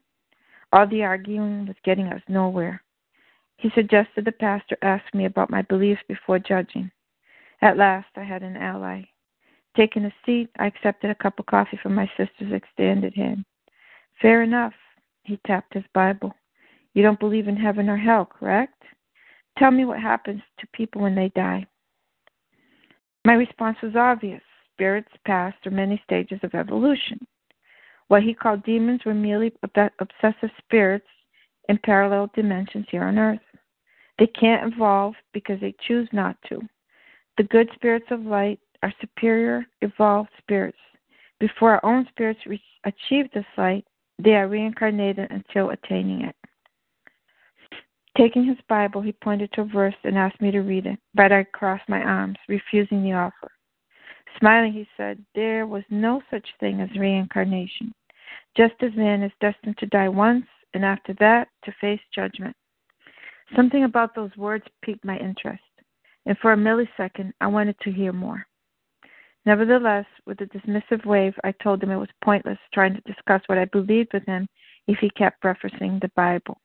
All 0.72 0.88
the 0.88 1.03
arguing 1.03 1.66
was 1.66 1.76
getting 1.84 2.07
us 2.07 2.22
nowhere. 2.28 2.82
He 3.57 3.70
suggested 3.76 4.26
the 4.26 4.32
pastor 4.32 4.78
ask 4.82 5.03
me 5.14 5.26
about 5.26 5.49
my 5.49 5.64
beliefs 5.64 6.01
before 6.07 6.39
judging. 6.39 6.91
At 7.62 7.78
last, 7.78 8.07
I 8.16 8.24
had 8.24 8.43
an 8.43 8.55
ally. 8.55 9.03
Taking 9.76 10.05
a 10.05 10.14
seat, 10.26 10.49
I 10.57 10.68
accepted 10.68 11.12
a 11.12 11.16
cup 11.16 11.39
of 11.39 11.45
coffee 11.45 11.80
from 11.82 11.93
my 11.93 12.10
sister's 12.18 12.53
extended 12.53 13.14
hand. 13.16 13.45
Fair 14.22 14.43
enough, 14.43 14.74
he 15.24 15.39
tapped 15.45 15.74
his 15.74 15.84
Bible. 15.93 16.34
You 16.93 17.03
don't 17.03 17.20
believe 17.20 17.47
in 17.47 17.55
heaven 17.55 17.89
or 17.89 17.97
hell, 17.97 18.26
correct? 18.26 18.84
Tell 19.57 19.72
me 19.72 19.86
what 19.86 19.99
happens 19.99 20.41
to 20.60 20.68
people 20.74 21.01
when 21.01 21.16
they 21.16 21.30
die. 21.36 21.66
My 23.26 23.34
response 23.34 23.78
was 23.84 23.95
obvious. 23.95 24.41
Spirits 24.74 25.12
pass 25.26 25.53
through 25.62 25.74
many 25.74 26.01
stages 26.05 26.39
of 26.43 26.55
evolution. 26.55 27.20
What 28.07 28.24
he 28.24 28.34
called 28.34 28.64
demons 28.64 29.01
were 29.05 29.14
merely 29.14 29.53
obsessive 29.99 30.49
spirits 30.57 31.07
in 31.68 31.78
parallel 31.78 32.32
dimensions 32.34 32.88
here 32.89 33.03
on 33.03 33.20
earth. 33.20 33.39
They 34.18 34.28
can't 34.28 34.74
evolve 34.74 35.16
because 35.34 35.60
they 35.60 35.76
choose 35.88 36.07
not 36.12 36.38
to. 36.47 36.62
The 37.40 37.46
good 37.46 37.70
spirits 37.74 38.08
of 38.12 38.26
light 38.26 38.60
are 38.84 38.94
superior, 39.00 39.66
evolved 39.82 40.30
spirits. 40.40 40.78
Before 41.40 41.72
our 41.72 41.86
own 41.86 42.06
spirits 42.10 42.42
achieve 42.84 43.32
this 43.32 43.46
light, 43.58 43.86
they 44.22 44.32
are 44.32 44.50
reincarnated 44.50 45.32
until 45.32 45.70
attaining 45.70 46.26
it. 46.26 46.36
Taking 48.18 48.44
his 48.44 48.58
Bible, 48.68 49.02
he 49.02 49.14
pointed 49.14 49.54
to 49.54 49.62
a 49.62 49.66
verse 49.66 49.96
and 50.04 50.18
asked 50.18 50.42
me 50.42 50.52
to 50.52 50.60
read 50.60 50.86
it, 50.86 51.00
but 51.14 51.32
I 51.32 51.46
crossed 51.46 51.88
my 51.88 52.02
arms, 52.02 52.36
refusing 52.50 53.04
the 53.04 53.14
offer. 53.14 53.50
Smiling, 54.38 54.74
he 54.74 54.86
said, 54.98 55.24
There 55.34 55.66
was 55.66 55.84
no 55.90 56.22
such 56.30 56.46
thing 56.60 56.82
as 56.82 56.90
reincarnation, 57.00 57.94
just 58.58 58.74
as 58.82 58.92
man 58.98 59.24
is 59.24 59.32
destined 59.40 59.78
to 59.78 59.86
die 59.86 60.10
once, 60.10 60.46
and 60.74 60.84
after 60.84 61.14
that, 61.22 61.48
to 61.64 61.72
face 61.80 62.02
judgment. 62.14 62.58
Something 63.56 63.86
about 63.86 64.14
those 64.14 64.36
words 64.36 64.66
piqued 64.82 65.06
my 65.06 65.18
interest, 65.20 65.64
and 66.30 66.38
for 66.38 66.54
a 66.54 66.56
millisecond, 66.56 67.34
I 67.42 67.48
wanted 67.48 67.76
to 67.80 67.92
hear 67.92 68.14
more. 68.14 68.46
Nevertheless, 69.48 70.06
with 70.28 70.40
a 70.42 70.46
dismissive 70.46 71.04
wave, 71.04 71.34
I 71.44 71.52
told 71.54 71.82
him 71.82 71.90
it 71.90 71.98
was 71.98 72.10
pointless 72.24 72.60
trying 72.72 72.94
to 72.94 73.02
discuss 73.02 73.42
what 73.48 73.58
I 73.58 73.66
believed 73.66 74.14
with 74.14 74.28
him 74.28 74.48
if 74.88 75.00
he 75.00 75.10
kept 75.10 75.42
referencing 75.42 76.00
the 76.00 76.12
Bible. 76.16 76.62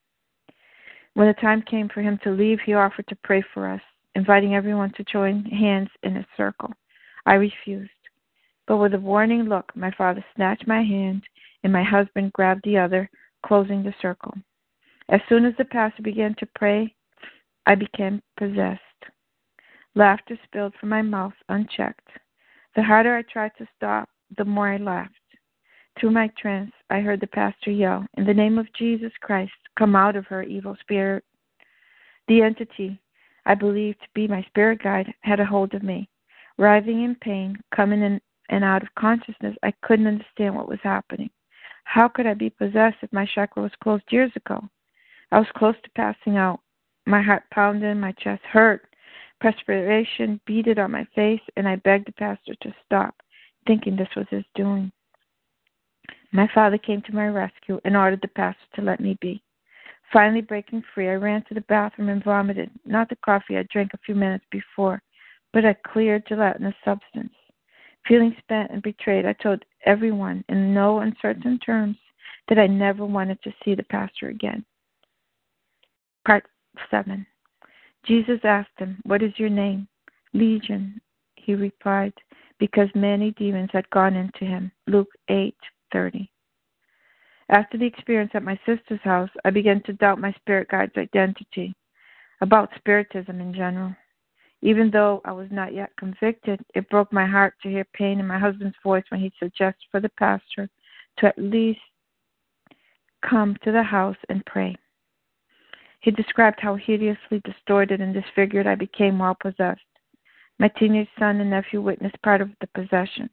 When 1.14 1.28
the 1.28 1.40
time 1.40 1.62
came 1.62 1.88
for 1.88 2.02
him 2.02 2.18
to 2.24 2.30
leave, 2.30 2.58
he 2.60 2.74
offered 2.74 3.06
to 3.08 3.16
pray 3.24 3.42
for 3.54 3.66
us, 3.66 3.80
inviting 4.14 4.54
everyone 4.54 4.92
to 4.98 5.04
join 5.04 5.46
hands 5.46 5.88
in 6.02 6.18
a 6.18 6.26
circle. 6.36 6.70
I 7.24 7.34
refused. 7.34 7.90
But 8.66 8.76
with 8.76 8.92
a 8.92 8.98
warning 8.98 9.44
look, 9.44 9.74
my 9.74 9.92
father 9.92 10.22
snatched 10.36 10.66
my 10.66 10.82
hand, 10.82 11.22
and 11.62 11.72
my 11.72 11.82
husband 11.82 12.34
grabbed 12.34 12.64
the 12.64 12.76
other, 12.76 13.08
closing 13.46 13.82
the 13.82 13.94
circle. 14.02 14.34
As 15.08 15.20
soon 15.26 15.46
as 15.46 15.54
the 15.56 15.64
pastor 15.64 16.02
began 16.02 16.34
to 16.34 16.46
pray, 16.54 16.94
I 17.64 17.76
became 17.76 18.20
possessed. 18.36 18.82
Laughter 19.94 20.38
spilled 20.44 20.74
from 20.80 20.88
my 20.88 21.02
mouth 21.02 21.34
unchecked. 21.48 22.08
The 22.74 22.82
harder 22.82 23.16
I 23.16 23.22
tried 23.22 23.52
to 23.58 23.68
stop, 23.76 24.08
the 24.36 24.44
more 24.44 24.68
I 24.68 24.78
laughed. 24.78 25.14
Through 25.98 26.10
my 26.10 26.28
trance, 26.36 26.72
I 26.90 27.00
heard 27.00 27.20
the 27.20 27.28
pastor 27.28 27.70
yell, 27.70 28.04
In 28.14 28.26
the 28.26 28.34
name 28.34 28.58
of 28.58 28.72
Jesus 28.72 29.12
Christ, 29.20 29.52
come 29.78 29.94
out 29.94 30.16
of 30.16 30.26
her, 30.26 30.42
evil 30.42 30.76
spirit. 30.80 31.24
The 32.26 32.42
entity 32.42 33.00
I 33.46 33.54
believed 33.54 34.00
to 34.00 34.08
be 34.14 34.26
my 34.26 34.42
spirit 34.42 34.82
guide 34.82 35.12
had 35.20 35.38
a 35.38 35.44
hold 35.44 35.74
of 35.74 35.84
me. 35.84 36.08
Writhing 36.58 37.04
in 37.04 37.14
pain, 37.16 37.56
coming 37.74 38.02
in 38.02 38.20
and 38.48 38.64
out 38.64 38.82
of 38.82 38.94
consciousness, 38.98 39.56
I 39.62 39.72
couldn't 39.82 40.06
understand 40.06 40.56
what 40.56 40.68
was 40.68 40.80
happening. 40.82 41.30
How 41.84 42.08
could 42.08 42.26
I 42.26 42.34
be 42.34 42.50
possessed 42.50 42.96
if 43.02 43.12
my 43.12 43.26
chakra 43.32 43.62
was 43.62 43.72
closed 43.82 44.04
years 44.10 44.32
ago? 44.34 44.68
I 45.30 45.38
was 45.38 45.48
close 45.56 45.76
to 45.82 45.90
passing 45.90 46.36
out. 46.36 46.60
My 47.06 47.22
heart 47.22 47.44
pounded, 47.50 47.96
my 47.96 48.12
chest 48.12 48.42
hurt, 48.44 48.88
perspiration 49.40 50.40
beaded 50.46 50.78
on 50.78 50.90
my 50.90 51.06
face, 51.14 51.40
and 51.56 51.68
I 51.68 51.76
begged 51.76 52.08
the 52.08 52.12
pastor 52.12 52.54
to 52.62 52.74
stop, 52.84 53.14
thinking 53.66 53.96
this 53.96 54.14
was 54.16 54.26
his 54.30 54.44
doing. 54.54 54.90
My 56.32 56.48
father 56.52 56.78
came 56.78 57.02
to 57.02 57.14
my 57.14 57.28
rescue 57.28 57.80
and 57.84 57.96
ordered 57.96 58.22
the 58.22 58.28
pastor 58.28 58.64
to 58.74 58.82
let 58.82 59.00
me 59.00 59.16
be. 59.20 59.42
Finally 60.12 60.42
breaking 60.42 60.82
free, 60.94 61.08
I 61.08 61.14
ran 61.14 61.44
to 61.44 61.54
the 61.54 61.60
bathroom 61.62 62.08
and 62.08 62.22
vomited, 62.22 62.70
not 62.84 63.08
the 63.08 63.16
coffee 63.24 63.56
I 63.56 63.64
drank 63.70 63.94
a 63.94 63.98
few 63.98 64.14
minutes 64.14 64.44
before, 64.50 65.02
but 65.52 65.64
a 65.64 65.76
clear 65.86 66.18
gelatinous 66.28 66.74
substance. 66.84 67.32
Feeling 68.06 68.36
spent 68.38 68.70
and 68.70 68.82
betrayed, 68.82 69.24
I 69.24 69.32
told 69.34 69.64
everyone 69.86 70.44
in 70.48 70.74
no 70.74 71.00
uncertain 71.00 71.58
terms 71.60 71.96
that 72.48 72.58
I 72.58 72.66
never 72.66 73.06
wanted 73.06 73.42
to 73.42 73.54
see 73.64 73.74
the 73.74 73.84
pastor 73.84 74.28
again. 74.28 74.64
Part 76.26 76.44
7 76.90 77.26
Jesus 78.04 78.40
asked 78.44 78.78
him, 78.78 79.00
What 79.04 79.22
is 79.22 79.32
your 79.38 79.48
name? 79.48 79.88
Legion, 80.32 81.00
he 81.36 81.54
replied, 81.54 82.12
because 82.58 82.88
many 82.94 83.30
demons 83.32 83.70
had 83.72 83.88
gone 83.90 84.14
into 84.14 84.44
him. 84.44 84.70
Luke 84.86 85.10
8:30. 85.30 86.28
After 87.50 87.78
the 87.78 87.86
experience 87.86 88.32
at 88.34 88.42
my 88.42 88.58
sister's 88.66 89.00
house, 89.02 89.30
I 89.44 89.50
began 89.50 89.82
to 89.82 89.92
doubt 89.94 90.20
my 90.20 90.32
spirit 90.32 90.68
guide's 90.68 90.96
identity, 90.96 91.74
about 92.40 92.74
spiritism 92.76 93.40
in 93.40 93.54
general. 93.54 93.94
Even 94.62 94.90
though 94.90 95.20
I 95.24 95.32
was 95.32 95.48
not 95.50 95.74
yet 95.74 95.94
convicted, 95.96 96.60
it 96.74 96.88
broke 96.88 97.12
my 97.12 97.26
heart 97.26 97.54
to 97.62 97.68
hear 97.68 97.84
pain 97.92 98.18
in 98.18 98.26
my 98.26 98.38
husband's 98.38 98.76
voice 98.82 99.04
when 99.10 99.20
he 99.20 99.30
suggested 99.38 99.84
for 99.90 100.00
the 100.00 100.08
pastor 100.10 100.70
to 101.18 101.26
at 101.26 101.38
least 101.38 101.80
come 103.20 103.56
to 103.62 103.72
the 103.72 103.82
house 103.82 104.16
and 104.30 104.44
pray. 104.46 104.74
He 106.04 106.10
described 106.10 106.60
how 106.60 106.74
hideously 106.74 107.40
distorted 107.44 108.02
and 108.02 108.12
disfigured 108.12 108.66
I 108.66 108.74
became 108.74 109.18
while 109.18 109.34
possessed. 109.40 109.80
My 110.58 110.68
teenage 110.68 111.08
son 111.18 111.40
and 111.40 111.48
nephew 111.48 111.80
witnessed 111.80 112.20
part 112.20 112.42
of 112.42 112.50
the 112.60 112.66
possession. 112.74 113.30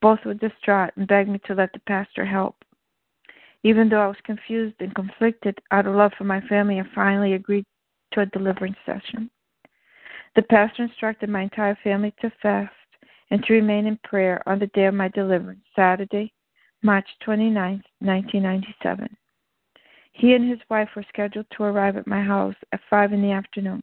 Both 0.00 0.24
were 0.24 0.32
distraught 0.32 0.92
and 0.96 1.06
begged 1.06 1.28
me 1.28 1.38
to 1.44 1.54
let 1.54 1.74
the 1.74 1.80
pastor 1.80 2.24
help. 2.24 2.56
Even 3.64 3.90
though 3.90 4.00
I 4.00 4.06
was 4.06 4.16
confused 4.24 4.76
and 4.80 4.94
conflicted, 4.94 5.58
out 5.70 5.86
of 5.86 5.94
love 5.94 6.12
for 6.16 6.24
my 6.24 6.40
family, 6.48 6.80
I 6.80 6.84
finally 6.94 7.34
agreed 7.34 7.66
to 8.12 8.22
a 8.22 8.26
deliverance 8.26 8.78
session. 8.86 9.28
The 10.36 10.42
pastor 10.42 10.84
instructed 10.84 11.28
my 11.28 11.42
entire 11.42 11.76
family 11.84 12.14
to 12.22 12.32
fast 12.40 12.72
and 13.30 13.44
to 13.44 13.52
remain 13.52 13.86
in 13.86 13.98
prayer 14.04 14.42
on 14.48 14.58
the 14.58 14.68
day 14.68 14.86
of 14.86 14.94
my 14.94 15.08
deliverance, 15.08 15.66
Saturday, 15.76 16.32
March 16.82 17.08
29, 17.20 17.82
1997. 17.98 19.16
He 20.18 20.32
and 20.32 20.48
his 20.48 20.60
wife 20.70 20.88
were 20.96 21.04
scheduled 21.10 21.46
to 21.50 21.64
arrive 21.64 21.98
at 21.98 22.06
my 22.06 22.22
house 22.22 22.54
at 22.72 22.80
5 22.88 23.12
in 23.12 23.20
the 23.20 23.32
afternoon. 23.32 23.82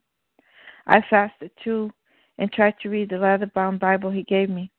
I 0.88 1.02
fasted 1.08 1.52
too 1.64 1.92
and 2.40 2.52
tried 2.52 2.74
to 2.82 2.90
read 2.90 3.12
the 3.12 3.20
leather 3.20 3.46
bound 3.54 3.80
Bible 3.80 4.10
he 4.10 4.24
gave 4.24 4.50
me. 4.50 4.72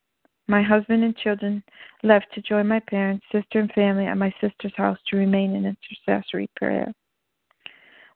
My 0.47 0.61
husband 0.61 1.05
and 1.05 1.15
children 1.15 1.63
left 2.03 2.27
to 2.33 2.41
join 2.41 2.67
my 2.67 2.81
parents, 2.81 3.25
sister, 3.31 3.59
and 3.59 3.71
family 3.71 4.05
at 4.05 4.17
my 4.17 4.33
sister's 4.41 4.75
house 4.75 4.99
to 5.07 5.17
remain 5.17 5.55
in 5.55 5.65
intercessory 5.65 6.49
prayer. 6.57 6.93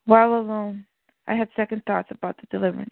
While 0.04 0.36
alone, 0.36 0.86
I 1.28 1.36
had 1.36 1.48
second 1.56 1.84
thoughts 1.88 2.10
about 2.12 2.36
the 2.38 2.48
deliverance. 2.52 2.90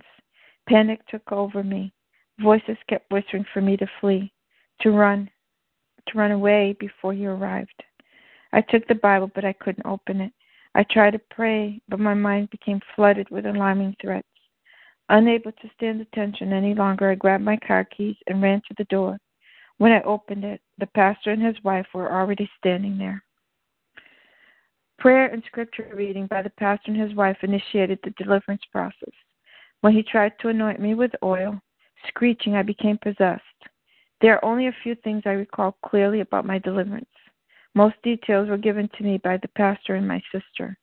Panic 0.69 1.05
took 1.07 1.29
over 1.29 1.61
me. 1.61 1.91
Voices 2.39 2.77
kept 2.87 3.11
whispering 3.11 3.45
for 3.53 3.59
me 3.59 3.75
to 3.77 3.87
flee, 3.99 4.31
to 4.81 4.91
run, 4.91 5.29
to 6.07 6.17
run 6.17 6.31
away 6.31 6.75
before 6.79 7.11
he 7.11 7.25
arrived. 7.25 7.83
I 8.53 8.61
took 8.61 8.87
the 8.87 8.95
Bible, 8.95 9.29
but 9.35 9.43
I 9.43 9.53
couldn't 9.53 9.85
open 9.85 10.21
it. 10.21 10.31
I 10.77 10.83
tried 10.83 11.11
to 11.11 11.21
pray, 11.31 11.81
but 11.89 11.99
my 11.99 12.13
mind 12.13 12.51
became 12.51 12.79
flooded 12.95 13.27
with 13.31 13.47
alarming 13.47 13.95
threats. 13.99 14.27
Unable 15.09 15.51
to 15.51 15.69
stand 15.75 15.99
the 15.99 16.05
tension 16.13 16.53
any 16.53 16.75
longer, 16.75 17.09
I 17.09 17.15
grabbed 17.15 17.43
my 17.43 17.57
car 17.57 17.83
keys 17.83 18.15
and 18.27 18.43
ran 18.43 18.61
to 18.67 18.75
the 18.77 18.83
door. 18.83 19.17
When 19.79 19.91
I 19.91 20.03
opened 20.03 20.43
it, 20.45 20.61
the 20.77 20.85
pastor 20.85 21.31
and 21.31 21.41
his 21.41 21.55
wife 21.63 21.87
were 21.95 22.13
already 22.13 22.47
standing 22.59 22.95
there. 22.99 23.23
Prayer 24.99 25.25
and 25.25 25.41
scripture 25.47 25.91
reading 25.95 26.27
by 26.27 26.43
the 26.43 26.51
pastor 26.51 26.91
and 26.91 27.01
his 27.01 27.15
wife 27.15 27.37
initiated 27.41 27.97
the 28.03 28.11
deliverance 28.23 28.63
process. 28.71 29.13
When 29.81 29.93
he 29.93 30.03
tried 30.03 30.33
to 30.41 30.49
anoint 30.49 30.79
me 30.79 30.93
with 30.93 31.11
oil, 31.23 31.59
screeching, 32.07 32.55
I 32.55 32.61
became 32.61 32.99
possessed. 32.99 33.41
There 34.21 34.35
are 34.35 34.45
only 34.45 34.67
a 34.67 34.75
few 34.83 34.93
things 34.93 35.23
I 35.25 35.31
recall 35.31 35.75
clearly 35.83 36.21
about 36.21 36.45
my 36.45 36.59
deliverance. 36.59 37.09
Most 37.77 38.01
details 38.01 38.49
were 38.49 38.57
given 38.57 38.89
to 38.97 39.03
me 39.03 39.19
by 39.23 39.37
the 39.37 39.49
pastor 39.49 39.93
and 39.93 40.07
my 40.07 40.19
sister. 40.31 40.75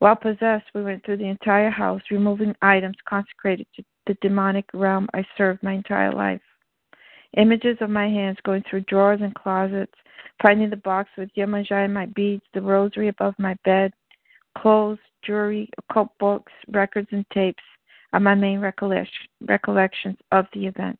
While 0.00 0.16
possessed, 0.16 0.66
we 0.74 0.82
went 0.82 1.02
through 1.02 1.16
the 1.16 1.30
entire 1.30 1.70
house, 1.70 2.02
removing 2.10 2.54
items 2.60 2.98
consecrated 3.08 3.66
to 3.74 3.82
the 4.06 4.18
demonic 4.20 4.66
realm 4.74 5.08
I 5.14 5.24
served 5.38 5.62
my 5.62 5.72
entire 5.72 6.12
life. 6.12 6.42
Images 7.38 7.78
of 7.80 7.88
my 7.88 8.06
hands 8.06 8.36
going 8.44 8.62
through 8.68 8.82
drawers 8.82 9.22
and 9.22 9.34
closets, 9.34 9.94
finding 10.42 10.68
the 10.68 10.76
box 10.76 11.08
with 11.16 11.30
Yemanja 11.38 11.86
and 11.86 11.94
my 11.94 12.04
beads, 12.04 12.44
the 12.52 12.60
rosary 12.60 13.08
above 13.08 13.32
my 13.38 13.56
bed, 13.64 13.94
clothes, 14.58 14.98
jewelry, 15.24 15.70
occult 15.78 16.10
books, 16.18 16.52
records, 16.68 17.08
and 17.12 17.24
tapes 17.32 17.64
are 18.12 18.20
my 18.20 18.34
main 18.34 18.60
recollections 18.60 20.18
of 20.32 20.44
the 20.52 20.66
event. 20.66 20.98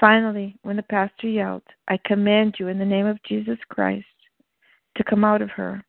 Finally, 0.00 0.56
when 0.62 0.76
the 0.76 0.82
pastor 0.82 1.28
yelled, 1.28 1.62
I 1.88 1.98
command 2.04 2.56
you 2.58 2.68
in 2.68 2.78
the 2.78 2.84
name 2.84 3.06
of 3.06 3.22
Jesus 3.22 3.58
Christ 3.68 4.06
to 4.96 5.04
come 5.04 5.24
out 5.24 5.42
of 5.42 5.50
her, 5.50 5.84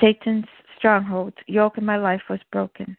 Satan's 0.00 0.46
stronghold, 0.76 1.34
yoke 1.46 1.78
in 1.78 1.84
my 1.84 1.96
life 1.96 2.22
was 2.30 2.40
broken. 2.52 2.96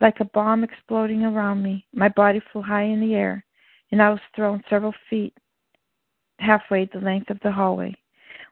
Like 0.00 0.20
a 0.20 0.24
bomb 0.24 0.64
exploding 0.64 1.24
around 1.24 1.62
me, 1.62 1.86
my 1.92 2.08
body 2.08 2.40
flew 2.52 2.62
high 2.62 2.84
in 2.84 3.00
the 3.00 3.14
air, 3.14 3.44
and 3.90 4.02
I 4.02 4.10
was 4.10 4.20
thrown 4.34 4.64
several 4.68 4.94
feet 5.10 5.36
halfway 6.38 6.86
the 6.86 7.00
length 7.00 7.30
of 7.30 7.38
the 7.40 7.52
hallway. 7.52 7.94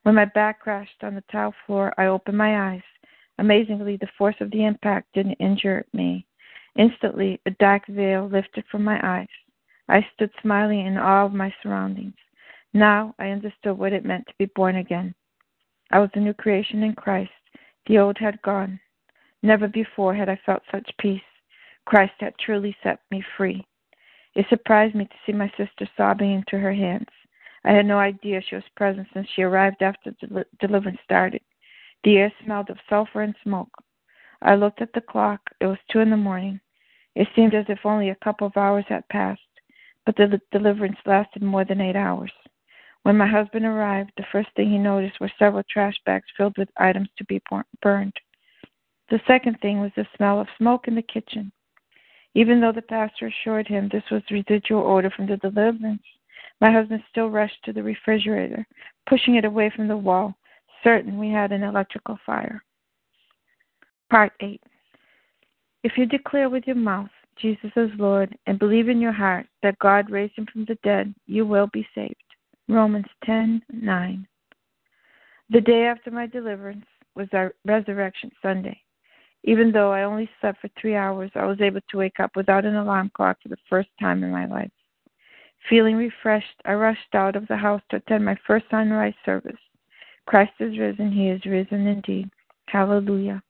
When 0.02 0.14
my 0.14 0.26
back 0.26 0.60
crashed 0.60 1.02
on 1.02 1.14
the 1.14 1.24
tile 1.32 1.54
floor, 1.66 1.92
I 1.98 2.06
opened 2.06 2.38
my 2.38 2.72
eyes. 2.72 2.82
Amazingly, 3.38 3.96
the 3.96 4.08
force 4.18 4.36
of 4.40 4.50
the 4.50 4.64
impact 4.64 5.08
didn't 5.14 5.34
injure 5.34 5.84
me. 5.92 6.26
Instantly, 6.76 7.40
a 7.46 7.50
dark 7.52 7.86
veil 7.86 8.28
lifted 8.28 8.64
from 8.70 8.84
my 8.84 9.00
eyes. 9.02 9.28
I 9.90 10.06
stood 10.14 10.30
smiling 10.40 10.86
in 10.86 10.96
awe 10.96 11.26
of 11.26 11.34
my 11.34 11.52
surroundings. 11.60 12.14
Now 12.72 13.12
I 13.18 13.30
understood 13.30 13.76
what 13.76 13.92
it 13.92 14.04
meant 14.04 14.24
to 14.28 14.34
be 14.38 14.46
born 14.54 14.76
again. 14.76 15.16
I 15.90 15.98
was 15.98 16.10
a 16.14 16.20
new 16.20 16.32
creation 16.32 16.84
in 16.84 16.94
Christ. 16.94 17.32
The 17.86 17.98
old 17.98 18.16
had 18.16 18.40
gone. 18.42 18.78
Never 19.42 19.66
before 19.66 20.14
had 20.14 20.28
I 20.28 20.38
felt 20.46 20.62
such 20.70 20.88
peace. 21.00 21.20
Christ 21.86 22.12
had 22.20 22.38
truly 22.38 22.76
set 22.84 23.00
me 23.10 23.20
free. 23.36 23.66
It 24.36 24.46
surprised 24.48 24.94
me 24.94 25.06
to 25.06 25.16
see 25.26 25.32
my 25.32 25.48
sister 25.56 25.88
sobbing 25.96 26.34
into 26.34 26.56
her 26.56 26.72
hands. 26.72 27.08
I 27.64 27.72
had 27.72 27.84
no 27.84 27.98
idea 27.98 28.40
she 28.40 28.54
was 28.54 28.64
present 28.76 29.08
since 29.12 29.26
she 29.34 29.42
arrived 29.42 29.82
after 29.82 30.14
the 30.20 30.46
deliverance 30.60 31.00
started. 31.02 31.42
The 32.04 32.18
air 32.18 32.32
smelled 32.44 32.70
of 32.70 32.78
sulfur 32.88 33.22
and 33.22 33.34
smoke. 33.42 33.72
I 34.40 34.54
looked 34.54 34.82
at 34.82 34.92
the 34.92 35.00
clock. 35.00 35.40
It 35.60 35.66
was 35.66 35.78
two 35.90 35.98
in 35.98 36.10
the 36.10 36.16
morning. 36.16 36.60
It 37.16 37.26
seemed 37.34 37.54
as 37.54 37.66
if 37.68 37.84
only 37.84 38.10
a 38.10 38.24
couple 38.24 38.46
of 38.46 38.56
hours 38.56 38.84
had 38.88 39.08
passed, 39.08 39.40
but 40.06 40.16
the 40.16 40.40
deliverance 40.52 40.98
lasted 41.06 41.42
more 41.42 41.64
than 41.64 41.80
eight 41.80 41.96
hours. 41.96 42.32
When 43.02 43.16
my 43.16 43.26
husband 43.26 43.64
arrived, 43.64 44.12
the 44.16 44.26
first 44.30 44.48
thing 44.54 44.70
he 44.70 44.78
noticed 44.78 45.20
were 45.20 45.32
several 45.38 45.62
trash 45.70 45.96
bags 46.04 46.26
filled 46.36 46.58
with 46.58 46.68
items 46.76 47.08
to 47.16 47.24
be 47.24 47.40
burned. 47.82 48.14
The 49.08 49.20
second 49.26 49.58
thing 49.60 49.80
was 49.80 49.92
the 49.96 50.06
smell 50.16 50.40
of 50.40 50.48
smoke 50.58 50.86
in 50.86 50.94
the 50.94 51.02
kitchen. 51.02 51.50
Even 52.34 52.60
though 52.60 52.72
the 52.72 52.82
pastor 52.82 53.26
assured 53.26 53.66
him 53.66 53.88
this 53.88 54.08
was 54.10 54.22
residual 54.30 54.86
odor 54.86 55.10
from 55.10 55.26
the 55.26 55.36
deliverance, 55.38 56.02
my 56.60 56.70
husband 56.70 57.02
still 57.10 57.28
rushed 57.28 57.62
to 57.64 57.72
the 57.72 57.82
refrigerator, 57.82 58.66
pushing 59.08 59.36
it 59.36 59.44
away 59.44 59.70
from 59.74 59.88
the 59.88 59.96
wall, 59.96 60.36
certain 60.84 61.18
we 61.18 61.30
had 61.30 61.52
an 61.52 61.62
electrical 61.62 62.18
fire. 62.24 62.62
Part 64.10 64.32
8 64.40 64.62
If 65.82 65.92
you 65.96 66.06
declare 66.06 66.50
with 66.50 66.66
your 66.66 66.76
mouth 66.76 67.10
Jesus 67.40 67.70
as 67.76 67.88
Lord 67.98 68.36
and 68.46 68.58
believe 68.58 68.88
in 68.88 69.00
your 69.00 69.12
heart 69.12 69.46
that 69.62 69.78
God 69.78 70.10
raised 70.10 70.36
him 70.36 70.46
from 70.52 70.64
the 70.66 70.78
dead, 70.82 71.14
you 71.26 71.46
will 71.46 71.68
be 71.72 71.86
saved. 71.94 72.14
Romans 72.68 73.06
10:9. 73.24 74.26
The 75.48 75.60
day 75.60 75.86
after 75.86 76.10
my 76.10 76.26
deliverance 76.26 76.86
was 77.14 77.28
our 77.32 77.54
Resurrection 77.64 78.30
Sunday. 78.40 78.80
Even 79.44 79.72
though 79.72 79.90
I 79.90 80.04
only 80.04 80.28
slept 80.40 80.60
for 80.60 80.68
three 80.80 80.94
hours, 80.94 81.30
I 81.34 81.46
was 81.46 81.60
able 81.60 81.80
to 81.90 81.96
wake 81.96 82.20
up 82.20 82.36
without 82.36 82.64
an 82.64 82.76
alarm 82.76 83.10
clock 83.14 83.38
for 83.42 83.48
the 83.48 83.56
first 83.68 83.88
time 83.98 84.22
in 84.22 84.30
my 84.30 84.46
life. 84.46 84.70
Feeling 85.68 85.96
refreshed, 85.96 86.60
I 86.64 86.74
rushed 86.74 87.14
out 87.14 87.36
of 87.36 87.48
the 87.48 87.56
house 87.56 87.82
to 87.90 87.96
attend 87.96 88.24
my 88.24 88.36
first 88.46 88.66
sunrise 88.70 89.14
service. 89.24 89.58
Christ 90.26 90.52
is 90.60 90.78
risen, 90.78 91.10
he 91.10 91.28
is 91.28 91.44
risen 91.44 91.86
indeed. 91.86 92.30
Hallelujah. 92.68 93.42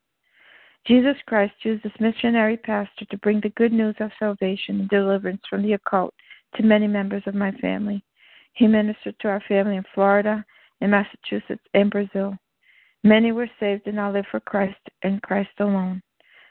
Jesus 0.86 1.16
Christ 1.26 1.54
used 1.62 1.82
this 1.82 1.92
missionary 2.00 2.56
pastor 2.56 3.04
to 3.10 3.18
bring 3.18 3.40
the 3.40 3.50
good 3.50 3.72
news 3.72 3.94
of 4.00 4.10
salvation 4.18 4.80
and 4.80 4.88
deliverance 4.88 5.42
from 5.48 5.62
the 5.62 5.74
occult 5.74 6.14
to 6.56 6.62
many 6.62 6.86
members 6.86 7.22
of 7.26 7.34
my 7.34 7.52
family. 7.52 8.02
He 8.54 8.66
ministered 8.66 9.14
to 9.20 9.28
our 9.28 9.42
family 9.46 9.76
in 9.76 9.84
Florida, 9.94 10.44
in 10.80 10.90
Massachusetts, 10.90 11.64
and 11.74 11.90
Brazil. 11.90 12.36
Many 13.04 13.32
were 13.32 13.50
saved 13.58 13.86
and 13.86 13.96
now 13.96 14.12
live 14.12 14.26
for 14.30 14.40
Christ 14.40 14.80
and 15.02 15.22
Christ 15.22 15.50
alone. 15.60 16.02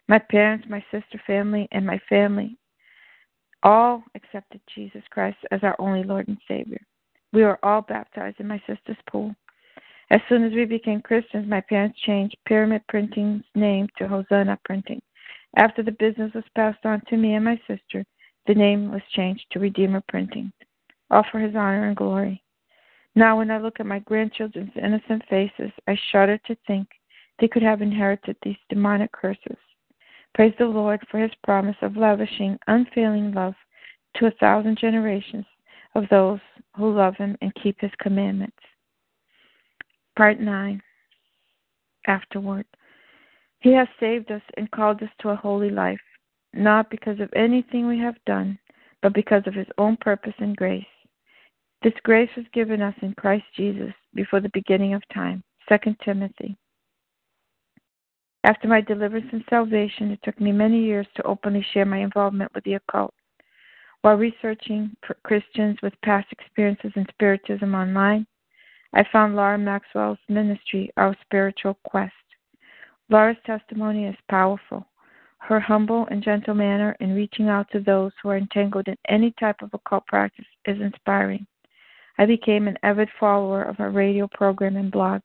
My 0.07 0.19
parents, 0.19 0.67
my 0.69 0.83
sister 0.91 1.21
family, 1.27 1.67
and 1.71 1.85
my 1.85 1.99
family 2.09 2.57
all 3.63 4.03
accepted 4.15 4.61
Jesus 4.73 5.03
Christ 5.11 5.37
as 5.51 5.59
our 5.63 5.75
only 5.79 6.03
Lord 6.03 6.27
and 6.27 6.37
Savior. 6.47 6.81
We 7.33 7.43
were 7.43 7.63
all 7.63 7.81
baptized 7.81 8.39
in 8.39 8.47
my 8.47 8.61
sister's 8.67 8.97
pool. 9.09 9.35
As 10.11 10.21
soon 10.27 10.43
as 10.43 10.53
we 10.53 10.65
became 10.65 11.01
Christians, 11.01 11.47
my 11.47 11.61
parents 11.61 11.99
changed 11.99 12.35
Pyramid 12.47 12.81
Printing's 12.87 13.43
name 13.53 13.87
to 13.97 14.07
Hosanna 14.07 14.57
Printing. 14.65 15.01
After 15.55 15.83
the 15.83 15.91
business 15.91 16.33
was 16.33 16.43
passed 16.55 16.83
on 16.83 17.01
to 17.09 17.17
me 17.17 17.35
and 17.35 17.45
my 17.45 17.59
sister, 17.67 18.03
the 18.47 18.55
name 18.55 18.91
was 18.91 19.01
changed 19.15 19.45
to 19.51 19.59
Redeemer 19.59 20.01
Printing, 20.07 20.51
all 21.11 21.23
for 21.31 21.39
his 21.39 21.55
honor 21.55 21.87
and 21.87 21.95
glory. 21.95 22.43
Now, 23.15 23.37
when 23.37 23.51
I 23.51 23.59
look 23.59 23.79
at 23.79 23.85
my 23.85 23.99
grandchildren's 23.99 24.75
innocent 24.75 25.23
faces, 25.29 25.71
I 25.87 25.95
shudder 26.11 26.39
to 26.47 26.55
think 26.65 26.87
they 27.39 27.47
could 27.47 27.63
have 27.63 27.81
inherited 27.81 28.35
these 28.41 28.57
demonic 28.69 29.11
curses. 29.11 29.57
Praise 30.33 30.53
the 30.57 30.65
Lord 30.65 31.05
for 31.09 31.19
his 31.19 31.31
promise 31.43 31.77
of 31.81 31.97
lavishing 31.97 32.57
unfailing 32.67 33.31
love 33.33 33.55
to 34.15 34.27
a 34.27 34.31
thousand 34.39 34.77
generations 34.79 35.45
of 35.95 36.05
those 36.09 36.39
who 36.75 36.91
love 36.95 37.15
him 37.15 37.37
and 37.41 37.53
keep 37.61 37.79
his 37.79 37.91
commandments. 37.99 38.57
Part 40.19 40.41
9 40.41 40.81
Afterward. 42.07 42.65
He 43.61 43.71
has 43.71 43.87
saved 44.01 44.29
us 44.33 44.41
and 44.57 44.69
called 44.69 45.01
us 45.01 45.07
to 45.21 45.29
a 45.29 45.35
holy 45.37 45.69
life, 45.69 46.01
not 46.53 46.89
because 46.89 47.21
of 47.21 47.31
anything 47.37 47.87
we 47.87 47.97
have 47.99 48.17
done, 48.25 48.59
but 49.01 49.13
because 49.13 49.43
of 49.45 49.53
his 49.53 49.69
own 49.77 49.95
purpose 50.01 50.33
and 50.39 50.57
grace. 50.57 50.83
This 51.83 51.93
grace 52.03 52.29
was 52.35 52.45
given 52.53 52.81
us 52.81 52.95
in 53.01 53.13
Christ 53.13 53.45
Jesus 53.55 53.93
before 54.13 54.41
the 54.41 54.51
beginning 54.53 54.93
of 54.93 55.01
time. 55.13 55.41
2 55.69 55.95
Timothy. 56.03 56.57
After 58.43 58.67
my 58.67 58.81
deliverance 58.81 59.29
and 59.31 59.45
salvation, 59.49 60.11
it 60.11 60.19
took 60.25 60.41
me 60.41 60.51
many 60.51 60.83
years 60.83 61.07
to 61.15 61.23
openly 61.23 61.65
share 61.73 61.85
my 61.85 61.99
involvement 61.99 62.53
with 62.53 62.65
the 62.65 62.73
occult. 62.73 63.13
While 64.01 64.15
researching 64.17 64.97
for 65.07 65.15
Christians 65.23 65.77
with 65.81 65.93
past 66.03 66.27
experiences 66.33 66.91
in 66.97 67.05
Spiritism 67.09 67.73
online, 67.73 68.27
I 68.93 69.03
found 69.11 69.35
Laura 69.35 69.57
Maxwell's 69.57 70.17
ministry, 70.29 70.91
Our 70.97 71.15
Spiritual 71.21 71.77
Quest. 71.83 72.13
Laura's 73.09 73.37
testimony 73.45 74.05
is 74.05 74.15
powerful. 74.29 74.87
Her 75.37 75.59
humble 75.59 76.07
and 76.11 76.23
gentle 76.23 76.55
manner 76.55 76.97
in 76.99 77.15
reaching 77.15 77.49
out 77.49 77.69
to 77.71 77.79
those 77.79 78.11
who 78.21 78.29
are 78.29 78.37
entangled 78.37 78.87
in 78.87 78.97
any 79.07 79.31
type 79.39 79.61
of 79.61 79.73
occult 79.73 80.05
practice 80.07 80.45
is 80.65 80.81
inspiring. 80.81 81.45
I 82.17 82.25
became 82.25 82.67
an 82.67 82.77
avid 82.83 83.09
follower 83.19 83.63
of 83.63 83.77
her 83.77 83.91
radio 83.91 84.27
program 84.27 84.75
and 84.75 84.91
blog. 84.91 85.21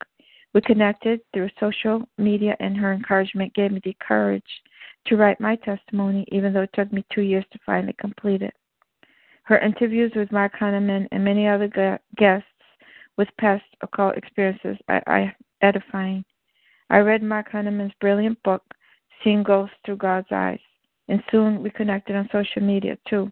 We 0.53 0.61
connected 0.61 1.21
through 1.33 1.51
social 1.59 2.09
media, 2.17 2.57
and 2.61 2.77
her 2.77 2.93
encouragement 2.93 3.55
gave 3.55 3.73
me 3.73 3.81
the 3.83 3.97
courage 3.99 4.43
to 5.07 5.17
write 5.17 5.41
my 5.41 5.57
testimony, 5.57 6.25
even 6.31 6.53
though 6.53 6.63
it 6.63 6.71
took 6.75 6.93
me 6.93 7.05
two 7.13 7.23
years 7.23 7.45
to 7.53 7.59
finally 7.67 7.95
complete 7.99 8.43
it. 8.43 8.55
Her 9.43 9.59
interviews 9.59 10.13
with 10.15 10.33
Mark 10.33 10.53
Hunnemann 10.55 11.09
and 11.11 11.25
many 11.25 11.49
other 11.49 11.99
guests 12.17 12.49
with 13.17 13.29
past 13.39 13.65
occult 13.83 14.17
experiences 14.17 14.77
edifying. 15.63 16.25
I 16.91 16.99
read 16.99 17.23
Mark 17.23 17.51
Hunnemann's 17.51 17.95
brilliant 18.01 18.43
book, 18.43 18.63
Seeing 19.23 19.43
Ghosts 19.43 19.77
Through 19.85 19.97
God's 19.97 20.29
Eyes, 20.31 20.61
and 21.09 21.23
soon 21.31 21.63
we 21.63 21.71
connected 21.71 22.17
on 22.17 22.29
social 22.33 22.63
media 22.63 22.99
too. 23.09 23.31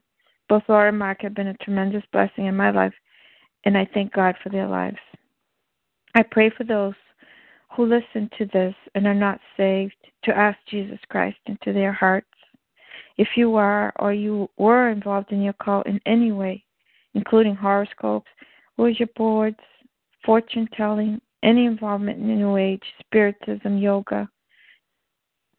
Both 0.49 0.65
Laura 0.69 0.89
and 0.89 0.99
Mark 0.99 1.23
have 1.23 1.35
been 1.35 1.49
a 1.49 1.55
tremendous 1.55 2.03
blessing 2.13 2.47
in 2.47 2.57
my 2.57 2.71
life 2.71 2.95
and 3.65 3.77
I 3.77 3.89
thank 3.93 4.13
God 4.13 4.35
for 4.43 4.49
their 4.49 4.67
lives. 4.67 4.99
I 6.15 6.23
pray 6.23 6.51
for 6.51 6.65
those 6.65 6.95
who 7.75 7.87
listen 7.87 8.29
to 8.39 8.47
this 8.53 8.75
and 8.95 9.07
are 9.07 9.15
not 9.15 9.41
saved 9.57 9.95
to 10.25 10.37
ask 10.37 10.59
Jesus 10.69 10.99
Christ 11.09 11.39
into 11.47 11.73
their 11.73 11.93
hearts. 11.93 12.27
If 13.17 13.29
you 13.37 13.57
are 13.57 13.93
or 13.99 14.13
you 14.13 14.49
were 14.59 14.91
involved 14.91 15.33
in 15.33 15.43
your 15.43 15.55
cult 15.55 15.87
in 15.87 16.01
any 16.07 16.33
way, 16.33 16.65
including 17.15 17.55
horoscopes, 17.55 18.29
Ouija 18.77 19.07
boards, 19.17 19.61
fortune 20.25 20.69
telling, 20.77 21.21
any 21.43 21.67
involvement 21.67 22.19
in 22.19 22.37
New 22.37 22.57
Age, 22.57 22.83
Spiritism, 23.01 23.79
yoga, 23.79 24.29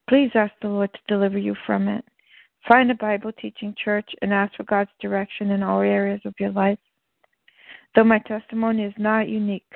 please 0.10 0.32
ask 0.36 0.54
the 0.62 0.70
Lord 0.70 0.94
to 0.94 1.00
deliver 1.08 1.38
you 1.38 1.56
from 1.66 1.88
it. 1.88 2.06
Find 2.68 2.90
a 2.90 2.96
Bible 2.96 3.32
teaching 3.34 3.76
church 3.84 4.10
and 4.22 4.34
ask 4.34 4.56
for 4.56 4.64
God's 4.64 4.92
direction 5.02 5.52
in 5.52 5.64
all 5.64 5.82
areas 5.82 6.22
of 6.26 6.34
your 6.40 6.52
life. 6.52 6.80
Though 7.96 8.06
my 8.06 8.20
testimony 8.20 8.84
is 8.84 8.94
not 8.98 9.28
unique, 9.28 9.72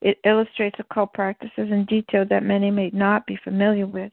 it 0.00 0.18
illustrates 0.24 0.78
occult 0.78 1.12
practices 1.12 1.50
in 1.70 1.84
detail 1.86 2.24
that 2.30 2.42
many 2.42 2.70
may 2.70 2.90
not 2.92 3.26
be 3.26 3.38
familiar 3.42 3.86
with. 3.86 4.12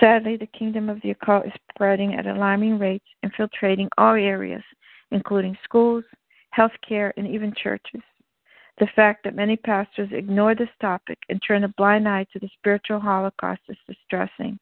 Sadly, 0.00 0.36
the 0.36 0.46
kingdom 0.46 0.88
of 0.88 1.00
the 1.02 1.10
occult 1.10 1.46
is 1.46 1.52
spreading 1.74 2.14
at 2.14 2.26
alarming 2.26 2.78
rates, 2.78 3.04
infiltrating 3.22 3.88
all 3.98 4.14
areas, 4.14 4.62
including 5.10 5.56
schools, 5.64 6.04
healthcare, 6.56 7.12
and 7.16 7.26
even 7.26 7.52
churches. 7.62 8.02
The 8.78 8.88
fact 8.94 9.24
that 9.24 9.34
many 9.34 9.56
pastors 9.56 10.08
ignore 10.12 10.54
this 10.54 10.68
topic 10.80 11.18
and 11.28 11.42
turn 11.42 11.64
a 11.64 11.68
blind 11.68 12.08
eye 12.08 12.26
to 12.32 12.38
the 12.38 12.48
spiritual 12.58 13.00
holocaust 13.00 13.62
is 13.68 13.76
distressing. 13.88 14.58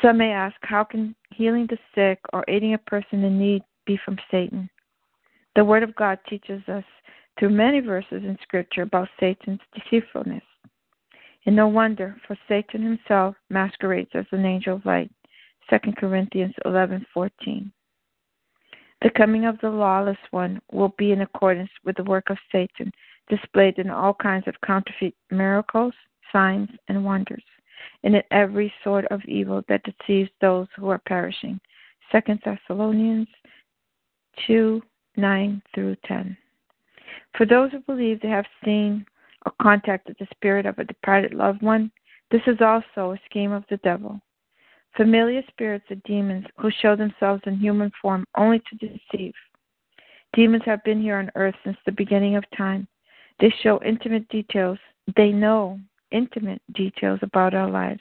Some 0.00 0.18
may 0.18 0.32
ask, 0.32 0.56
how 0.62 0.84
can 0.84 1.14
healing 1.30 1.68
the 1.68 1.78
sick 1.94 2.18
or 2.32 2.44
aiding 2.48 2.74
a 2.74 2.78
person 2.78 3.22
in 3.22 3.38
need 3.38 3.62
be 3.86 3.98
from 4.04 4.16
Satan? 4.30 4.70
The 5.54 5.64
Word 5.64 5.82
of 5.82 5.94
God 5.94 6.18
teaches 6.28 6.66
us 6.68 6.84
through 7.38 7.50
many 7.50 7.80
verses 7.80 8.24
in 8.24 8.38
Scripture 8.42 8.82
about 8.82 9.08
Satan's 9.20 9.60
deceitfulness. 9.74 10.42
And 11.46 11.54
no 11.54 11.68
wonder, 11.68 12.16
for 12.26 12.36
Satan 12.48 12.82
himself 12.82 13.36
masquerades 13.50 14.10
as 14.14 14.24
an 14.32 14.46
angel 14.46 14.76
of 14.76 14.86
light. 14.86 15.10
2 15.68 15.92
Corinthians 15.98 16.54
11:14. 16.64 17.70
The 19.04 19.10
coming 19.10 19.44
of 19.44 19.58
the 19.60 19.68
lawless 19.68 20.16
one 20.30 20.62
will 20.72 20.94
be 20.96 21.12
in 21.12 21.20
accordance 21.20 21.68
with 21.84 21.94
the 21.96 22.04
work 22.04 22.30
of 22.30 22.38
Satan, 22.50 22.90
displayed 23.28 23.78
in 23.78 23.90
all 23.90 24.14
kinds 24.14 24.48
of 24.48 24.58
counterfeit 24.64 25.14
miracles, 25.30 25.92
signs, 26.32 26.70
and 26.88 27.04
wonders, 27.04 27.44
and 28.02 28.16
in 28.16 28.22
every 28.30 28.72
sort 28.82 29.04
of 29.08 29.22
evil 29.26 29.62
that 29.68 29.82
deceives 29.84 30.30
those 30.40 30.68
who 30.74 30.88
are 30.88 31.02
perishing. 31.04 31.60
2 32.12 32.20
Thessalonians 32.42 33.28
2 34.46 34.80
9 35.18 35.62
through 35.74 35.96
10. 36.06 36.34
For 37.36 37.44
those 37.44 37.72
who 37.72 37.80
believe 37.80 38.22
they 38.22 38.28
have 38.28 38.46
seen 38.64 39.04
or 39.44 39.52
contacted 39.60 40.16
the 40.18 40.26
spirit 40.34 40.64
of 40.64 40.78
a 40.78 40.84
departed 40.84 41.34
loved 41.34 41.60
one, 41.60 41.92
this 42.30 42.42
is 42.46 42.56
also 42.62 43.12
a 43.12 43.20
scheme 43.26 43.52
of 43.52 43.64
the 43.68 43.76
devil. 43.78 44.18
Familiar 44.96 45.42
spirits 45.48 45.84
are 45.90 45.96
demons 46.06 46.46
who 46.56 46.70
show 46.70 46.94
themselves 46.94 47.42
in 47.46 47.56
human 47.56 47.90
form 48.00 48.24
only 48.36 48.60
to 48.60 48.76
deceive. 48.76 49.34
Demons 50.34 50.62
have 50.64 50.84
been 50.84 51.00
here 51.00 51.18
on 51.18 51.30
earth 51.34 51.54
since 51.64 51.76
the 51.84 51.92
beginning 51.92 52.36
of 52.36 52.44
time. 52.56 52.86
They 53.40 53.52
show 53.62 53.80
intimate 53.84 54.28
details. 54.28 54.78
They 55.16 55.30
know 55.30 55.80
intimate 56.12 56.62
details 56.74 57.18
about 57.22 57.54
our 57.54 57.68
lives 57.68 58.00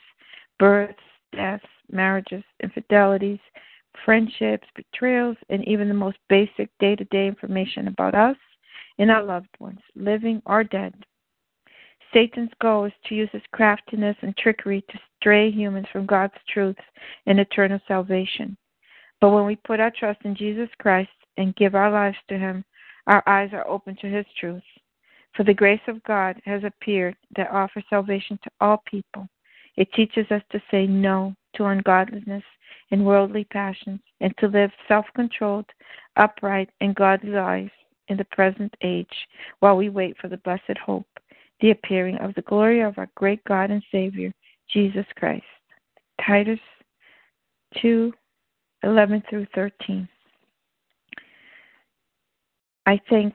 births, 0.59 0.99
deaths, 1.35 1.65
marriages, 1.91 2.43
infidelities, 2.61 3.39
friendships, 4.05 4.67
betrayals, 4.75 5.37
and 5.49 5.67
even 5.67 5.87
the 5.87 5.93
most 5.93 6.17
basic 6.29 6.69
day 6.79 6.95
to 6.95 7.03
day 7.05 7.27
information 7.27 7.87
about 7.87 8.13
us 8.13 8.37
and 8.99 9.09
our 9.09 9.23
loved 9.23 9.49
ones, 9.59 9.79
living 9.95 10.41
or 10.45 10.63
dead. 10.63 10.93
Satan's 12.13 12.51
goal 12.61 12.85
is 12.85 12.93
to 13.05 13.15
use 13.15 13.29
his 13.31 13.41
craftiness 13.51 14.15
and 14.21 14.37
trickery 14.37 14.83
to 14.89 14.99
stray 15.23 15.49
humans 15.49 15.87
from 15.93 16.05
God's 16.05 16.33
truths 16.53 16.81
and 17.27 17.39
eternal 17.39 17.79
salvation. 17.87 18.57
But 19.21 19.29
when 19.29 19.45
we 19.45 19.55
put 19.55 19.79
our 19.79 19.91
trust 19.97 20.19
in 20.25 20.35
Jesus 20.35 20.67
Christ 20.79 21.09
and 21.37 21.55
give 21.55 21.75
our 21.75 21.89
lives 21.89 22.17
to 22.27 22.37
him, 22.37 22.65
our 23.07 23.23
eyes 23.25 23.51
are 23.53 23.65
open 23.65 23.95
to 24.01 24.07
his 24.07 24.25
truth. 24.37 24.61
For 25.33 25.45
the 25.45 25.53
grace 25.53 25.79
of 25.87 26.03
God 26.03 26.41
has 26.43 26.61
appeared 26.65 27.15
that 27.37 27.51
offers 27.51 27.85
salvation 27.89 28.37
to 28.43 28.51
all 28.59 28.83
people. 28.85 29.29
It 29.77 29.91
teaches 29.93 30.29
us 30.29 30.41
to 30.51 30.61
say 30.69 30.85
no 30.87 31.33
to 31.55 31.65
ungodliness 31.65 32.43
and 32.91 33.05
worldly 33.05 33.45
passions 33.45 34.01
and 34.19 34.35
to 34.39 34.47
live 34.47 34.71
self 34.89 35.05
controlled, 35.15 35.65
upright, 36.17 36.69
and 36.81 36.95
godly 36.95 37.29
lives 37.29 37.71
in 38.09 38.17
the 38.17 38.25
present 38.25 38.75
age 38.83 39.07
while 39.61 39.77
we 39.77 39.87
wait 39.87 40.17
for 40.19 40.27
the 40.27 40.37
blessed 40.37 40.77
hope, 40.85 41.07
the 41.61 41.71
appearing 41.71 42.17
of 42.17 42.35
the 42.35 42.41
glory 42.41 42.81
of 42.81 42.97
our 42.97 43.07
great 43.15 43.41
God 43.45 43.71
and 43.71 43.81
Savior, 43.89 44.33
Jesus 44.73 45.05
Christ. 45.15 45.43
Titus 46.25 46.59
2 47.81 48.11
11 48.83 49.23
through 49.29 49.47
13. 49.55 50.07
I 52.85 52.99
thank 53.09 53.33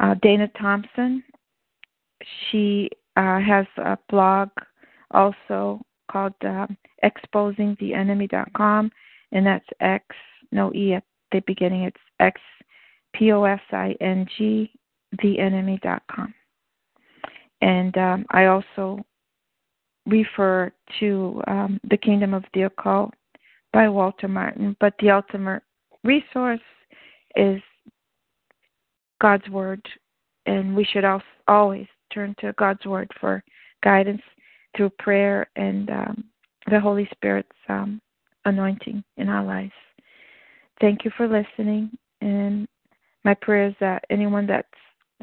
Uh, 0.00 0.14
Dana 0.22 0.48
Thompson, 0.58 1.22
she 2.50 2.88
uh, 3.18 3.40
has 3.40 3.66
a 3.78 3.98
blog 4.08 4.48
also 5.10 5.82
called 6.10 6.34
uh, 6.46 6.66
exposingtheenemy.com, 7.04 8.90
and 9.32 9.46
that's 9.46 9.66
X, 9.80 10.04
no 10.52 10.72
E 10.72 10.94
at 10.94 11.02
the 11.32 11.40
beginning. 11.46 11.82
It's 11.82 11.96
X 12.20 12.40
P 13.14 13.32
O 13.32 13.44
S 13.44 13.60
I 13.72 13.96
N 14.00 14.24
G, 14.36 14.70
theenemy.com. 15.22 16.32
And 17.60 17.98
um, 17.98 18.24
I 18.30 18.46
also 18.46 19.04
refer 20.06 20.72
to 21.00 21.42
um, 21.48 21.80
The 21.90 21.96
Kingdom 21.96 22.34
of 22.34 22.44
the 22.54 22.62
Occult 22.62 23.12
by 23.72 23.88
Walter 23.88 24.28
Martin, 24.28 24.76
but 24.78 24.94
the 25.00 25.10
ultimate 25.10 25.62
resource 26.04 26.60
is 27.34 27.60
God's 29.20 29.48
Word, 29.48 29.84
and 30.46 30.76
we 30.76 30.84
should 30.84 31.04
always 31.48 31.86
turn 32.12 32.34
to 32.40 32.52
God's 32.58 32.84
Word 32.86 33.10
for 33.20 33.42
guidance 33.82 34.22
through 34.76 34.90
prayer 34.98 35.48
and 35.56 35.90
um, 35.90 36.24
the 36.70 36.80
Holy 36.80 37.08
Spirit's 37.12 37.48
um, 37.68 38.00
anointing 38.44 39.02
in 39.16 39.28
our 39.28 39.44
lives. 39.44 39.72
Thank 40.80 41.04
you 41.04 41.10
for 41.16 41.26
listening, 41.26 41.90
and 42.20 42.66
my 43.24 43.34
prayer 43.34 43.68
is 43.68 43.74
that 43.80 44.04
anyone 44.10 44.46
that's 44.46 44.68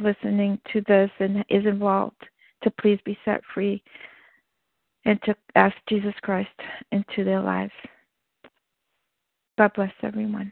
listening 0.02 0.60
to 0.74 0.82
this 0.88 1.10
and 1.20 1.46
is 1.50 1.66
involved 1.66 2.22
to 2.64 2.72
please 2.82 3.00
be 3.06 3.18
set 3.24 3.42
free 3.54 3.82
and 5.06 5.22
to 5.24 5.36
ask 5.56 5.76
Jesus 5.88 6.14
Christ 6.22 6.50
into 6.92 7.24
their 7.24 7.42
lives. 7.42 7.72
God 9.58 9.72
bless 9.76 9.94
everyone. 10.04 10.52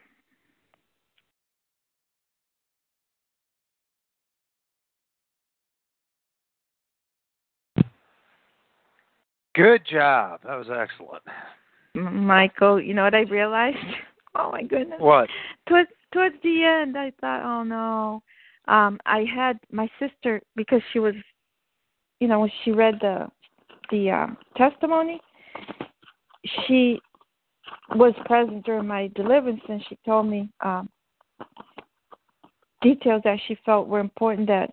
Good 9.55 9.85
job. 9.85 10.41
That 10.45 10.55
was 10.55 10.67
excellent. 10.69 11.23
Michael, 11.93 12.81
you 12.81 12.93
know 12.93 13.03
what 13.03 13.15
I 13.15 13.21
realized? 13.21 13.77
Oh 14.35 14.49
my 14.51 14.63
goodness. 14.63 14.99
What? 14.99 15.29
Towards 15.69 15.89
towards 16.11 16.33
the 16.41 16.63
end, 16.63 16.97
I 16.97 17.13
thought, 17.21 17.43
oh 17.43 17.61
no. 17.61 18.23
Um, 18.67 18.99
I 19.05 19.25
had 19.31 19.59
my 19.71 19.87
sister 19.99 20.41
because 20.55 20.81
she 20.91 20.97
was, 20.97 21.13
you 22.19 22.27
know, 22.27 22.39
when 22.39 22.51
she 22.65 22.71
read 22.71 22.95
the 22.99 23.27
the 23.91 24.09
uh, 24.09 24.27
testimony, 24.57 25.21
she 26.65 26.99
was 27.95 28.15
present 28.25 28.65
during 28.65 28.87
my 28.87 29.11
deliverance, 29.13 29.61
and 29.69 29.85
she 29.87 29.99
told 30.03 30.27
me 30.27 30.49
um, 30.61 30.89
details 32.81 33.21
that 33.23 33.37
she 33.47 33.55
felt 33.63 33.87
were 33.87 33.99
important. 33.99 34.47
That 34.47 34.71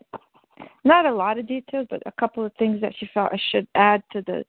not 0.85 1.05
a 1.05 1.14
lot 1.14 1.39
of 1.39 1.47
details, 1.47 1.87
but 1.91 2.03
a 2.07 2.12
couple 2.12 2.47
of 2.47 2.53
things 2.59 2.81
that 2.81 2.95
she 2.99 3.11
felt 3.12 3.31
I 3.31 3.41
should 3.51 3.66
add 3.74 4.03
to 4.12 4.22
the 4.22 4.43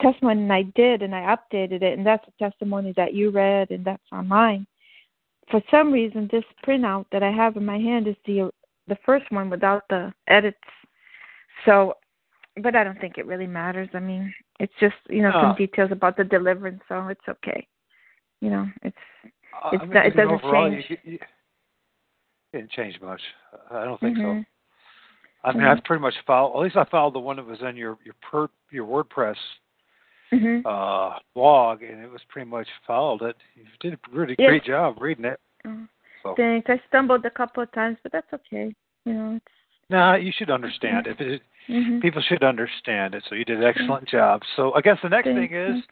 testimony 0.00 0.42
and 0.42 0.52
I 0.52 0.62
did 0.74 1.02
and 1.02 1.14
I 1.14 1.36
updated 1.36 1.82
it 1.82 1.96
and 1.98 2.06
that's 2.06 2.26
a 2.28 2.42
testimony 2.42 2.92
that 2.96 3.14
you 3.14 3.30
read 3.30 3.70
and 3.70 3.84
that's 3.84 4.02
online. 4.12 4.66
For 5.50 5.62
some 5.70 5.92
reason 5.92 6.28
this 6.30 6.44
printout 6.66 7.06
that 7.12 7.22
I 7.22 7.30
have 7.30 7.56
in 7.56 7.64
my 7.64 7.78
hand 7.78 8.06
is 8.06 8.16
the 8.26 8.50
the 8.86 8.98
first 9.04 9.30
one 9.30 9.50
without 9.50 9.82
the 9.88 10.12
edits. 10.28 10.58
So 11.64 11.94
but 12.62 12.74
I 12.74 12.84
don't 12.84 13.00
think 13.00 13.18
it 13.18 13.26
really 13.26 13.46
matters. 13.46 13.88
I 13.94 14.00
mean, 14.00 14.32
it's 14.58 14.72
just, 14.80 14.96
you 15.08 15.22
know, 15.22 15.30
some 15.32 15.54
details 15.56 15.90
about 15.92 16.16
the 16.16 16.24
deliverance, 16.24 16.80
so 16.88 17.08
it's 17.08 17.20
okay. 17.28 17.66
You 18.40 18.50
know, 18.50 18.66
it's 18.82 18.96
uh, 19.24 19.70
it's 19.72 19.82
I 19.82 19.84
mean, 19.84 19.94
not, 19.94 20.06
it 20.06 20.16
doesn't 20.16 20.44
overall, 20.44 20.70
change. 20.70 20.84
You, 20.88 20.96
you, 21.04 21.14
it 21.14 22.56
didn't 22.56 22.70
change 22.70 23.00
much. 23.00 23.20
I 23.70 23.84
don't 23.84 24.00
think 24.00 24.18
mm-hmm. 24.18 24.40
so. 24.40 24.44
I 25.44 25.52
mean, 25.52 25.62
mm-hmm. 25.62 25.78
I've 25.78 25.84
pretty 25.84 26.00
much 26.00 26.14
followed. 26.26 26.58
At 26.58 26.62
least 26.64 26.76
I 26.76 26.84
followed 26.84 27.14
the 27.14 27.20
one 27.20 27.36
that 27.36 27.46
was 27.46 27.58
in 27.60 27.76
your 27.76 27.98
your 28.04 28.14
per, 28.22 28.48
your 28.70 28.86
WordPress 28.86 29.36
mm-hmm. 30.32 30.66
uh, 30.66 31.18
blog, 31.34 31.82
and 31.82 32.02
it 32.02 32.10
was 32.10 32.20
pretty 32.28 32.48
much 32.48 32.66
followed 32.86 33.22
it. 33.22 33.36
You 33.54 33.64
did 33.80 33.94
a 33.94 34.16
really 34.16 34.36
yes. 34.38 34.48
great 34.48 34.64
job 34.64 34.96
reading 35.00 35.24
it. 35.24 35.40
Oh, 35.66 35.86
so. 36.22 36.34
Thanks. 36.36 36.68
I 36.68 36.80
stumbled 36.88 37.24
a 37.24 37.30
couple 37.30 37.62
of 37.62 37.72
times, 37.72 37.98
but 38.02 38.12
that's 38.12 38.32
okay. 38.32 38.74
You 39.04 39.12
know, 39.12 39.36
it's. 39.36 39.54
Nah, 39.90 40.16
you 40.16 40.32
should 40.36 40.50
understand 40.50 41.06
it. 41.06 41.18
it 41.18 41.42
mm-hmm. 41.68 42.00
People 42.00 42.22
should 42.28 42.44
understand 42.44 43.14
it. 43.14 43.24
So 43.28 43.34
you 43.34 43.44
did 43.44 43.58
an 43.58 43.64
excellent 43.64 44.06
job. 44.08 44.42
So 44.54 44.74
I 44.74 44.82
guess 44.82 44.98
the 45.02 45.08
next 45.08 45.28
Thank 45.28 45.50
thing 45.50 45.58
is 45.58 45.82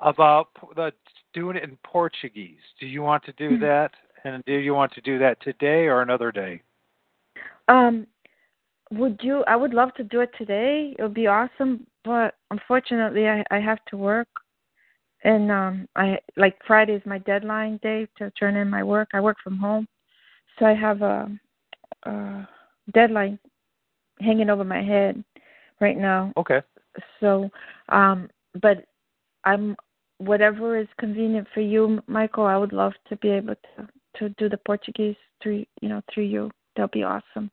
about 0.00 0.48
the 0.76 0.92
doing 1.32 1.56
it 1.56 1.64
in 1.64 1.78
Portuguese. 1.84 2.58
Do 2.78 2.86
you 2.86 3.02
want 3.02 3.24
to 3.24 3.32
do 3.32 3.50
mm-hmm. 3.50 3.62
that? 3.62 3.92
And 4.24 4.44
do 4.44 4.52
you 4.52 4.74
want 4.74 4.92
to 4.92 5.00
do 5.00 5.18
that 5.20 5.40
today 5.40 5.86
or 5.86 6.02
another 6.02 6.30
day? 6.30 6.60
Um, 7.68 8.06
would 8.90 9.20
you? 9.22 9.44
I 9.46 9.56
would 9.56 9.72
love 9.72 9.94
to 9.94 10.04
do 10.04 10.20
it 10.20 10.30
today. 10.36 10.94
It 10.98 11.02
would 11.02 11.14
be 11.14 11.26
awesome, 11.26 11.86
but 12.04 12.34
unfortunately, 12.50 13.28
I 13.28 13.44
I 13.50 13.58
have 13.58 13.84
to 13.88 13.96
work, 13.96 14.28
and 15.24 15.50
um, 15.50 15.88
I 15.96 16.18
like 16.36 16.58
Friday 16.66 16.94
is 16.94 17.02
my 17.06 17.18
deadline 17.18 17.78
day 17.82 18.06
to 18.18 18.30
turn 18.32 18.56
in 18.56 18.68
my 18.68 18.82
work. 18.82 19.10
I 19.12 19.20
work 19.20 19.38
from 19.42 19.58
home, 19.58 19.86
so 20.58 20.66
I 20.66 20.74
have 20.74 21.02
a, 21.02 21.28
a 22.04 22.48
deadline 22.92 23.38
hanging 24.20 24.50
over 24.50 24.64
my 24.64 24.82
head 24.82 25.22
right 25.80 25.96
now. 25.96 26.32
Okay. 26.36 26.60
So, 27.20 27.50
um, 27.88 28.28
but 28.60 28.84
I'm 29.44 29.76
whatever 30.18 30.78
is 30.78 30.88
convenient 30.98 31.48
for 31.54 31.60
you, 31.60 32.02
Michael. 32.06 32.44
I 32.44 32.56
would 32.56 32.72
love 32.72 32.92
to 33.08 33.16
be 33.16 33.30
able 33.30 33.54
to 33.54 33.88
to 34.16 34.28
do 34.30 34.48
the 34.48 34.58
Portuguese 34.58 35.16
through 35.42 35.64
you 35.80 35.88
know 35.88 36.02
through 36.12 36.24
you. 36.24 36.50
That'll 36.76 36.88
be 36.88 37.02
awesome. 37.02 37.50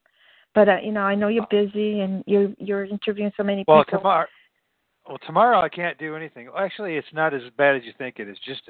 But 0.53 0.69
uh, 0.69 0.77
you 0.83 0.91
know, 0.91 1.01
I 1.01 1.15
know 1.15 1.27
you're 1.27 1.47
busy 1.49 1.99
and 1.99 2.23
you're 2.25 2.51
you're 2.57 2.85
interviewing 2.85 3.31
so 3.37 3.43
many 3.43 3.63
well, 3.67 3.83
people. 3.83 3.99
tomorrow. 3.99 4.27
Well, 5.07 5.17
tomorrow 5.25 5.59
I 5.59 5.69
can't 5.69 5.97
do 5.97 6.15
anything. 6.15 6.49
Actually, 6.57 6.95
it's 6.95 7.07
not 7.13 7.33
as 7.33 7.41
bad 7.57 7.75
as 7.75 7.83
you 7.83 7.93
think 7.97 8.19
it 8.19 8.27
is. 8.27 8.37
Just 8.45 8.61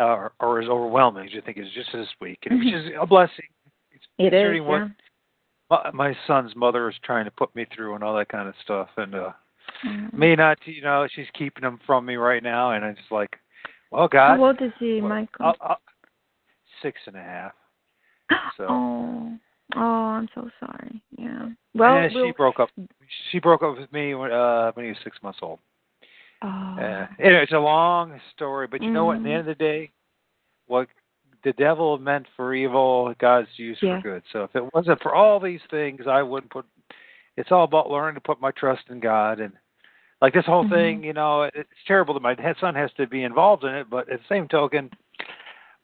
uh, 0.00 0.28
or 0.40 0.60
as 0.60 0.68
overwhelming 0.68 1.26
as 1.26 1.32
you 1.34 1.40
think 1.42 1.56
it 1.58 1.62
is. 1.66 1.72
Just 1.74 1.90
this 1.92 2.08
week, 2.20 2.38
and 2.46 2.58
which 2.58 2.72
is 2.74 2.86
a 3.00 3.06
blessing. 3.06 3.44
It's 3.92 4.04
Mm-hmm. 4.20 4.24
It 4.24 4.26
is, 4.26 4.30
considering 4.30 4.62
yeah. 4.62 4.88
what 5.68 5.92
my, 5.94 6.10
my 6.10 6.16
son's 6.26 6.54
mother 6.56 6.88
is 6.88 6.94
trying 7.04 7.24
to 7.24 7.30
put 7.32 7.54
me 7.56 7.66
through 7.74 7.94
and 7.94 8.02
all 8.04 8.16
that 8.16 8.28
kind 8.28 8.48
of 8.48 8.54
stuff, 8.62 8.88
and 8.96 9.14
uh 9.14 9.30
Mm. 9.86 10.12
me 10.14 10.34
not, 10.34 10.56
you 10.64 10.80
know, 10.80 11.06
she's 11.14 11.26
keeping 11.34 11.60
them 11.62 11.78
from 11.86 12.06
me 12.06 12.16
right 12.16 12.42
now, 12.42 12.70
and 12.72 12.82
I'm 12.84 12.96
just 12.96 13.12
like, 13.12 13.36
well, 13.92 14.08
God, 14.08 14.38
How 14.38 14.44
old 14.46 14.62
is 14.62 14.72
he, 14.80 14.98
Michael? 15.00 15.44
I'll, 15.46 15.56
I'll, 15.60 15.80
six 16.82 16.98
and 17.06 17.14
a 17.14 17.20
half. 17.20 17.52
so- 18.56 18.66
Oh, 18.70 19.38
oh, 19.76 19.80
I'm 19.80 20.28
so 20.34 20.48
sorry. 20.60 21.02
Yeah. 21.16 21.48
Well, 21.74 21.94
yeah, 21.96 22.08
we'll 22.14 22.26
she 22.26 22.32
broke 22.32 22.60
up. 22.60 22.70
She 23.30 23.38
broke 23.38 23.62
up 23.62 23.78
with 23.78 23.92
me 23.92 24.14
when 24.14 24.32
uh 24.32 24.72
when 24.72 24.84
he 24.84 24.90
was 24.90 24.98
six 25.04 25.16
months 25.22 25.38
old. 25.42 25.58
oh, 26.42 26.46
Uh, 26.46 27.06
anyway, 27.18 27.42
it's 27.42 27.52
a 27.52 27.58
long 27.58 28.20
story, 28.34 28.66
but 28.66 28.82
you 28.82 28.90
know 28.90 29.04
what? 29.06 29.18
At 29.18 29.22
the 29.22 29.28
Mhm. 29.28 29.32
end 29.32 29.40
of 29.48 29.58
the 29.58 29.64
day, 29.64 29.90
what 30.66 30.88
the 31.44 31.52
devil 31.54 31.98
meant 31.98 32.26
for 32.36 32.54
evil, 32.54 33.14
God's 33.18 33.48
used 33.58 33.82
Yeah. 33.82 33.96
for 33.96 34.02
good. 34.02 34.22
So 34.32 34.44
if 34.44 34.56
it 34.56 34.74
wasn't 34.74 35.02
for 35.02 35.14
all 35.14 35.38
these 35.40 35.62
things, 35.70 36.06
I 36.06 36.22
wouldn't 36.22 36.52
put. 36.52 36.66
It's 37.36 37.52
all 37.52 37.64
about 37.64 37.90
learning 37.90 38.14
to 38.16 38.20
put 38.20 38.40
my 38.40 38.50
trust 38.52 38.88
in 38.90 38.98
God, 39.00 39.38
and 39.40 39.52
like 40.20 40.34
this 40.34 40.46
whole 40.46 40.64
Mhm. 40.64 40.70
thing, 40.70 41.04
you 41.04 41.12
know, 41.12 41.42
it- 41.42 41.54
it's 41.54 41.84
terrible 41.86 42.14
that 42.14 42.22
my 42.22 42.34
son 42.54 42.74
has 42.74 42.92
to 42.94 43.06
be 43.06 43.22
involved 43.22 43.62
in 43.64 43.74
it, 43.74 43.88
but 43.88 44.08
at 44.08 44.20
the 44.20 44.26
same 44.26 44.48
token, 44.48 44.90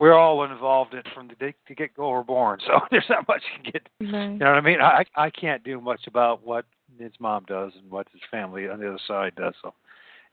we're 0.00 0.14
all 0.14 0.44
involved 0.44 0.94
in 0.94 1.02
from 1.14 1.28
the 1.28 1.34
day 1.36 1.54
to 1.68 1.74
get 1.74 1.94
go 1.94 2.10
we're 2.10 2.22
born. 2.22 2.58
So 2.66 2.80
there's 2.90 3.04
not 3.08 3.28
much 3.28 3.42
you 3.56 3.62
can 3.62 3.72
get. 3.72 3.88
right. 4.12 4.32
You 4.32 4.38
know 4.38 4.46
what 4.46 4.56
I 4.56 4.60
mean? 4.60 4.80
I 4.80 5.04
I 5.16 5.30
can't 5.30 5.62
do 5.64 5.80
much 5.80 6.06
about 6.06 6.44
what 6.44 6.66
his 6.98 7.12
mom 7.18 7.44
does 7.46 7.72
and 7.80 7.90
what 7.90 8.06
his 8.12 8.20
family 8.30 8.68
on 8.68 8.80
the 8.80 8.88
other 8.88 9.00
side 9.06 9.34
does. 9.36 9.54
So, 9.62 9.74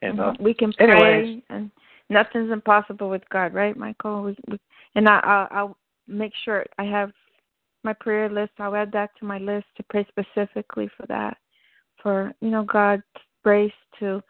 and 0.02 0.20
uh, 0.20 0.34
Mhm. 0.34 0.42
we 0.42 0.54
can 0.54 0.74
pray, 0.74 0.90
anyways. 0.92 1.44
and 1.50 1.72
nothing's 2.10 2.52
impossible 2.52 3.10
with 3.10 3.28
God, 3.30 3.54
right, 3.54 3.76
Michael? 3.76 4.24
We, 4.24 4.38
we, 4.48 4.60
and 4.96 5.08
I, 5.08 5.20
I'll, 5.20 5.48
I'll 5.52 5.78
make 6.08 6.34
sure 6.44 6.66
I 6.78 6.84
have 6.84 7.12
my 7.84 7.94
prayer 7.94 8.30
list. 8.30 8.52
I'll 8.60 8.76
add 8.76 8.92
that 8.92 9.12
to 9.20 9.26
my 9.26 9.38
list 9.38 9.66
to 9.78 9.84
pray 9.84 10.06
specifically 10.10 10.90
for 10.98 11.06
that, 11.08 11.38
for 12.02 12.34
you 12.42 12.50
know 12.50 12.64
God's 12.64 13.04
grace 13.44 13.72
to 14.00 14.22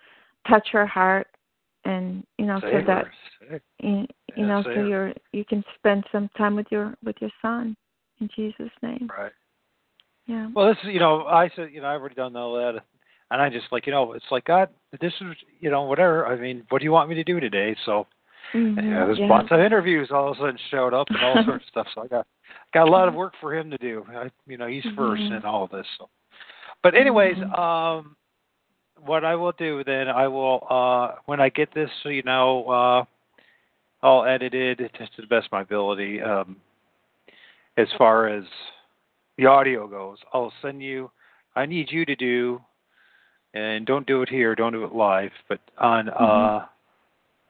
touch 0.48 0.70
her 0.72 0.86
heart, 0.86 1.28
and 1.86 2.26
you 2.38 2.46
know 2.46 2.60
so 2.62 2.70
save 2.72 2.86
that 2.88 3.08
her. 3.50 3.62
You, 4.36 4.46
know 4.46 4.64
so 4.64 4.72
you're 4.72 5.14
you 5.32 5.46
can 5.46 5.64
spend 5.78 6.04
some 6.12 6.30
time 6.38 6.56
with 6.56 6.68
your 6.72 6.96
with 7.04 7.16
your 7.22 7.32
son 7.42 7.76
in 8.20 8.30
Jesus' 8.36 8.72
name. 8.82 9.10
Right. 9.18 9.32
Yeah. 10.28 10.50
Well, 10.54 10.68
this 10.68 10.78
is 10.84 10.94
you 10.94 11.00
know 11.00 11.26
I 11.26 11.50
said 11.56 11.70
you 11.72 11.82
know 11.82 11.88
I've 11.88 12.00
already 12.00 12.16
done 12.16 12.36
all 12.36 12.56
that, 12.56 12.82
and 13.32 13.42
I 13.42 13.50
just 13.50 13.66
like 13.72 13.86
you 13.86 13.92
know 13.92 14.14
it's 14.14 14.26
like 14.32 14.46
God, 14.46 14.70
this 15.00 15.14
is 15.22 15.36
you 15.60 15.70
know 15.70 15.84
whatever. 15.84 16.26
I 16.28 16.38
mean, 16.38 16.64
what 16.70 16.80
do 16.80 16.86
you 16.86 16.92
want 16.92 17.10
me 17.10 17.16
to 17.16 17.24
do 17.24 17.40
today? 17.40 17.76
So 17.86 18.08
Mhm, 18.54 18.76
yeah, 18.78 19.06
there's 19.06 19.18
yeah. 19.20 19.28
lots 19.30 19.48
of 19.52 19.60
interviews 19.60 20.10
all 20.12 20.32
of 20.32 20.38
a 20.38 20.40
sudden 20.40 20.58
showed 20.70 20.94
up 20.94 21.08
and 21.10 21.24
all 21.24 21.36
sorts 21.46 21.64
of 21.66 21.70
stuff. 21.70 21.88
So 21.96 22.02
I 22.04 22.08
got 22.08 22.28
got 22.74 22.88
a 22.88 22.92
lot 22.92 23.08
of 23.08 23.14
work 23.14 23.34
for 23.40 23.56
him 23.56 23.72
to 23.72 23.78
do. 23.78 24.06
I, 24.10 24.30
you 24.46 24.58
know, 24.58 24.68
he's 24.68 24.84
1st 24.98 25.32
Mhm. 25.32 25.38
in 25.38 25.46
all 25.46 25.64
of 25.64 25.72
this. 25.72 25.88
So, 25.98 26.10
but 26.84 26.96
anyways, 26.96 27.38
Mhm. 27.38 27.58
um, 27.58 28.16
what 28.98 29.24
I 29.24 29.36
will 29.36 29.54
do 29.54 29.84
then, 29.84 30.10
I 30.10 30.28
will 30.28 30.68
uh 30.70 31.16
when 31.26 31.40
I 31.40 31.50
get 31.50 31.74
this, 31.74 31.90
you 32.04 32.24
know, 32.24 32.70
uh, 32.70 33.06
all 34.04 34.26
edited 34.26 34.80
just 34.98 35.16
to 35.16 35.22
the 35.22 35.28
best 35.28 35.48
of 35.48 35.52
my 35.52 35.62
ability. 35.62 36.22
Um, 36.22 36.58
as 37.78 37.88
far 37.98 38.28
as 38.28 38.44
the 39.38 39.46
audio 39.46 39.88
goes, 39.88 40.18
I'll 40.34 40.54
send 40.62 40.82
you. 40.82 41.12
I 41.56 41.66
need 41.66 41.92
you 41.92 42.06
to 42.06 42.16
do, 42.16 42.62
and 43.54 43.86
don't 43.86 44.08
do 44.08 44.22
it 44.22 44.30
here. 44.30 44.56
Don't 44.56 44.74
do 44.74 44.84
it 44.84 44.94
live, 44.94 45.32
but 45.50 45.60
on 45.78 46.10
uh, 46.10 46.66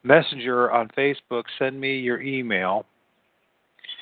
Messenger 0.03 0.71
on 0.71 0.89
Facebook, 0.97 1.43
send 1.59 1.79
me 1.79 1.99
your 1.99 2.21
email 2.21 2.85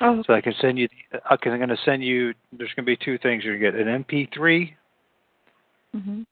Oh, 0.01 0.23
so 0.25 0.33
I 0.33 0.41
can 0.41 0.53
send 0.61 0.77
you. 0.77 0.87
I 1.29 1.35
can, 1.35 1.51
I'm 1.51 1.59
going 1.59 1.69
to 1.69 1.77
send 1.83 2.03
you. 2.03 2.33
There's 2.57 2.71
going 2.75 2.85
to 2.85 2.97
be 2.97 2.97
two 2.97 3.17
things 3.17 3.43
you're 3.43 3.59
going 3.59 3.73
to 3.73 3.79
get: 3.79 3.87
an 3.87 4.03
MP3, 4.05 4.73
mhm. 5.95 6.25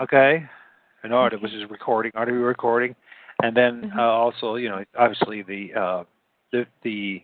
okay, 0.00 0.44
an 1.04 1.12
audio, 1.12 1.36
Okay. 1.36 1.42
which 1.42 1.52
is 1.52 1.70
recording, 1.70 2.10
audio 2.14 2.34
recording, 2.34 2.94
and 3.42 3.56
then 3.56 3.90
Mhm. 3.90 3.98
uh, 3.98 4.02
also, 4.02 4.56
you 4.56 4.68
know, 4.68 4.84
obviously 4.96 5.42
the 5.42 5.74
uh, 5.74 6.04
the 6.52 6.66
the 6.82 7.22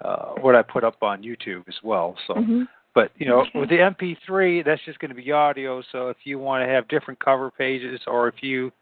uh, 0.00 0.34
what 0.40 0.54
I 0.54 0.62
put 0.62 0.82
up 0.82 1.02
on 1.02 1.22
YouTube 1.22 1.68
as 1.68 1.82
well. 1.82 2.16
So. 2.26 2.34
Mhm. 2.34 2.68
But 2.92 3.12
you 3.16 3.26
know, 3.26 3.40
Okay. 3.42 3.58
with 3.60 3.68
the 3.68 3.80
MP3, 3.80 4.62
that's 4.62 4.82
just 4.82 4.98
going 4.98 5.10
to 5.10 5.14
be 5.14 5.30
audio. 5.30 5.80
So 5.92 6.08
if 6.08 6.26
you 6.26 6.40
want 6.40 6.64
to 6.64 6.68
have 6.68 6.88
different 6.88 7.20
cover 7.20 7.50
pages, 7.50 8.00
or 8.08 8.26
if 8.26 8.42
you, 8.42 8.72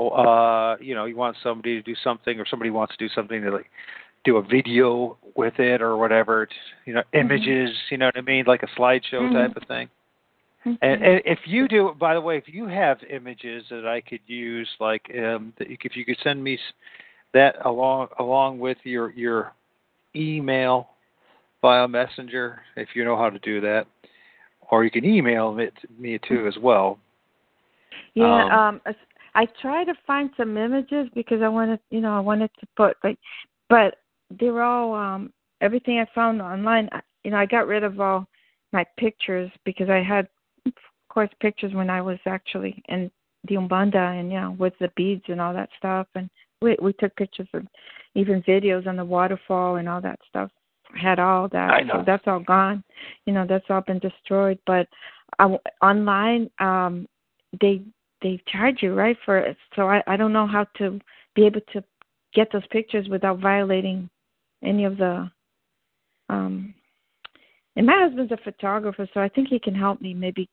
uh, 0.00 0.76
you 0.80 0.94
know, 0.96 1.04
you 1.04 1.14
want 1.14 1.36
somebody 1.42 1.76
to 1.76 1.82
do 1.82 1.94
something, 1.94 2.40
or 2.40 2.46
somebody 2.46 2.70
wants 2.70 2.96
to 2.96 2.98
do 2.98 3.08
something 3.14 3.42
to 3.42 3.50
like 3.52 3.70
do 4.24 4.38
a 4.38 4.42
video 4.42 5.16
with 5.36 5.60
it 5.60 5.80
or 5.80 5.96
whatever, 5.96 6.42
it's, 6.42 6.52
you 6.86 6.92
know, 6.92 7.02
images, 7.12 7.70
you 7.90 7.96
know 7.96 8.06
what 8.06 8.18
I 8.18 8.22
mean, 8.22 8.44
like 8.46 8.64
a 8.64 8.66
slideshow 8.68 9.28
Mhm. 9.28 9.32
type 9.32 9.56
of 9.56 9.62
thing. 9.68 9.88
And, 10.66 11.02
and 11.02 11.22
if 11.24 11.38
you 11.46 11.68
do, 11.68 11.94
by 11.98 12.14
the 12.14 12.20
way, 12.20 12.36
if 12.36 12.44
you 12.46 12.66
have 12.66 12.98
images 13.08 13.64
that 13.70 13.86
I 13.86 14.00
could 14.00 14.20
use, 14.26 14.68
like 14.80 15.02
um, 15.16 15.52
if 15.60 15.96
you 15.96 16.04
could 16.04 16.18
send 16.22 16.42
me 16.42 16.58
that 17.34 17.54
along 17.64 18.08
along 18.18 18.58
with 18.58 18.78
your 18.82 19.10
your 19.12 19.52
email 20.14 20.88
via 21.62 21.86
messenger, 21.86 22.60
if 22.76 22.88
you 22.94 23.04
know 23.04 23.16
how 23.16 23.30
to 23.30 23.38
do 23.40 23.60
that, 23.60 23.86
or 24.70 24.84
you 24.84 24.90
can 24.90 25.04
email 25.04 25.56
it 25.58 25.72
to 25.80 25.88
me 25.98 26.18
too 26.28 26.46
as 26.46 26.56
well. 26.60 26.98
Yeah, 28.14 28.44
Um, 28.44 28.80
um, 28.84 28.94
I 29.34 29.46
tried 29.60 29.84
to 29.84 29.94
find 30.06 30.30
some 30.36 30.56
images 30.56 31.08
because 31.14 31.42
I 31.42 31.48
wanted, 31.48 31.78
you 31.90 32.00
know, 32.00 32.16
I 32.16 32.20
wanted 32.20 32.50
to 32.58 32.66
put 32.76 32.96
like, 33.04 33.18
but 33.68 33.96
they're 34.40 34.62
all 34.62 34.94
um 34.94 35.32
everything 35.60 35.98
I 36.00 36.06
found 36.14 36.40
online. 36.42 36.88
I- 36.92 37.02
You 37.24 37.32
know, 37.32 37.38
I 37.38 37.46
got 37.46 37.66
rid 37.66 37.82
of 37.84 38.00
all 38.00 38.26
my 38.72 38.84
pictures 38.96 39.50
because 39.64 39.90
I 39.90 40.00
had, 40.02 40.28
course, 41.16 41.30
pictures 41.40 41.72
when 41.72 41.88
I 41.88 42.02
was 42.02 42.18
actually 42.26 42.82
in 42.90 43.10
the 43.48 43.54
Umbanda 43.54 44.20
and 44.20 44.30
you 44.30 44.38
know 44.38 44.54
with 44.58 44.74
the 44.80 44.90
beads 44.96 45.24
and 45.28 45.40
all 45.40 45.54
that 45.54 45.70
stuff, 45.78 46.06
and 46.14 46.28
we 46.60 46.76
we 46.82 46.92
took 46.92 47.16
pictures 47.16 47.48
of 47.54 47.66
even 48.14 48.42
videos 48.42 48.86
on 48.86 48.96
the 48.96 49.04
waterfall 49.04 49.76
and 49.76 49.88
all 49.88 50.02
that 50.02 50.20
stuff. 50.28 50.50
Had 50.94 51.18
all 51.18 51.48
that, 51.48 51.70
I 51.70 51.80
know. 51.80 51.94
so 51.94 52.02
that's 52.06 52.26
all 52.26 52.40
gone. 52.40 52.84
You 53.24 53.32
know, 53.32 53.46
that's 53.48 53.64
all 53.70 53.80
been 53.80 53.98
destroyed. 53.98 54.58
But 54.66 54.86
I, 55.38 55.58
online, 55.82 56.50
um, 56.60 57.08
they 57.60 57.80
they 58.22 58.40
charge 58.52 58.82
you 58.82 58.92
right 58.92 59.16
for 59.24 59.38
it. 59.38 59.56
So 59.74 59.88
I 59.88 60.02
I 60.06 60.18
don't 60.18 60.34
know 60.34 60.46
how 60.46 60.66
to 60.76 61.00
be 61.34 61.46
able 61.46 61.62
to 61.72 61.82
get 62.34 62.52
those 62.52 62.66
pictures 62.70 63.08
without 63.08 63.38
violating 63.38 64.10
any 64.62 64.84
of 64.84 64.98
the 64.98 65.30
um 66.28 66.74
and 67.76 67.86
my 67.86 67.94
husband's 68.04 68.32
a 68.32 68.36
photographer 68.38 69.08
so 69.14 69.20
I 69.20 69.28
think 69.28 69.48
he 69.48 69.58
can 69.58 69.74
help 69.74 70.00
me 70.00 70.12
maybe 70.12 70.48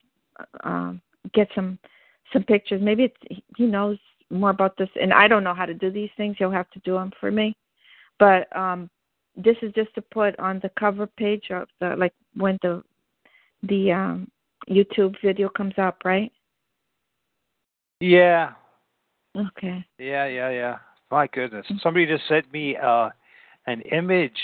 um 0.64 1.02
get 1.34 1.48
some 1.56 1.78
some 2.32 2.44
pictures. 2.44 2.82
Maybe 2.82 3.04
it's 3.04 3.42
he 3.58 3.66
knows 3.66 3.98
more 4.30 4.50
about 4.50 4.76
this 4.78 4.90
and 5.00 5.14
I 5.14 5.28
don't 5.28 5.44
know 5.44 5.54
how 5.54 5.66
to 5.66 5.74
do 5.74 5.92
these 5.92 6.10
things. 6.18 6.36
He'll 6.40 6.52
have 6.52 6.70
to 6.72 6.80
do 6.80 6.94
them 6.94 7.12
for 7.20 7.32
me. 7.32 7.56
But 8.20 8.56
um 8.56 8.90
this 9.36 9.58
is 9.62 9.74
just 9.74 9.94
to 9.96 10.02
put 10.02 10.38
on 10.40 10.60
the 10.62 10.70
cover 10.80 11.08
page 11.08 11.50
of 11.52 11.68
the 11.80 11.96
like 11.96 12.14
when 12.36 12.58
the 12.62 12.84
the 13.64 13.92
um 13.92 14.30
YouTube 14.70 15.16
video 15.24 15.50
comes 15.50 15.74
up, 15.78 15.98
right? 16.06 16.32
Yeah, 18.00 18.52
Okay. 19.36 19.84
yeah, 19.98 20.26
yeah, 20.28 20.50
yeah. 20.50 20.78
My 21.10 21.28
goodness, 21.28 21.66
somebody 21.82 22.06
just 22.06 22.28
sent 22.28 22.52
me 22.52 22.76
uh, 22.76 23.10
an 23.68 23.82
image. 23.82 24.38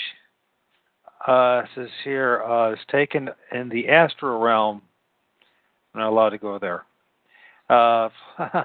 Uh, 1.26 1.62
it 1.64 1.68
says 1.74 1.88
here 2.04 2.42
uh, 2.42 2.70
it's 2.72 2.82
taken 2.90 3.28
in 3.52 3.68
the 3.68 3.88
astral 3.88 4.40
realm. 4.40 4.82
Not 5.94 6.08
allowed 6.08 6.30
to 6.30 6.38
go 6.38 6.58
there. 6.58 6.84
Uh, 7.68 8.08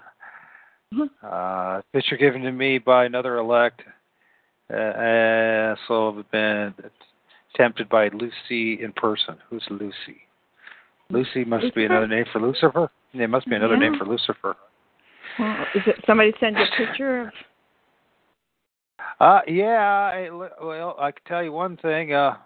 uh, 1.24 1.82
picture 1.94 2.18
given 2.18 2.42
to 2.42 2.52
me 2.52 2.78
by 2.78 3.06
another 3.06 3.38
elect. 3.38 3.82
Uh, 4.72 4.76
uh, 4.76 5.76
so 5.88 6.18
I've 6.18 6.32
been 6.32 6.74
tempted 7.56 7.90
by 7.90 8.10
Lucy 8.10 8.84
in 8.84 8.92
person. 8.96 9.38
Who's 9.50 9.64
Lucy? 9.70 10.26
Lucy 11.10 11.46
must 11.46 11.74
be 11.76 11.86
another 11.86 12.08
name 12.08 12.26
for 12.32 12.42
Lucifer. 12.42 12.90
Yeah, 13.14 13.26
it 13.26 13.30
must 13.30 13.48
be 13.48 13.56
another 13.56 13.78
name 13.78 13.98
for 13.98 14.06
Lucifer. 14.06 14.56
Well, 15.38 15.66
is 15.76 15.84
it 15.86 16.04
somebody 16.08 16.34
send 16.40 16.58
you 16.58 16.64
a 16.64 16.86
picture 16.86 17.22
of 17.22 17.34
Uh, 19.20 19.42
yeah. 19.48 20.12
I, 20.14 20.30
well, 20.30 20.96
I 21.00 21.12
can 21.12 21.22
tell 21.28 21.44
you 21.44 21.52
one 21.52 21.78
thing. 21.78 22.14
Uh, 22.14 22.38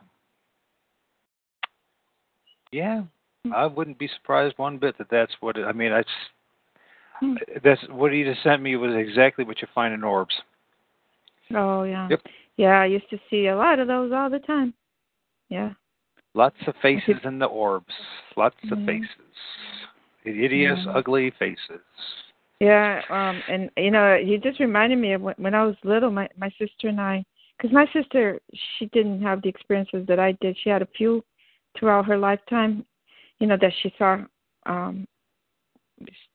yeah, 2.71 3.03
I 3.53 3.65
wouldn't 3.65 3.99
be 3.99 4.07
surprised 4.07 4.57
one 4.57 4.77
bit 4.77 4.97
that 4.97 5.09
that's 5.09 5.33
what. 5.39 5.57
It, 5.57 5.65
I 5.65 5.71
mean, 5.71 5.91
I, 5.91 6.03
Hmm. 7.19 7.35
That's 7.63 7.81
what 7.89 8.13
he 8.13 8.23
just 8.23 8.43
sent 8.43 8.61
me 8.61 8.75
was 8.75 8.95
exactly 8.95 9.43
what 9.43 9.61
you 9.61 9.67
find 9.75 9.93
in 9.93 10.03
orbs. 10.03 10.35
Oh 11.53 11.83
yeah. 11.83 12.07
Yep. 12.09 12.21
Yeah, 12.57 12.81
I 12.81 12.85
used 12.85 13.09
to 13.09 13.17
see 13.29 13.47
a 13.47 13.55
lot 13.55 13.79
of 13.79 13.87
those 13.87 14.11
all 14.11 14.29
the 14.29 14.39
time. 14.39 14.73
Yeah. 15.49 15.71
Lots 16.33 16.55
of 16.67 16.75
faces 16.81 17.15
in 17.23 17.39
the 17.39 17.45
orbs. 17.45 17.93
Lots 18.37 18.55
of 18.71 18.77
faces. 18.85 19.09
Hideous, 20.23 20.79
Yeah. 20.85 20.91
ugly 20.91 21.31
faces. 21.39 21.81
Yeah, 22.59 23.01
um, 23.09 23.41
and 23.49 23.69
you 23.77 23.89
know, 23.89 24.15
you 24.15 24.37
just 24.37 24.59
reminded 24.59 24.99
me 24.99 25.13
of 25.13 25.21
when, 25.21 25.35
when 25.37 25.55
I 25.55 25.63
was 25.63 25.75
little. 25.83 26.11
My 26.11 26.27
my 26.37 26.49
sister 26.59 26.89
and 26.89 26.99
I, 27.01 27.25
because 27.57 27.73
my 27.73 27.87
sister, 27.93 28.39
she 28.77 28.85
didn't 28.87 29.21
have 29.21 29.41
the 29.41 29.49
experiences 29.49 30.05
that 30.07 30.19
I 30.19 30.33
did. 30.33 30.57
She 30.61 30.69
had 30.69 30.81
a 30.81 30.87
few 30.97 31.23
throughout 31.77 32.05
her 32.05 32.17
lifetime, 32.17 32.85
you 33.39 33.47
know, 33.47 33.57
that 33.59 33.73
she 33.81 33.93
saw 33.97 34.17
um 34.65 35.05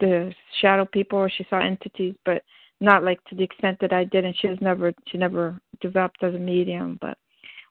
the 0.00 0.32
shadow 0.60 0.84
people 0.84 1.18
or 1.18 1.30
she 1.30 1.46
saw 1.48 1.58
entities, 1.58 2.14
but 2.24 2.42
not 2.80 3.02
like 3.04 3.22
to 3.24 3.34
the 3.34 3.42
extent 3.42 3.78
that 3.80 3.92
I 3.92 4.04
did. 4.04 4.24
And 4.24 4.34
she 4.38 4.48
was 4.48 4.58
never 4.60 4.92
she 5.08 5.18
never 5.18 5.58
developed 5.80 6.22
as 6.22 6.34
a 6.34 6.38
medium. 6.38 6.98
But 7.00 7.16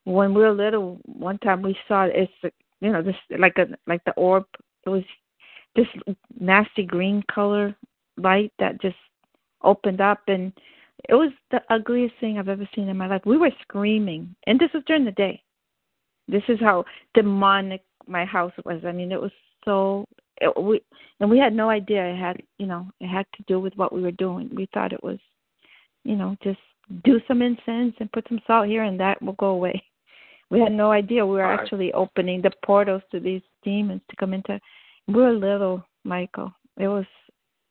when 0.05 0.33
we 0.33 0.41
were 0.41 0.53
little, 0.53 0.99
one 1.05 1.37
time 1.39 1.61
we 1.61 1.75
saw 1.87 2.03
it's 2.05 2.31
you 2.81 2.91
know 2.91 3.01
this 3.01 3.15
like 3.37 3.57
a 3.57 3.67
like 3.87 4.03
the 4.05 4.13
orb. 4.13 4.45
It 4.85 4.89
was 4.89 5.03
this 5.75 5.87
nasty 6.39 6.83
green 6.83 7.23
color 7.33 7.75
light 8.17 8.51
that 8.59 8.81
just 8.81 8.97
opened 9.63 10.01
up 10.01 10.19
and 10.27 10.51
it 11.09 11.15
was 11.15 11.31
the 11.51 11.61
ugliest 11.69 12.15
thing 12.19 12.37
I've 12.37 12.49
ever 12.49 12.67
seen 12.75 12.87
in 12.89 12.97
my 12.97 13.07
life. 13.07 13.23
We 13.25 13.37
were 13.37 13.51
screaming, 13.61 14.35
and 14.47 14.59
this 14.59 14.69
was 14.73 14.83
during 14.85 15.05
the 15.05 15.11
day. 15.11 15.41
This 16.27 16.43
is 16.47 16.59
how 16.59 16.85
demonic 17.13 17.83
my 18.07 18.25
house 18.25 18.53
was. 18.65 18.81
I 18.85 18.91
mean, 18.91 19.11
it 19.11 19.21
was 19.21 19.31
so. 19.65 20.05
It, 20.41 20.51
we 20.61 20.81
and 21.19 21.29
we 21.29 21.37
had 21.39 21.53
no 21.53 21.69
idea 21.69 22.05
it 22.05 22.17
had, 22.17 22.41
you 22.57 22.65
know, 22.65 22.87
it 22.99 23.07
had 23.07 23.25
to 23.37 23.43
do 23.47 23.59
with 23.59 23.73
what 23.75 23.93
we 23.93 24.01
were 24.01 24.11
doing. 24.11 24.49
We 24.53 24.67
thought 24.73 24.93
it 24.93 25.03
was, 25.03 25.19
you 26.03 26.15
know, 26.15 26.35
just 26.43 26.59
do 27.05 27.21
some 27.27 27.41
incense 27.41 27.95
and 27.99 28.11
put 28.11 28.27
some 28.27 28.41
salt 28.47 28.67
here, 28.67 28.83
and 28.83 28.99
that 28.99 29.21
will 29.21 29.33
go 29.33 29.47
away. 29.47 29.81
We 30.49 30.59
had 30.59 30.71
no 30.73 30.91
idea 30.91 31.25
we 31.25 31.31
were 31.37 31.43
Right. 31.43 31.59
actually 31.59 31.91
opening 31.93 32.41
the 32.41 32.51
portals 32.63 33.01
to 33.11 33.19
these 33.19 33.41
demons 33.63 34.01
to 34.09 34.15
come 34.17 34.33
into. 34.35 34.59
We 35.07 35.15
were 35.15 35.33
little, 35.33 35.83
Michael. 36.03 36.53
It 36.77 36.87
was 36.87 37.05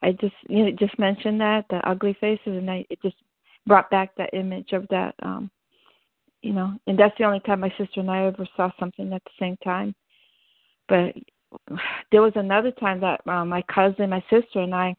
I 0.03 0.13
just 0.13 0.35
you 0.49 0.65
know 0.65 0.71
just 0.73 0.99
mentioned 0.99 1.41
that 1.41 1.67
the 1.71 1.77
ugly 1.89 2.15
faces, 2.21 2.47
and 2.61 2.69
I 2.71 2.85
it 2.91 3.01
just 3.03 3.17
brought 3.69 3.89
back 3.91 4.15
that 4.17 4.35
image 4.35 4.73
of 4.73 4.89
that. 4.89 5.15
um 5.23 5.51
You 6.43 6.53
know, 6.55 6.75
and 6.89 6.99
that's 6.99 7.17
the 7.19 7.25
only 7.25 7.41
time 7.41 7.61
my 7.61 7.71
sister 7.79 8.01
and 8.01 8.11
I 8.11 8.27
ever 8.27 8.47
saw 8.57 8.71
something 8.81 9.13
at 9.13 9.23
the 9.25 9.31
same 9.39 9.57
time. 9.59 9.95
But 10.89 11.15
there 12.11 12.23
was 12.23 12.33
another 12.35 12.71
time 12.73 13.01
that 13.01 13.21
uh, 13.27 13.45
my 13.45 13.63
cousin, 13.63 14.11
my 14.11 14.25
sister, 14.31 14.61
and 14.61 14.75
I 14.75 14.95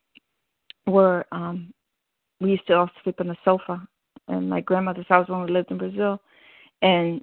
were 0.86 1.26
um 1.32 1.74
we 2.42 2.52
used 2.52 2.68
to 2.68 2.74
all 2.74 2.90
sleep 3.04 3.22
on 3.22 3.28
the 3.28 3.38
sofa 3.46 3.82
in 4.28 4.50
my 4.50 4.60
grandmother's 4.62 5.08
house 5.08 5.30
when 5.30 5.42
we 5.42 5.52
lived 5.52 5.72
in 5.72 5.78
Brazil, 5.78 6.22
and 6.82 7.22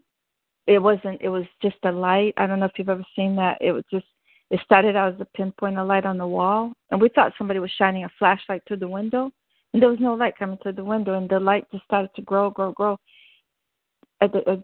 it 0.67 0.79
wasn't. 0.79 1.21
It 1.21 1.29
was 1.29 1.45
just 1.63 1.77
a 1.85 1.93
light. 1.93 2.35
I 2.37 2.47
don't 2.47 2.61
know 2.61 2.67
if 2.67 2.73
you've 2.79 2.89
ever 2.89 3.05
seen 3.17 3.37
that. 3.37 3.59
It 3.61 3.73
was 3.73 3.85
just 3.91 4.07
it 4.51 4.61
started 4.65 4.97
out 4.97 5.15
as 5.15 5.21
a 5.21 5.37
pinpoint 5.37 5.79
of 5.79 5.87
light 5.87 6.07
on 6.07 6.19
the 6.19 6.27
wall, 6.27 6.73
and 6.91 7.01
we 7.01 7.09
thought 7.09 7.33
somebody 7.39 7.61
was 7.61 7.71
shining 7.79 8.05
a 8.05 8.11
flashlight 8.19 8.63
through 8.67 8.79
the 8.79 8.89
window, 8.89 9.31
and 9.73 9.83
there 9.83 9.89
was 9.89 10.01
no 10.01 10.15
light 10.15 10.37
coming 10.39 10.59
through 10.63 10.73
the 10.73 10.85
window, 10.85 11.17
and 11.17 11.29
the 11.29 11.39
light 11.39 11.65
just 11.71 11.85
started 11.85 12.11
to 12.17 12.23
grow, 12.23 12.51
grow, 12.51 12.73
grow. 12.73 12.99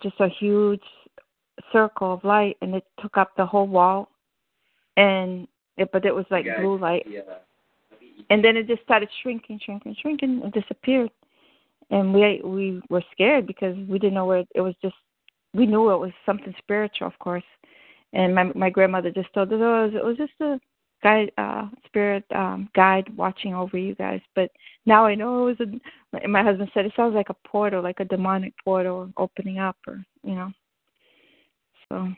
Just 0.03 0.21
a 0.21 0.29
huge 0.29 0.83
circle 1.73 2.13
of 2.13 2.25
light, 2.25 2.57
and 2.63 2.75
it 2.75 2.85
took 3.01 3.17
up 3.17 3.33
the 3.37 3.47
whole 3.47 3.67
wall, 3.67 4.09
and 4.97 5.47
it, 5.77 5.91
but 5.93 6.05
it 6.05 6.15
was 6.15 6.27
like 6.31 6.45
blue 6.59 6.79
light, 6.79 7.07
and 8.31 8.45
then 8.45 8.57
it 8.57 8.67
just 8.67 8.83
started 8.83 9.09
shrinking, 9.23 9.61
shrinking, 9.65 9.97
shrinking, 10.01 10.41
and 10.43 10.53
disappeared. 10.53 11.11
And 11.91 12.13
we 12.13 12.41
we 12.43 12.83
were 12.91 13.05
scared 13.13 13.47
because 13.47 13.77
we 13.89 13.99
didn't 13.99 14.15
know 14.15 14.25
where 14.27 14.39
it, 14.41 14.49
it 14.55 14.61
was. 14.61 14.75
Just 14.83 14.97
we 15.55 15.67
knew 15.67 15.91
it 15.91 15.99
was 15.99 16.13
something 16.25 16.55
spiritual, 16.59 17.07
of 17.07 17.19
course. 17.19 17.45
And 18.13 18.35
my 18.35 18.45
my 18.55 18.71
grandmother 18.71 19.11
just 19.11 19.33
told 19.33 19.53
us 19.53 19.59
oh, 19.61 19.85
it 19.85 19.93
was, 19.93 19.95
it 19.95 20.05
was 20.05 20.17
just 20.17 20.33
a 20.41 20.59
guide 21.03 21.31
uh 21.39 21.69
spirit 21.85 22.25
um 22.35 22.69
guide 22.75 23.09
watching 23.17 23.55
over 23.55 23.79
you 23.79 23.95
guys. 23.95 24.21
But 24.35 24.51
now 24.87 25.05
i 25.05 25.15
know 25.15 25.47
it 25.47 25.59
was 25.59 25.69
a 25.69 25.81
my- 26.13 26.27
my 26.27 26.43
husband 26.43 26.71
said 26.73 26.87
it 26.87 26.93
sounds 26.97 27.15
like 27.15 27.29
a 27.29 27.49
portal 27.49 27.83
like 27.83 28.01
a 28.01 28.05
demonic 28.05 28.55
portal 28.65 29.13
opening 29.17 29.59
up 29.59 29.77
or 29.87 30.03
you 30.23 30.35
know 30.35 30.51
so 31.91 32.09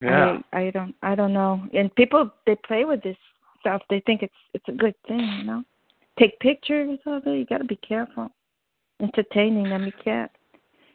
Yeah. 0.00 0.38
i 0.52 0.58
i 0.66 0.70
don't 0.70 0.94
i 1.02 1.14
don't 1.14 1.32
know 1.32 1.62
and 1.72 1.94
people 1.94 2.30
they 2.46 2.56
play 2.66 2.84
with 2.84 3.02
this 3.02 3.16
stuff 3.60 3.82
they 3.90 4.00
think 4.00 4.22
it's 4.22 4.34
it's 4.54 4.68
a 4.68 4.72
good 4.72 4.94
thing 5.06 5.20
you 5.38 5.44
know 5.44 5.62
take 6.18 6.38
pictures 6.40 6.98
of 7.06 7.26
it 7.26 7.38
you 7.38 7.46
got 7.46 7.58
to 7.58 7.64
be 7.64 7.76
careful 7.76 8.30
entertaining 9.00 9.68
them 9.68 9.86
you 9.86 9.92
can't 10.04 10.30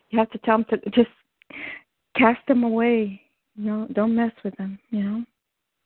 you 0.09 0.19
have 0.19 0.29
to 0.31 0.37
tell 0.39 0.57
them 0.57 0.65
to 0.69 0.89
just 0.91 1.09
cast 2.17 2.45
them 2.47 2.63
away. 2.63 3.21
You 3.55 3.65
know, 3.65 3.87
don't 3.93 4.15
mess 4.15 4.31
with 4.43 4.55
them. 4.57 4.79
You 4.89 5.03
know. 5.03 5.23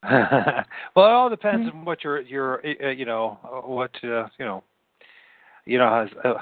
well, 0.95 1.05
it 1.05 1.11
all 1.11 1.29
depends 1.29 1.67
Mhm. 1.67 1.75
on 1.75 1.85
what 1.85 2.03
your 2.03 2.21
your 2.21 2.65
uh, 2.65 2.89
you 2.89 3.05
know 3.05 3.37
what 3.65 3.91
uh, 4.03 4.27
you 4.37 4.45
know 4.45 4.63
you 5.65 5.77
know 5.77 6.07
uh, 6.23 6.33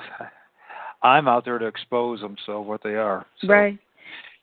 I'm 1.03 1.27
out 1.27 1.45
there 1.45 1.59
to 1.59 1.65
expose 1.65 2.21
them, 2.21 2.37
so 2.45 2.61
what 2.61 2.81
they 2.83 2.95
are. 2.95 3.25
So. 3.41 3.47
Right. 3.47 3.79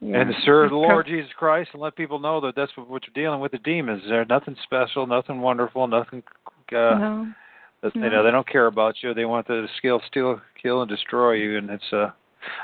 Yeah. 0.01 0.21
And 0.21 0.35
serve 0.45 0.71
the 0.71 0.77
Lord 0.77 1.07
Jesus 1.07 1.31
Christ 1.39 1.71
and 1.73 1.81
let 1.81 1.97
people 1.97 2.19
know 2.19 2.41
that 2.43 2.55
that's 2.55 2.77
what, 2.77 2.89
what 2.89 3.03
you're 3.07 3.25
dealing 3.25 3.41
with. 3.41 3.53
The 3.53 3.59
demons, 3.59 4.03
they're 4.07 4.27
nothing 4.27 4.57
special, 4.63 5.07
nothing 5.07 5.41
wonderful, 5.41 5.87
nothing. 5.87 6.23
Uh, 6.71 6.75
no. 6.75 7.33
that, 7.83 7.95
You 7.95 8.03
no. 8.03 8.09
know, 8.09 8.23
they 8.23 8.31
don't 8.31 8.47
care 8.49 8.67
about 8.67 8.97
you. 9.03 9.15
They 9.15 9.25
want 9.25 9.47
to 9.47 9.67
skill, 9.79 10.03
steal, 10.07 10.41
kill, 10.63 10.83
and 10.83 10.89
destroy 10.91 11.33
you. 11.33 11.57
And 11.57 11.71
it's 11.71 11.93
uh, 11.93 12.11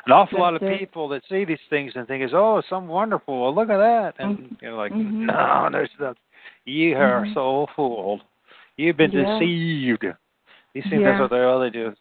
an 0.05 0.12
awful 0.12 0.41
lot 0.41 0.55
of 0.55 0.62
it. 0.62 0.78
people 0.78 1.09
that 1.09 1.22
see 1.28 1.45
these 1.47 1.59
things 1.70 1.93
and 1.95 2.07
think, 2.07 2.22
"Is 2.22 2.33
oh, 2.35 2.59
it's 2.59 2.68
something 2.68 2.89
wonderful. 2.89 3.41
Well, 3.41 3.55
look 3.55 3.70
at 3.70 3.78
that." 3.78 4.14
And 4.18 4.39
Mhm. 4.39 4.62
you 4.62 4.68
know, 4.68 4.76
like, 4.76 4.93
Mhm. 4.93 5.26
no, 5.26 5.68
there's 5.72 5.91
the. 5.99 6.14
You 6.66 6.97
are 6.97 7.24
Mhm. 7.24 7.35
so 7.35 7.66
fooled. 7.74 8.22
You've 8.76 8.97
been 8.97 9.11
Yeah. 9.11 9.39
deceived. 9.39 10.05
These 10.74 10.85
things, 10.85 11.03
Yeah. 11.03 11.11
that's 11.11 11.20
what 11.20 11.30
they 11.30 11.43
all 11.43 11.61
they 11.61 11.70
do. 11.70 11.95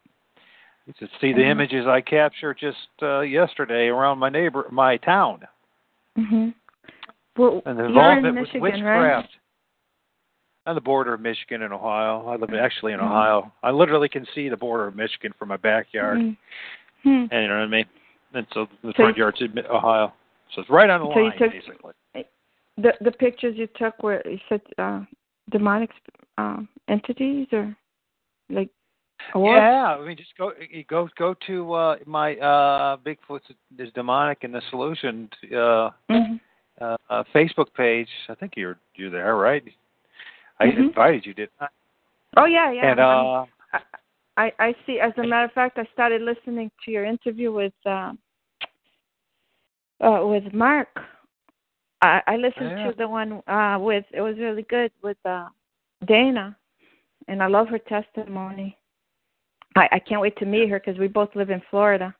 Should 0.99 1.09
see 1.19 1.33
the 1.33 1.41
Mhm. 1.41 1.51
images 1.51 1.87
I 1.87 2.01
captured 2.01 2.57
just 2.57 2.87
uh, 3.01 3.21
yesterday 3.21 3.87
around 3.87 4.19
my 4.19 4.29
neighbor, 4.29 4.67
my 4.71 4.97
town, 4.97 5.47
Mhm. 6.17 6.53
Well, 7.37 7.61
and 7.65 7.77
the 7.77 7.83
you're 7.83 7.89
involvement 7.89 8.25
in 8.25 8.35
with 8.35 8.41
Michigan, 8.53 8.61
witchcraft. 8.61 9.37
On 10.67 10.75
the 10.75 10.81
border 10.81 11.13
of 11.13 11.21
Michigan 11.21 11.63
and 11.63 11.73
Ohio. 11.73 12.27
I 12.27 12.35
live 12.35 12.53
actually 12.53 12.93
in 12.93 12.99
Mhm. 12.99 13.05
Ohio. 13.05 13.51
I 13.63 13.71
literally 13.71 14.09
can 14.09 14.25
see 14.27 14.47
the 14.49 14.57
border 14.57 14.85
of 14.87 14.95
Michigan 14.95 15.33
from 15.33 15.47
my 15.49 15.57
backyard. 15.57 16.17
right? 16.19 16.37
Mhm. 17.03 17.29
And 17.31 17.41
you 17.41 17.47
know 17.47 17.55
what 17.57 17.63
I 17.63 17.67
mean? 17.67 17.85
And 18.33 18.45
so 18.53 18.65
the 18.83 18.89
So 18.89 18.93
front 18.93 19.17
yard's 19.17 19.41
in 19.41 19.57
Ohio. 19.67 20.13
So 20.51 20.61
it's 20.61 20.69
right 20.69 20.89
on 20.89 20.99
the 21.01 21.07
So 21.13 21.19
line, 21.19 21.37
took- 21.37 21.51
basically. 21.51 21.93
The 22.77 22.95
the 23.01 23.11
pictures 23.11 23.57
you 23.57 23.67
took 23.67 24.01
were 24.03 24.21
you 24.25 24.39
said 24.49 24.61
uh, 24.77 25.01
demonic 25.49 25.91
um, 26.37 26.67
entities 26.87 27.47
or 27.51 27.75
like 28.49 28.69
orbs? 29.33 29.61
Yeah, 29.61 29.97
I 29.99 30.05
mean, 30.05 30.17
just 30.17 30.35
go 30.37 30.51
go 30.89 31.09
go 31.17 31.35
to 31.47 31.73
uh 31.73 31.95
my 32.05 32.35
uh 32.37 32.97
Bigfoot's 32.97 33.45
is 33.77 33.91
demonic 33.93 34.43
and 34.43 34.53
the 34.53 34.61
solution 34.69 35.29
uh, 35.53 35.89
Mhm. 36.09 36.39
uh 36.79 36.97
uh 37.09 37.23
Facebook 37.33 37.73
page. 37.75 38.09
I 38.29 38.35
think 38.35 38.53
you're 38.55 38.77
you're 38.95 39.09
there, 39.09 39.35
right? 39.35 39.63
I 40.59 40.65
Mhm. 40.67 40.87
invited 40.89 41.25
you, 41.25 41.33
didn't 41.33 41.51
I? 41.59 41.67
Oh 42.37 42.45
yeah, 42.45 42.71
yeah. 42.71 42.91
and 42.91 42.99
uh 42.99 43.45
I 44.37 44.51
I 44.59 44.75
see. 44.85 44.99
As 44.99 45.13
a 45.17 45.23
matter 45.23 45.45
of 45.45 45.51
fact, 45.53 45.77
I 45.77 45.85
started 45.93 46.21
listening 46.21 46.71
to 46.85 46.91
your 46.91 47.05
interview 47.05 47.51
with 47.51 47.73
uh, 47.85 48.13
uh 50.01 50.25
with 50.25 50.53
Mark. 50.53 51.01
I 52.01 52.21
I 52.27 52.35
listened 52.37 52.71
Yeah. 52.71 52.91
to 52.91 52.95
the 52.97 53.07
one 53.07 53.41
uh 53.47 53.77
with 53.79 54.05
it 54.11 54.21
was 54.21 54.37
really 54.37 54.63
good 54.63 54.91
with 55.03 55.17
uh 55.25 55.49
Dana, 56.05 56.55
and 57.27 57.43
I 57.43 57.47
love 57.47 57.67
her 57.67 57.79
testimony. 57.79 58.77
I 59.75 59.87
I 59.93 59.99
can't 59.99 60.21
wait 60.21 60.37
to 60.37 60.45
meet 60.45 60.69
her 60.69 60.79
because 60.79 60.99
we 60.99 61.07
both 61.07 61.35
live 61.35 61.49
in 61.49 61.61
Florida. 61.69 62.13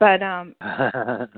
But 0.00 0.22
um 0.22 0.54
uh 0.60 1.28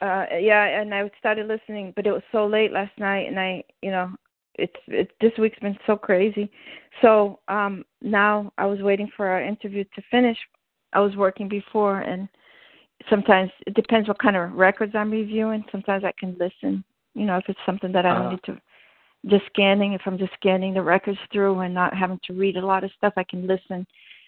yeah, 0.00 0.80
and 0.80 0.94
I 0.94 1.10
started 1.18 1.46
listening, 1.48 1.92
but 1.96 2.06
it 2.06 2.12
was 2.12 2.22
so 2.32 2.46
late 2.46 2.72
last 2.72 2.96
night, 2.98 3.28
and 3.28 3.38
I 3.38 3.64
you 3.82 3.90
know 3.90 4.10
it's 4.54 4.76
it 4.88 5.10
this 5.20 5.32
week's 5.38 5.58
been 5.58 5.78
so 5.86 5.96
crazy. 5.96 6.50
So 7.02 7.40
um 7.48 7.84
now 8.02 8.52
I 8.58 8.66
was 8.66 8.80
waiting 8.80 9.10
for 9.16 9.26
our 9.26 9.42
interview 9.42 9.84
to 9.94 10.02
finish. 10.10 10.38
I 10.92 11.00
was 11.00 11.16
working 11.16 11.48
before, 11.48 12.00
and 12.00 12.28
sometimes 13.10 13.50
it 13.66 13.74
depends 13.74 14.08
what 14.08 14.18
kind 14.18 14.36
of 14.36 14.52
records 14.52 14.94
I'm 14.94 15.10
reviewing. 15.10 15.64
Sometimes 15.70 16.04
I 16.04 16.12
can 16.18 16.36
listen, 16.38 16.84
you 17.14 17.26
know, 17.26 17.36
if 17.36 17.44
it's 17.48 17.58
something 17.66 17.92
that 17.92 18.06
I 18.06 18.10
don't 18.12 18.26
Uh-huh. 18.26 18.30
need 18.30 18.42
to 18.44 18.60
just 19.26 19.46
scanning. 19.46 19.92
If 19.92 20.02
I'm 20.06 20.18
just 20.18 20.32
scanning 20.34 20.74
the 20.74 20.82
records 20.82 21.18
through 21.32 21.60
and 21.60 21.74
not 21.74 21.94
having 21.94 22.20
to 22.24 22.32
read 22.32 22.56
a 22.56 22.64
lot 22.64 22.84
of 22.84 22.92
stuff, 22.92 23.14
I 23.16 23.24
can 23.24 23.46
listen, 23.46 23.86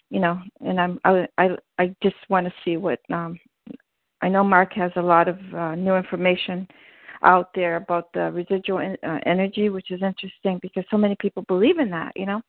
you 0.09 0.19
know. 0.19 0.39
And 0.61 0.79
I'm 0.79 0.99
I 1.05 1.27
I 1.37 1.49
I 1.77 1.95
just 2.01 2.15
want 2.29 2.45
to 2.47 2.53
see 2.63 2.77
what 2.77 2.99
um 3.11 3.39
I 4.21 4.29
know 4.29 4.43
Mark 4.43 4.73
has 4.73 4.91
a 4.95 5.01
lot 5.01 5.27
of 5.27 5.37
uh, 5.53 5.75
new 5.75 5.95
information 5.95 6.67
out 7.23 7.49
there 7.53 7.75
about 7.77 8.11
the 8.13 8.31
residual 8.31 8.79
en- 8.79 8.97
uh, 9.03 9.19
energy, 9.25 9.69
which 9.69 9.91
is 9.91 10.01
interesting 10.01 10.59
because 10.61 10.83
so 10.89 10.97
many 10.97 11.15
people 11.19 11.43
believe 11.47 11.79
in 11.79 11.89
that, 11.91 12.13
you 12.15 12.25
know. 12.25 12.41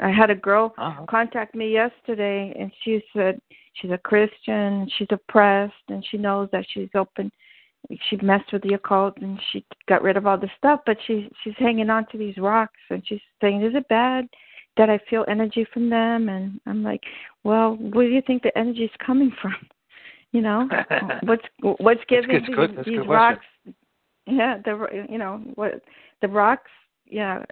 I 0.00 0.10
had 0.10 0.30
a 0.30 0.34
girl 0.34 0.74
Uh-huh. 0.78 1.04
contact 1.06 1.54
me 1.54 1.70
yesterday, 1.72 2.54
and 2.58 2.72
she 2.82 3.02
said 3.12 3.40
she's 3.74 3.90
a 3.90 3.98
Christian, 3.98 4.88
she's 4.96 5.08
oppressed, 5.10 5.84
and 5.88 6.04
she 6.06 6.16
knows 6.18 6.48
that 6.52 6.64
she's 6.70 6.88
open. 6.94 7.30
She 8.08 8.16
messed 8.16 8.52
with 8.52 8.62
the 8.62 8.74
occult, 8.74 9.18
and 9.18 9.38
she 9.50 9.64
got 9.88 10.02
rid 10.02 10.16
of 10.16 10.26
all 10.26 10.38
the 10.38 10.50
stuff, 10.56 10.80
but 10.86 10.96
she 11.06 11.28
she's 11.42 11.56
hanging 11.58 11.90
on 11.90 12.06
to 12.06 12.18
these 12.18 12.38
rocks, 12.38 12.80
and 12.90 13.02
she's 13.06 13.20
saying, 13.40 13.62
"Is 13.62 13.74
it 13.74 13.86
bad 13.88 14.28
that 14.76 14.88
I 14.90 14.98
feel 15.10 15.24
energy 15.28 15.66
from 15.72 15.90
them?" 15.90 16.28
And 16.28 16.60
I'm 16.66 16.82
like, 16.82 17.02
"Well, 17.44 17.76
where 17.76 18.06
do 18.08 18.14
you 18.14 18.22
think 18.22 18.42
the 18.42 18.56
energy 18.56 18.84
is 18.84 18.90
coming 19.04 19.30
from? 19.42 19.56
You 20.32 20.42
know, 20.42 20.68
what's 21.22 21.44
what's 21.60 22.04
giving 22.08 22.40
That's 22.40 22.54
good- 22.54 22.70
these, 22.70 22.76
that's 22.76 22.88
these 22.88 23.06
rocks? 23.06 23.46
Yeah, 24.26 24.58
the 24.64 25.06
you 25.08 25.18
know 25.18 25.42
what 25.54 25.82
the 26.20 26.28
rocks, 26.28 26.70
yeah, 27.06 27.42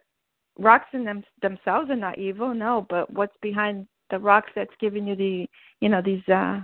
rocks 0.59 0.87
in 0.93 1.05
them 1.05 1.25
themselves 1.43 1.91
are 1.91 1.97
not 1.97 2.19
evil, 2.19 2.55
no, 2.55 2.87
but 2.89 3.13
what's 3.13 3.37
behind 3.43 3.87
the 4.11 4.19
rocks 4.19 4.51
that's 4.55 4.75
giving 4.81 5.07
you 5.07 5.17
the 5.17 5.47
you 5.81 5.89
know 5.89 6.03
these 6.03 6.27
uh 6.29 6.61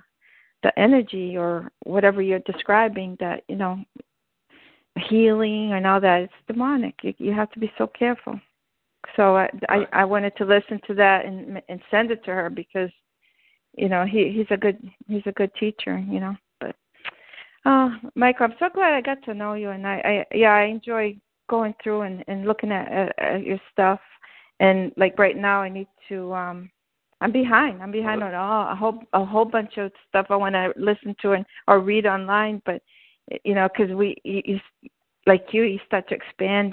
the 0.63 0.79
energy 0.79 1.37
or 1.37 1.71
whatever 1.85 2.21
you're 2.23 2.41
describing 2.41 3.17
that 3.21 3.45
you 3.49 3.57
know 3.57 3.79
healing 5.09 5.73
and 5.73 5.87
all 5.87 6.01
that 6.01 6.23
it's 6.23 6.33
demonic 6.49 6.95
you, 7.03 7.15
you 7.19 7.33
have 7.33 7.51
to 7.51 7.59
be 7.61 7.71
so 7.79 7.87
careful 7.87 8.41
so 9.15 9.37
I, 9.37 9.49
I 9.69 9.87
i 9.93 10.05
wanted 10.05 10.37
to 10.37 10.45
listen 10.45 10.81
to 10.87 10.95
that 10.95 11.25
and 11.25 11.61
and 11.69 11.81
send 11.91 12.11
it 12.11 12.25
to 12.25 12.31
her 12.33 12.51
because 12.51 12.91
you 13.77 13.89
know 13.89 14.05
he 14.05 14.33
he's 14.35 14.47
a 14.51 14.57
good 14.57 14.79
he's 15.07 15.27
a 15.27 15.33
good 15.33 15.51
teacher 15.59 15.99
you 15.99 16.21
know 16.21 16.35
but 16.61 16.75
uh 17.65 17.91
michael 18.15 18.47
i'm 18.47 18.55
so 18.59 18.69
glad 18.73 18.95
i 18.95 19.01
got 19.01 19.23
to 19.25 19.35
know 19.35 19.55
you 19.55 19.71
and 19.71 19.87
i 19.87 20.25
i 20.33 20.37
yeah 20.37 20.55
i 20.55 20.65
enjoy 20.65 21.17
going 21.49 21.75
through 21.83 22.03
and 22.03 22.25
and 22.29 22.45
looking 22.47 22.73
at, 22.73 22.91
at, 22.91 23.19
at 23.19 23.45
your 23.45 23.61
stuff. 23.73 24.01
And 24.59 24.93
like 24.97 25.19
right 25.19 25.37
now 25.37 25.61
i 25.61 25.69
need 25.69 25.89
to 26.09 26.33
um 26.33 26.71
i'm 27.21 27.31
behind 27.31 27.83
i'm 27.83 27.93
behind 27.93 28.23
on 28.23 28.35
all 28.35 28.73
a 28.73 28.75
whole 28.75 29.03
a 29.13 29.23
whole 29.23 29.45
bunch 29.45 29.77
of 29.77 29.93
stuff 30.09 30.27
i 30.31 30.37
want 30.37 30.55
to 30.55 30.73
listen 30.77 31.15
to 31.21 31.33
and 31.33 31.45
or 31.69 31.81
read 31.81 32.07
online 32.07 32.63
but 32.65 32.81
you 33.45 33.55
know 33.55 33.69
because 33.69 33.95
we 33.95 34.17
you, 34.25 34.41
you 34.47 34.61
like 35.27 35.49
you 35.53 35.65
you 35.65 35.79
start 35.87 36.09
to 36.09 36.15
expand 36.15 36.73